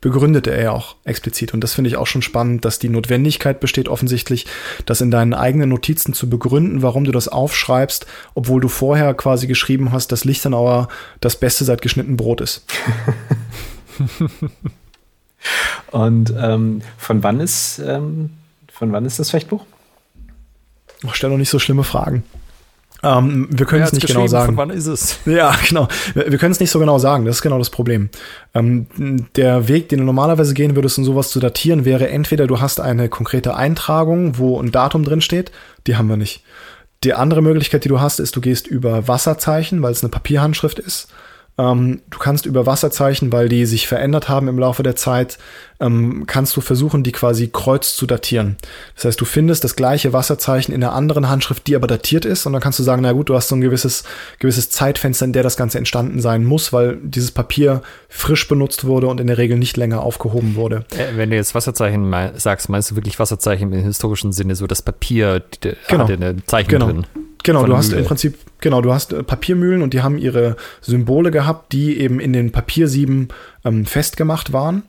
[0.00, 1.54] begründete er ja auch explizit.
[1.54, 4.46] Und das finde ich auch schon spannend, dass die Notwendigkeit besteht offensichtlich,
[4.84, 9.46] das in deinen eigenen Notizen zu begründen, warum du das aufschreibst, obwohl du vorher quasi
[9.46, 10.88] geschrieben hast, dass Lichtenauer
[11.20, 12.64] das Beste seit geschnitten Brot ist.
[15.92, 18.30] und ähm, von wann ist ähm,
[18.78, 19.64] von wann ist das Fechtbuch?
[21.04, 22.22] Ach, stell doch nicht so schlimme Fragen.
[23.02, 24.46] Ähm, wir können es nicht genau sagen.
[24.46, 25.18] Von wann ist es?
[25.26, 25.88] Ja, genau.
[26.14, 27.24] Wir, wir können es nicht so genau sagen.
[27.24, 28.10] Das ist genau das Problem.
[28.54, 28.86] Ähm,
[29.36, 32.80] der Weg, den du normalerweise gehen würdest, um sowas zu datieren, wäre entweder du hast
[32.80, 35.52] eine konkrete Eintragung, wo ein Datum drin steht.
[35.86, 36.42] Die haben wir nicht.
[37.04, 40.80] Die andere Möglichkeit, die du hast, ist, du gehst über Wasserzeichen, weil es eine Papierhandschrift
[40.80, 41.08] ist.
[41.58, 45.38] Ähm, du kannst über Wasserzeichen, weil die sich verändert haben im Laufe der Zeit,
[45.80, 48.56] ähm, kannst du versuchen, die quasi kreuz zu datieren.
[48.94, 52.46] Das heißt, du findest das gleiche Wasserzeichen in einer anderen Handschrift, die aber datiert ist,
[52.46, 54.04] und dann kannst du sagen, na gut, du hast so ein gewisses,
[54.38, 59.08] gewisses Zeitfenster, in der das Ganze entstanden sein muss, weil dieses Papier frisch benutzt wurde
[59.08, 60.84] und in der Regel nicht länger aufgehoben wurde.
[60.96, 64.82] Äh, wenn du jetzt Wasserzeichen sagst, meinst du wirklich Wasserzeichen im historischen Sinne, so das
[64.82, 66.06] Papier, die, genau.
[66.06, 66.86] eine Zeichen genau.
[66.86, 67.06] drin?
[67.44, 68.00] Genau, du hast Mühle.
[68.00, 72.20] im Prinzip, genau, du hast äh, Papiermühlen und die haben ihre Symbole gehabt, die eben
[72.20, 73.28] in den Papiersieben
[73.64, 74.82] ähm, festgemacht waren.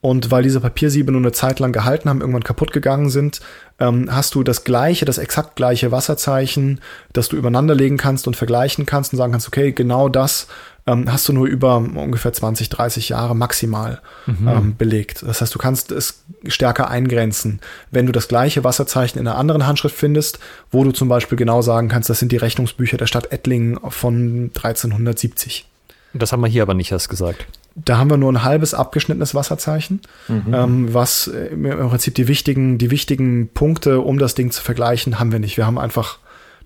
[0.00, 3.40] Und weil diese Papiersiebe nur eine Zeit lang gehalten haben, irgendwann kaputt gegangen sind,
[3.80, 6.80] ähm, hast du das gleiche, das exakt gleiche Wasserzeichen,
[7.12, 10.46] das du übereinander legen kannst und vergleichen kannst und sagen kannst, okay, genau das
[10.86, 14.48] ähm, hast du nur über ungefähr 20, 30 Jahre maximal mhm.
[14.48, 15.24] ähm, belegt.
[15.26, 17.60] Das heißt, du kannst es stärker eingrenzen.
[17.90, 20.38] Wenn du das gleiche Wasserzeichen in einer anderen Handschrift findest,
[20.70, 24.50] wo du zum Beispiel genau sagen kannst, das sind die Rechnungsbücher der Stadt Ettlingen von
[24.54, 25.66] 1370.
[26.14, 27.46] Das haben wir hier aber nicht erst gesagt.
[27.74, 30.54] Da haben wir nur ein halbes abgeschnittenes Wasserzeichen, mhm.
[30.54, 35.32] ähm, was im Prinzip die wichtigen, die wichtigen Punkte, um das Ding zu vergleichen, haben
[35.32, 35.58] wir nicht.
[35.58, 36.18] Wir haben einfach,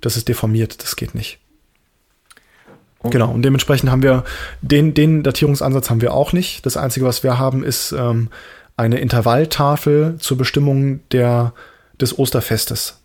[0.03, 1.39] das ist deformiert, das geht nicht.
[3.05, 4.24] Genau, und dementsprechend haben wir
[4.60, 6.66] den, den Datierungsansatz haben wir auch nicht.
[6.66, 8.28] Das Einzige, was wir haben, ist ähm,
[8.77, 11.55] eine Intervalltafel zur Bestimmung der,
[11.98, 12.98] des Osterfestes.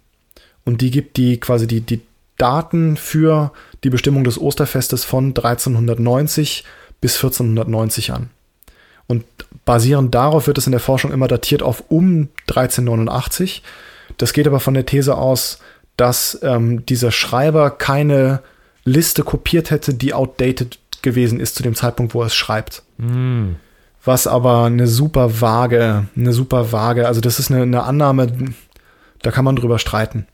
[0.65, 2.01] Und die gibt die quasi die, die
[2.37, 3.51] Daten für
[3.83, 6.65] die Bestimmung des Osterfestes von 1390
[6.99, 8.29] bis 1490 an.
[9.07, 9.23] Und
[9.63, 13.63] basierend darauf wird es in der Forschung immer datiert auf um 1389.
[14.17, 15.59] Das geht aber von der These aus,
[15.97, 18.41] dass ähm, dieser Schreiber keine
[18.85, 22.83] Liste kopiert hätte, die outdated gewesen ist zu dem Zeitpunkt, wo er es schreibt.
[22.97, 23.53] Mm.
[24.03, 28.31] Was aber eine super vage, eine super vage, also das ist eine, eine Annahme,
[29.21, 30.27] da kann man drüber streiten.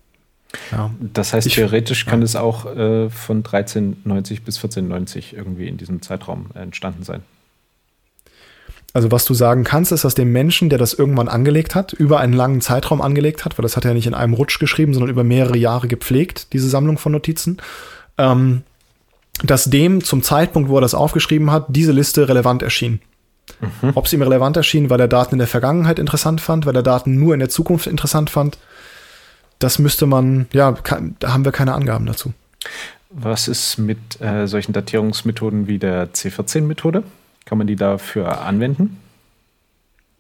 [0.72, 0.92] Ja.
[1.00, 2.26] Das heißt, ich, theoretisch kann ja.
[2.26, 7.22] es auch äh, von 1390 bis 1490 irgendwie in diesem Zeitraum entstanden sein.
[8.94, 12.20] Also was du sagen kannst, ist, dass dem Menschen, der das irgendwann angelegt hat, über
[12.20, 15.10] einen langen Zeitraum angelegt hat, weil das hat er nicht in einem Rutsch geschrieben, sondern
[15.10, 17.58] über mehrere Jahre gepflegt, diese Sammlung von Notizen,
[18.18, 18.64] ähm,
[19.44, 23.02] dass dem zum Zeitpunkt, wo er das aufgeschrieben hat, diese Liste relevant erschien.
[23.60, 23.92] Mhm.
[23.96, 26.84] Ob es ihm relevant erschien, weil er Daten in der Vergangenheit interessant fand, weil er
[26.84, 28.58] Daten nur in der Zukunft interessant fand,
[29.60, 32.34] das müsste man, ja, kann, da haben wir keine Angaben dazu.
[33.10, 37.04] Was ist mit äh, solchen Datierungsmethoden wie der C14-Methode?
[37.46, 39.00] Kann man die dafür anwenden?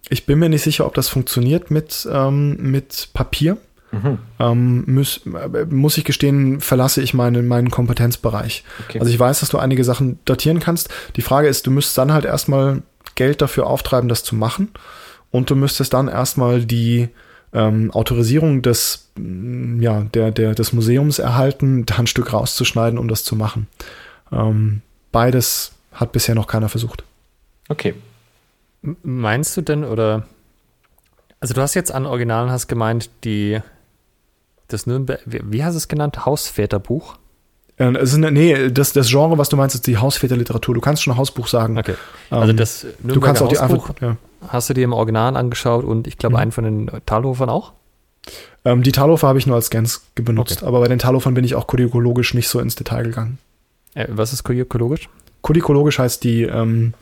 [0.10, 3.58] Ich bin mir nicht sicher, ob das funktioniert mit, ähm, mit Papier.
[3.92, 4.20] Mhm.
[4.40, 5.22] Ähm, muss,
[5.70, 8.64] muss ich gestehen, verlasse ich meine, meinen Kompetenzbereich.
[8.88, 9.00] Okay.
[9.00, 10.90] Also ich weiß, dass du einige Sachen datieren kannst.
[11.16, 12.84] Die Frage ist, du müsstest dann halt erstmal
[13.16, 14.70] Geld dafür auftreiben, das zu machen.
[15.30, 17.10] Und du müsstest dann erstmal die
[17.54, 23.08] ähm, Autorisierung des, mm, ja, der, der, des Museums erhalten, da ein Stück rauszuschneiden, um
[23.08, 23.68] das zu machen.
[24.32, 24.82] Ähm,
[25.12, 27.04] beides hat bisher noch keiner versucht.
[27.68, 27.94] Okay.
[29.04, 30.26] Meinst du denn, oder
[31.40, 33.60] also du hast jetzt an Originalen hast gemeint, die
[34.74, 36.26] das Nürnberg, wie hast du es genannt?
[36.26, 37.18] Hausväterbuch?
[37.78, 40.76] Äh, eine, nee, das, das Genre, was du meinst, ist die Hausväterliteratur.
[40.76, 41.78] Du kannst schon Hausbuch sagen.
[41.78, 41.96] Okay.
[42.30, 44.18] Also ähm, das Nürnberger du kannst auch die Hausbuch einfach, ja.
[44.50, 46.42] hast du dir im Original angeschaut und ich glaube mhm.
[46.42, 47.74] einen von den Talhofern auch?
[48.64, 50.66] Ähm, die Talhofer habe ich nur als Scans benutzt, okay.
[50.66, 53.40] aber bei den Talhofern bin ich auch kodikologisch nicht so ins Detail gegangen.
[53.96, 55.10] Äh, was ist kodikologisch?
[55.42, 56.94] Kodikologisch heißt die, ähm,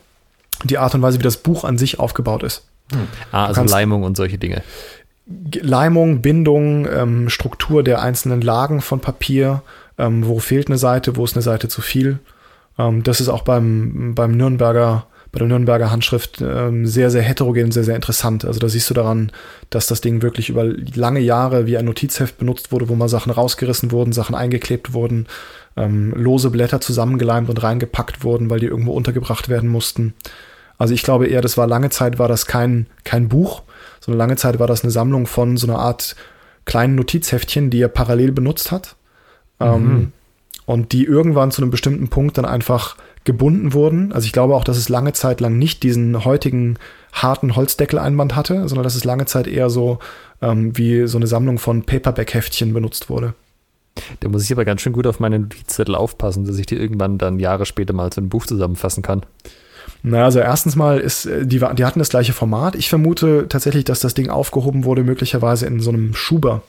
[0.64, 2.66] die Art und Weise, wie das Buch an sich aufgebaut ist.
[2.92, 3.06] Hm.
[3.32, 4.62] Ah, also Leimung und solche Dinge.
[5.60, 9.62] Leimung, Bindung, ähm, Struktur der einzelnen Lagen von Papier,
[9.98, 12.18] ähm, wo fehlt eine Seite, wo ist eine Seite zu viel.
[12.78, 17.70] Ähm, das ist auch beim, beim Nürnberger, bei der Nürnberger Handschrift ähm, sehr, sehr heterogen,
[17.70, 18.44] sehr, sehr interessant.
[18.44, 19.30] Also da siehst du daran,
[19.70, 23.30] dass das Ding wirklich über lange Jahre wie ein Notizheft benutzt wurde, wo mal Sachen
[23.30, 25.28] rausgerissen wurden, Sachen eingeklebt wurden,
[25.76, 30.14] ähm, lose Blätter zusammengeleimt und reingepackt wurden, weil die irgendwo untergebracht werden mussten.
[30.78, 33.62] Also ich glaube eher, das war lange Zeit war das kein, kein Buch,
[34.00, 36.16] sondern lange Zeit war das eine Sammlung von so einer Art
[36.64, 38.96] kleinen Notizheftchen, die er parallel benutzt hat.
[39.60, 39.90] Ähm, mhm.
[39.90, 40.12] Ähm,
[40.66, 44.12] und die irgendwann zu einem bestimmten Punkt dann einfach gebunden wurden.
[44.12, 46.78] Also ich glaube auch, dass es lange Zeit lang nicht diesen heutigen
[47.12, 49.98] harten Holzdeckeleinband hatte, sondern dass es lange Zeit eher so
[50.40, 53.34] ähm, wie so eine Sammlung von Paperback-Heftchen benutzt wurde.
[54.20, 57.18] Da muss ich aber ganz schön gut auf meine Notizzettel aufpassen, dass ich die irgendwann
[57.18, 59.26] dann Jahre später mal zu einem Buch zusammenfassen kann.
[60.02, 62.74] Na, also erstens mal ist, äh, die, die hatten das gleiche Format.
[62.74, 66.62] Ich vermute tatsächlich, dass das Ding aufgehoben wurde, möglicherweise in so einem Schuber.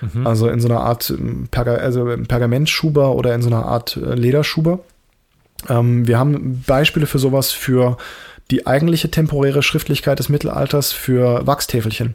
[0.00, 0.26] Mhm.
[0.26, 4.14] Also in so einer Art ähm, Perga also Pergamentschuber oder in so einer Art äh,
[4.14, 4.80] Lederschuber.
[5.68, 7.96] Ähm, wir haben Beispiele für sowas für
[8.50, 12.14] die eigentliche temporäre Schriftlichkeit des Mittelalters für Wachstäfelchen.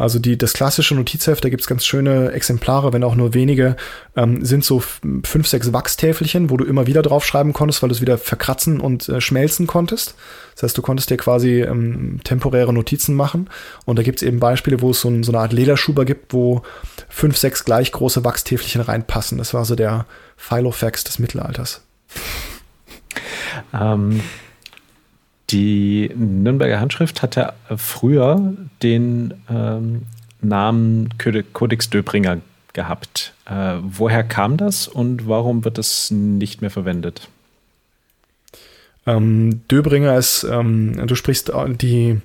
[0.00, 3.76] Also die, das klassische Notizheft, da gibt's ganz schöne Exemplare, wenn auch nur wenige,
[4.16, 8.00] ähm, sind so fünf, sechs Wachstäfelchen, wo du immer wieder draufschreiben konntest, weil du es
[8.00, 10.14] wieder verkratzen und äh, schmelzen konntest.
[10.54, 13.50] Das heißt, du konntest dir quasi ähm, temporäre Notizen machen.
[13.84, 16.62] Und da gibt's eben Beispiele, wo es so, ein, so eine Art Lederschuber gibt, wo
[17.10, 19.36] fünf, sechs gleich große Wachstäfelchen reinpassen.
[19.36, 20.06] Das war so der
[20.38, 21.82] Filofax des Mittelalters.
[23.74, 24.22] Ähm,
[25.50, 30.02] die Nürnberger Handschrift hatte früher den ähm,
[30.40, 31.10] Namen
[31.52, 32.38] Codex Döbringer
[32.72, 33.34] gehabt.
[33.46, 37.28] Äh, woher kam das und warum wird das nicht mehr verwendet?
[39.06, 42.20] Ähm, Döbringer ist, ähm, du sprichst die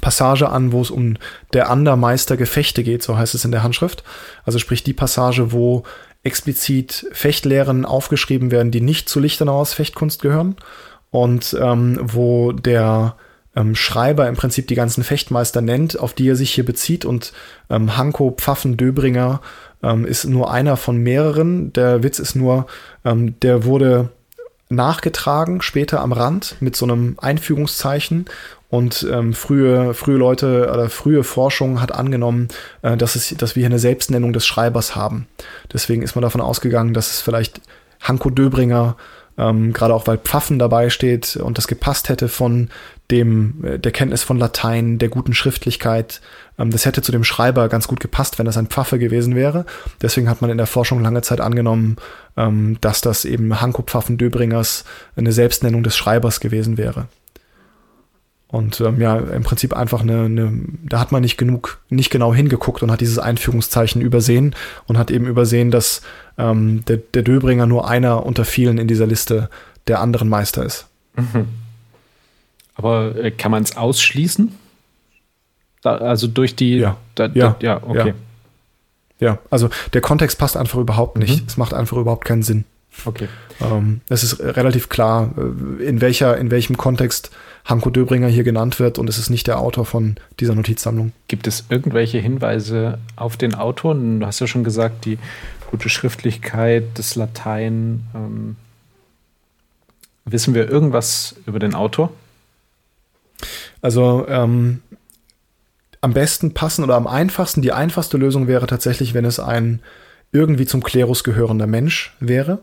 [0.00, 1.16] Passage an, wo es um
[1.52, 4.02] der Andermeister Gefechte geht, so heißt es in der Handschrift.
[4.44, 5.84] Also sprich die Passage, wo
[6.22, 10.56] explizit Fechtlehren aufgeschrieben werden, die nicht zu Lichtenauers Fechtkunst gehören
[11.12, 13.14] und ähm, wo der
[13.54, 17.32] ähm, Schreiber im Prinzip die ganzen Fechtmeister nennt, auf die er sich hier bezieht und
[17.70, 19.40] ähm, Hanko Pfaffen Döbringer
[19.82, 21.72] ähm, ist nur einer von mehreren.
[21.74, 22.66] Der Witz ist nur,
[23.04, 24.08] ähm, der wurde
[24.70, 28.24] nachgetragen später am Rand mit so einem Einfügungszeichen
[28.70, 32.48] und ähm, frühe, frühe Leute oder frühe Forschung hat angenommen,
[32.80, 35.26] äh, dass, es, dass wir hier eine Selbstnennung des Schreibers haben.
[35.70, 37.60] Deswegen ist man davon ausgegangen, dass es vielleicht
[38.00, 38.96] Hanko Döbringer
[39.42, 42.68] ähm, gerade auch weil Pfaffen dabei steht und das gepasst hätte von
[43.10, 46.20] dem, äh, der Kenntnis von Latein, der guten Schriftlichkeit.
[46.58, 49.66] Ähm, das hätte zu dem Schreiber ganz gut gepasst, wenn das ein Pfaffe gewesen wäre.
[50.00, 51.96] Deswegen hat man in der Forschung lange Zeit angenommen,
[52.36, 54.84] ähm, dass das eben Hanko Pfaffen Döbringers
[55.16, 57.08] eine Selbstnennung des Schreibers gewesen wäre.
[58.52, 60.52] Und ähm, ja, im Prinzip einfach eine, eine,
[60.84, 64.54] da hat man nicht genug, nicht genau hingeguckt und hat dieses Einführungszeichen übersehen
[64.86, 66.02] und hat eben übersehen, dass
[66.36, 69.48] ähm, der, der Döbringer nur einer unter vielen in dieser Liste
[69.86, 70.86] der anderen Meister ist.
[71.16, 71.48] Mhm.
[72.74, 74.52] Aber äh, kann man es ausschließen?
[75.82, 76.76] Da, also durch die.
[76.76, 78.14] Ja, da, ja, da, ja, okay.
[79.18, 79.28] Ja.
[79.28, 79.38] ja.
[79.48, 81.40] also der Kontext passt einfach überhaupt nicht.
[81.40, 81.46] Mhm.
[81.46, 82.66] Es macht einfach überhaupt keinen Sinn.
[83.06, 83.28] Okay.
[83.62, 87.30] Ähm, es ist relativ klar, äh, in welcher, in welchem Kontext
[87.64, 91.12] Hanko Döbringer hier genannt wird und es ist nicht der Autor von dieser Notizsammlung.
[91.28, 93.94] Gibt es irgendwelche Hinweise auf den Autor?
[93.94, 95.18] Du hast ja schon gesagt, die
[95.70, 98.06] gute Schriftlichkeit, das Latein.
[98.14, 98.56] Ähm,
[100.24, 102.12] wissen wir irgendwas über den Autor?
[103.80, 104.82] Also ähm,
[106.00, 109.80] am besten passen oder am einfachsten, die einfachste Lösung wäre tatsächlich, wenn es ein
[110.32, 112.62] irgendwie zum Klerus gehörender Mensch wäre,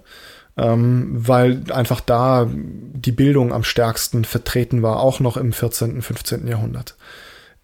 [0.58, 6.48] ähm, weil einfach da die Bildung am stärksten vertreten war, auch noch im 14., 15.
[6.48, 6.96] Jahrhundert.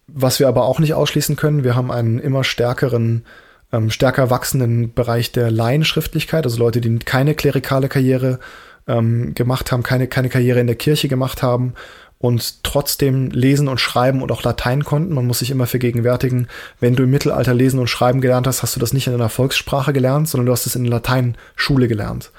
[0.06, 3.24] Was wir aber auch nicht ausschließen können, wir haben einen immer stärkeren,
[3.72, 8.38] ähm, stärker wachsenden Bereich der Laienschriftlichkeit, also Leute, die keine klerikale Karriere
[8.86, 11.74] ähm, gemacht haben, keine, keine Karriere in der Kirche gemacht haben
[12.18, 15.14] und trotzdem lesen und schreiben und auch Latein konnten.
[15.14, 16.48] Man muss sich immer vergegenwärtigen,
[16.80, 19.28] wenn du im Mittelalter lesen und schreiben gelernt hast, hast du das nicht in einer
[19.28, 22.30] Volkssprache gelernt, sondern du hast es in der Lateinschule gelernt.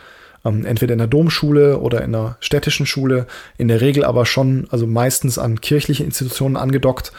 [0.47, 4.67] Ähm, entweder in der Domschule oder in der städtischen Schule, in der Regel aber schon,
[4.69, 7.11] also meistens an kirchliche Institutionen angedockt.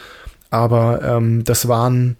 [0.49, 2.17] Aber ähm, das waren,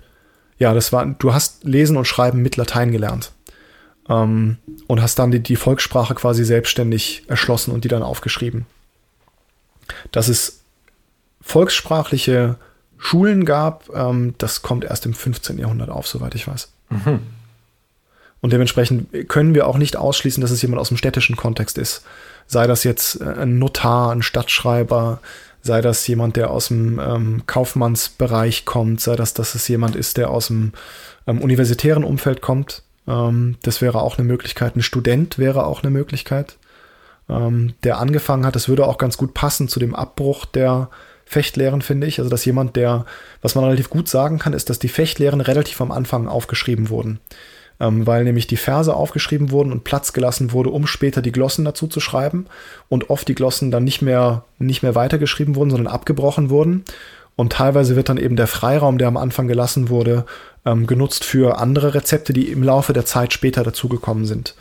[0.57, 3.31] ja, das war, du hast Lesen und Schreiben mit Latein gelernt.
[4.07, 4.57] Ähm,
[4.87, 8.65] und hast dann die, die Volkssprache quasi selbstständig erschlossen und die dann aufgeschrieben
[10.11, 10.61] dass es
[11.41, 12.57] volkssprachliche
[12.97, 15.57] Schulen gab, ähm, das kommt erst im 15.
[15.57, 16.71] Jahrhundert auf, soweit ich weiß.
[16.89, 17.21] Mhm.
[18.41, 22.03] Und dementsprechend können wir auch nicht ausschließen, dass es jemand aus dem städtischen Kontext ist.
[22.47, 25.19] Sei das jetzt äh, ein Notar, ein Stadtschreiber,
[25.61, 30.17] sei das jemand, der aus dem ähm, Kaufmannsbereich kommt, sei das, dass es jemand ist,
[30.17, 30.71] der aus dem
[31.27, 32.83] ähm, universitären Umfeld kommt.
[33.07, 34.75] Ähm, das wäre auch eine Möglichkeit.
[34.75, 36.57] Ein Student wäre auch eine Möglichkeit
[37.29, 38.55] ähm, der angefangen hat.
[38.55, 40.89] Das würde auch ganz gut passen zu dem Abbruch der
[41.25, 42.19] Fechtlehren, finde ich.
[42.19, 43.05] Also, dass jemand, der,
[43.41, 47.19] was man relativ gut sagen kann, ist, dass die Fechtlehren relativ am Anfang aufgeschrieben wurden.
[47.79, 51.63] Ähm, weil nämlich die Verse aufgeschrieben wurden und Platz gelassen wurde, um später die Glossen
[51.63, 52.47] dazu zu schreiben.
[52.89, 56.83] Und oft die Glossen dann nicht mehr, nicht mehr weitergeschrieben wurden, sondern abgebrochen wurden.
[57.35, 60.25] Und teilweise wird dann eben der Freiraum, der am Anfang gelassen wurde,
[60.65, 64.55] ähm, genutzt für andere Rezepte, die im Laufe der Zeit später dazugekommen sind.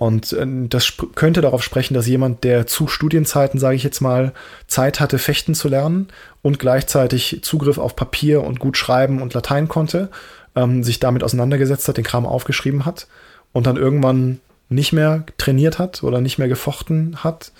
[0.00, 4.32] Und äh, das könnte darauf sprechen, dass jemand, der zu Studienzeiten, sage ich jetzt mal,
[4.66, 6.08] Zeit hatte, fechten zu lernen
[6.40, 10.08] und gleichzeitig Zugriff auf Papier und gut schreiben und Latein konnte,
[10.56, 13.06] ähm, sich damit auseinandergesetzt hat, den Kram aufgeschrieben hat
[13.52, 17.52] und dann irgendwann nicht mehr trainiert hat oder nicht mehr gefochten hat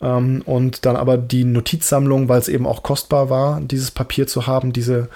[0.00, 4.46] Ähm, und dann aber die Notizsammlung, weil es eben auch kostbar war, dieses Papier zu
[4.46, 5.08] haben, diese,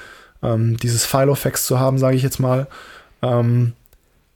[0.42, 2.66] ähm, dieses Filofax zu haben, sage ich jetzt mal.
[3.22, 3.74] Ähm,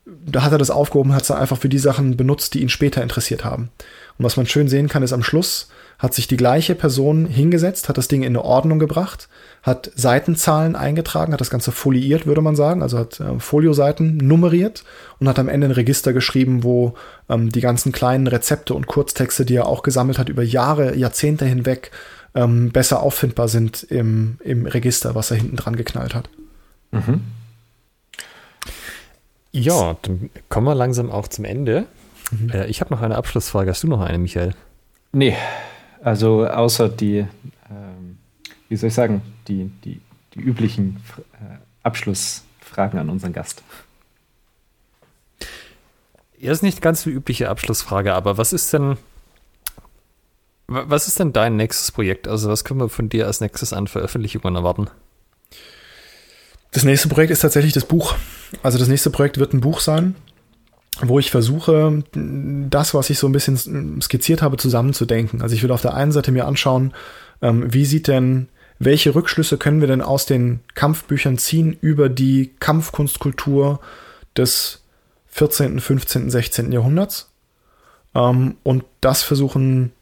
[0.04, 3.02] da hat er das aufgehoben, hat es einfach für die Sachen benutzt, die ihn später
[3.02, 3.70] interessiert haben.
[4.18, 5.68] Und was man schön sehen kann, ist am Schluss
[5.98, 9.28] hat sich die gleiche Person hingesetzt, hat das Ding in eine Ordnung gebracht,
[9.62, 14.84] hat Seitenzahlen eingetragen, hat das Ganze foliiert, würde man sagen, also hat äh, Folioseiten nummeriert
[15.18, 16.94] und hat am Ende ein Register geschrieben, wo
[17.28, 21.46] ähm, die ganzen kleinen Rezepte und Kurztexte, die er auch gesammelt hat über Jahre, Jahrzehnte
[21.46, 21.90] hinweg,
[22.34, 26.28] ähm, besser auffindbar sind im, im Register, was er hinten dran geknallt hat.
[26.90, 27.22] Mhm.
[29.52, 31.86] Ja, dann kommen wir langsam auch zum Ende.
[32.30, 32.50] Mhm.
[32.50, 33.70] Äh, ich habe noch eine Abschlussfrage.
[33.70, 34.54] Hast du noch eine, Michael?
[35.12, 35.34] Nee,
[36.06, 37.26] also außer die,
[37.68, 38.18] ähm,
[38.68, 40.00] wie soll ich sagen, die, die,
[40.34, 41.02] die üblichen
[41.32, 43.64] äh, Abschlussfragen an unseren Gast.
[46.38, 48.98] Ja, ist nicht ganz die übliche Abschlussfrage, aber was ist denn,
[50.68, 52.28] was ist denn dein nächstes Projekt?
[52.28, 54.88] Also was können wir von dir als nächstes an Veröffentlichungen erwarten?
[56.70, 58.14] Das nächste Projekt ist tatsächlich das Buch.
[58.62, 60.14] Also das nächste Projekt wird ein Buch sein,
[61.02, 65.42] wo ich versuche, das, was ich so ein bisschen skizziert habe, zusammenzudenken.
[65.42, 66.94] Also ich will auf der einen Seite mir anschauen,
[67.42, 68.48] ähm, wie sieht denn,
[68.78, 73.80] welche Rückschlüsse können wir denn aus den Kampfbüchern ziehen über die Kampfkunstkultur
[74.36, 74.82] des
[75.28, 76.72] 14., 15., 16.
[76.72, 77.30] Jahrhunderts
[78.14, 79.92] ähm, und das versuchen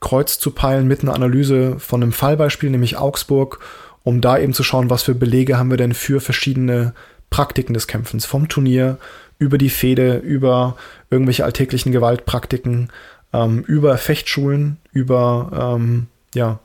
[0.00, 3.60] kreuz zu peilen mit einer Analyse von einem Fallbeispiel, nämlich Augsburg,
[4.02, 6.92] um da eben zu schauen, was für Belege haben wir denn für verschiedene
[7.30, 8.98] Praktiken des Kämpfens, vom Turnier
[9.42, 10.76] über die Fehde, über
[11.10, 12.90] irgendwelche alltäglichen Gewaltpraktiken,
[13.32, 16.60] ähm, über Fechtschulen, über ähm, ja,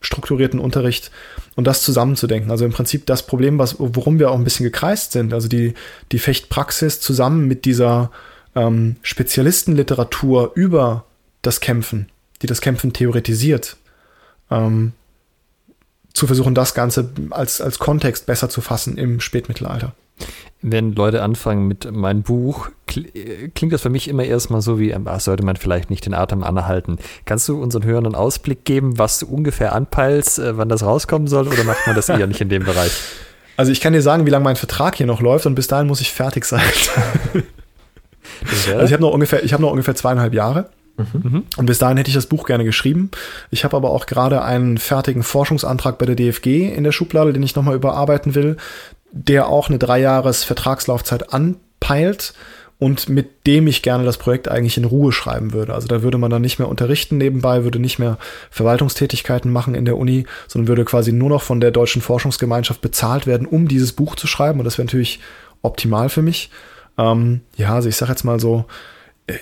[0.00, 1.10] strukturierten Unterricht
[1.56, 2.50] und das zusammenzudenken.
[2.50, 5.74] Also im Prinzip das Problem, was, worum wir auch ein bisschen gekreist sind, also die,
[6.12, 8.12] die Fechtpraxis zusammen mit dieser
[8.54, 11.04] ähm, Spezialistenliteratur über
[11.42, 12.08] das Kämpfen,
[12.40, 13.76] die das Kämpfen theoretisiert,
[14.50, 14.92] ähm,
[16.14, 19.92] zu versuchen, das Ganze als, als Kontext besser zu fassen im Spätmittelalter.
[20.62, 25.20] Wenn Leute anfangen mit meinem Buch, klingt das für mich immer erstmal so wie, ach,
[25.20, 26.98] sollte man vielleicht nicht den Atem anhalten.
[27.24, 31.28] Kannst du unseren Hörern einen Ausblick geben, was du ungefähr anpeilst, äh, wann das rauskommen
[31.28, 32.92] soll, oder macht man das eher nicht in dem Bereich?
[33.56, 35.86] Also ich kann dir sagen, wie lange mein Vertrag hier noch läuft und bis dahin
[35.86, 36.62] muss ich fertig sein.
[38.72, 40.70] also ich habe noch ungefähr, ich habe noch ungefähr zweieinhalb Jahre.
[40.96, 41.44] Mhm.
[41.56, 43.10] Und bis dahin hätte ich das Buch gerne geschrieben.
[43.50, 47.42] Ich habe aber auch gerade einen fertigen Forschungsantrag bei der DFG in der Schublade, den
[47.42, 48.56] ich nochmal überarbeiten will,
[49.12, 52.34] der auch eine Dreijahres Vertragslaufzeit anpeilt
[52.80, 55.74] und mit dem ich gerne das Projekt eigentlich in Ruhe schreiben würde.
[55.74, 58.16] Also da würde man dann nicht mehr unterrichten nebenbei, würde nicht mehr
[58.50, 63.26] Verwaltungstätigkeiten machen in der Uni, sondern würde quasi nur noch von der deutschen Forschungsgemeinschaft bezahlt
[63.26, 64.58] werden, um dieses Buch zu schreiben.
[64.58, 65.20] Und das wäre natürlich
[65.60, 66.50] optimal für mich.
[66.96, 68.64] Ähm, ja, also ich sage jetzt mal so,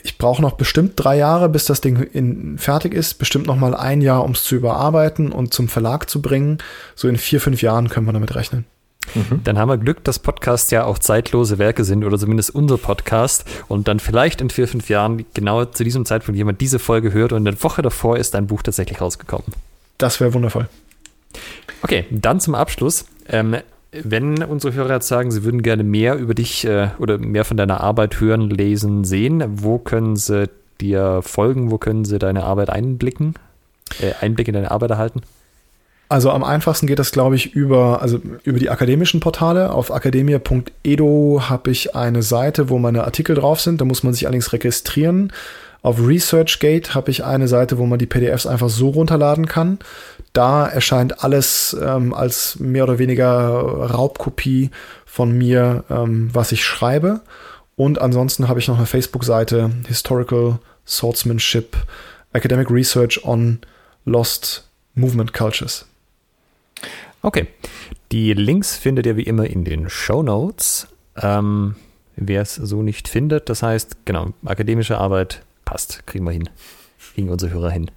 [0.03, 3.15] ich brauche noch bestimmt drei Jahre, bis das Ding in, fertig ist.
[3.19, 6.59] Bestimmt noch mal ein Jahr, um es zu überarbeiten und zum Verlag zu bringen.
[6.97, 8.67] So in vier, fünf Jahren können wir damit rechnen.
[9.15, 9.41] Mhm.
[9.45, 13.45] Dann haben wir Glück, dass Podcasts ja auch zeitlose Werke sind oder zumindest unser Podcast
[13.69, 17.33] und dann vielleicht in vier, fünf Jahren genau zu diesem Zeitpunkt jemand diese Folge hört
[17.33, 19.47] und eine Woche davor ist dein Buch tatsächlich rausgekommen.
[19.99, 20.69] Das wäre wundervoll.
[21.83, 23.07] Okay, dann zum Abschluss.
[23.29, 23.57] Ähm,
[23.93, 27.57] wenn unsere Hörer jetzt sagen, sie würden gerne mehr über dich äh, oder mehr von
[27.57, 30.49] deiner Arbeit hören, lesen, sehen, wo können sie
[30.81, 31.71] dir folgen?
[31.71, 33.35] Wo können sie deine Arbeit einblicken?
[34.01, 35.23] Äh, Einblick in deine Arbeit erhalten?
[36.11, 39.73] Also am einfachsten geht das, glaube ich, über, also über die akademischen Portale.
[39.73, 43.81] Auf akademia.edo habe ich eine Seite, wo meine Artikel drauf sind.
[43.81, 45.33] Da muss man sich allerdings registrieren.
[45.83, 49.79] Auf ResearchGate habe ich eine Seite, wo man die PDFs einfach so runterladen kann.
[50.33, 54.71] Da erscheint alles ähm, als mehr oder weniger Raubkopie
[55.05, 57.21] von mir, ähm, was ich schreibe.
[57.77, 61.77] Und ansonsten habe ich noch eine Facebook-Seite, Historical Swordsmanship,
[62.33, 63.59] Academic Research on
[64.05, 65.87] Lost Movement Cultures.
[67.23, 67.49] Okay.
[68.13, 70.89] Die Links findet ihr wie immer in den Show Notes.
[71.17, 71.77] Ähm,
[72.21, 76.49] Wer es so nicht findet, das heißt, genau, akademische Arbeit passt, kriegen wir hin.
[77.15, 77.91] Kriegen unsere Hörer hin.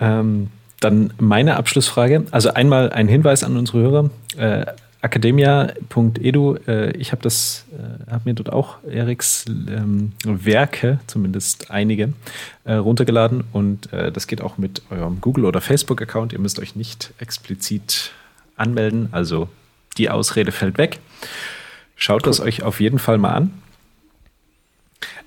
[0.00, 0.48] Ähm,
[0.80, 2.24] dann meine Abschlussfrage.
[2.30, 4.10] Also einmal ein Hinweis an unsere Hörer.
[4.38, 4.64] Äh,
[5.00, 12.12] Academia.edu, äh, ich habe das, äh, habe mir dort auch Eriks ähm, Werke, zumindest einige,
[12.64, 16.32] äh, runtergeladen und äh, das geht auch mit eurem Google- oder Facebook-Account.
[16.32, 18.10] Ihr müsst euch nicht explizit
[18.56, 19.48] anmelden, also
[19.98, 20.98] die Ausrede fällt weg.
[21.94, 22.30] Schaut cool.
[22.30, 23.62] das euch auf jeden Fall mal an.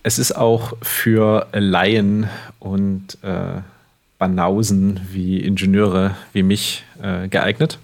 [0.03, 2.27] Es ist auch für Laien
[2.60, 3.61] und äh,
[4.18, 7.80] Banausen wie Ingenieure wie mich äh, geeignet.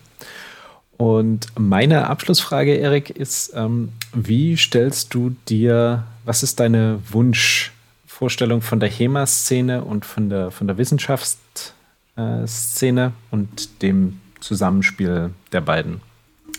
[0.97, 7.71] Und meine Abschlussfrage, Erik, ist, ähm, wie stellst du dir, was ist deine Wunsch
[8.17, 16.01] Vorstellung von der HEMA-Szene und von der, von der Wissenschaftsszene und dem Zusammenspiel der beiden.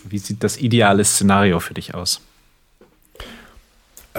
[0.04, 2.20] Wie sieht das ideale Szenario für dich aus?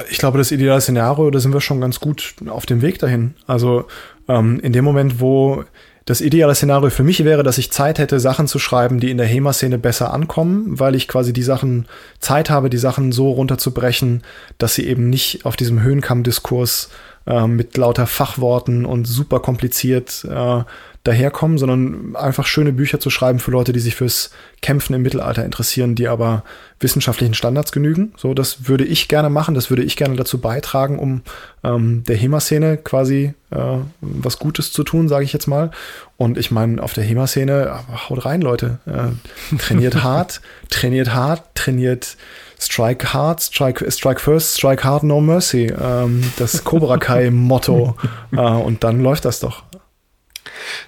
[0.10, 3.36] Ich glaube, das ideale Szenario, da sind wir schon ganz gut auf dem Weg dahin.
[3.48, 3.88] Also
[4.28, 5.64] ähm, in dem Moment, wo
[6.10, 9.20] das ideale Szenario für mich wäre, dass ich Zeit hätte, Sachen zu schreiben, die in
[9.20, 11.86] der HEMA-Szene besser ankommen, weil ich quasi die Sachen
[12.18, 14.24] Zeit habe, die Sachen so runterzubrechen,
[14.58, 16.90] dass sie eben nicht auf diesem Höhenkamm-Diskurs
[17.28, 20.64] äh, mit lauter Fachworten und super kompliziert äh,
[21.04, 24.32] daherkommen, sondern einfach schöne Bücher zu schreiben für Leute, die sich fürs
[24.62, 26.44] Kämpfen im Mittelalter interessieren, die aber
[26.80, 28.14] wissenschaftlichen Standards genügen.
[28.18, 31.22] So, das würde ich gerne machen, das würde ich gerne dazu beitragen, um
[31.64, 35.72] ähm, der HEMA-Szene quasi äh, was Gutes zu tun, sage ich jetzt mal.
[36.18, 38.80] Und ich meine, auf der HEMA-Szene, haut rein, Leute.
[38.86, 42.18] Äh, trainiert hart, trainiert hart, trainiert
[42.62, 45.68] Strike hard, strike, strike first, strike hard, no mercy.
[45.68, 47.96] Ähm, das Cobra Kai-Motto.
[48.34, 49.64] äh, und dann läuft das doch.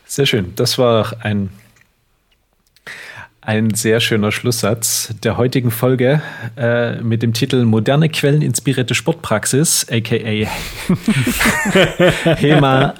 [0.05, 0.53] Sehr schön.
[0.55, 1.49] Das war ein,
[3.41, 6.21] ein sehr schöner Schlusssatz der heutigen Folge
[6.57, 10.15] äh, mit dem Titel Moderne Quellen inspirierte Sportpraxis, aka
[12.35, 12.93] HEMA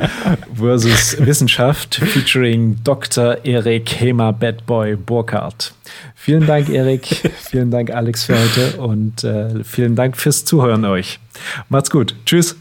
[0.56, 3.46] versus Wissenschaft, featuring Dr.
[3.46, 5.74] Erik HEMA Bad Boy Burkhardt.
[6.16, 7.06] Vielen Dank, Erik.
[7.50, 11.20] vielen Dank, Alex, für heute und äh, vielen Dank fürs Zuhören euch.
[11.70, 12.16] Macht's gut.
[12.26, 12.56] Tschüss.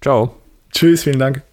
[0.00, 0.36] Ciao.
[0.72, 1.47] Tschüss, vielen Dank.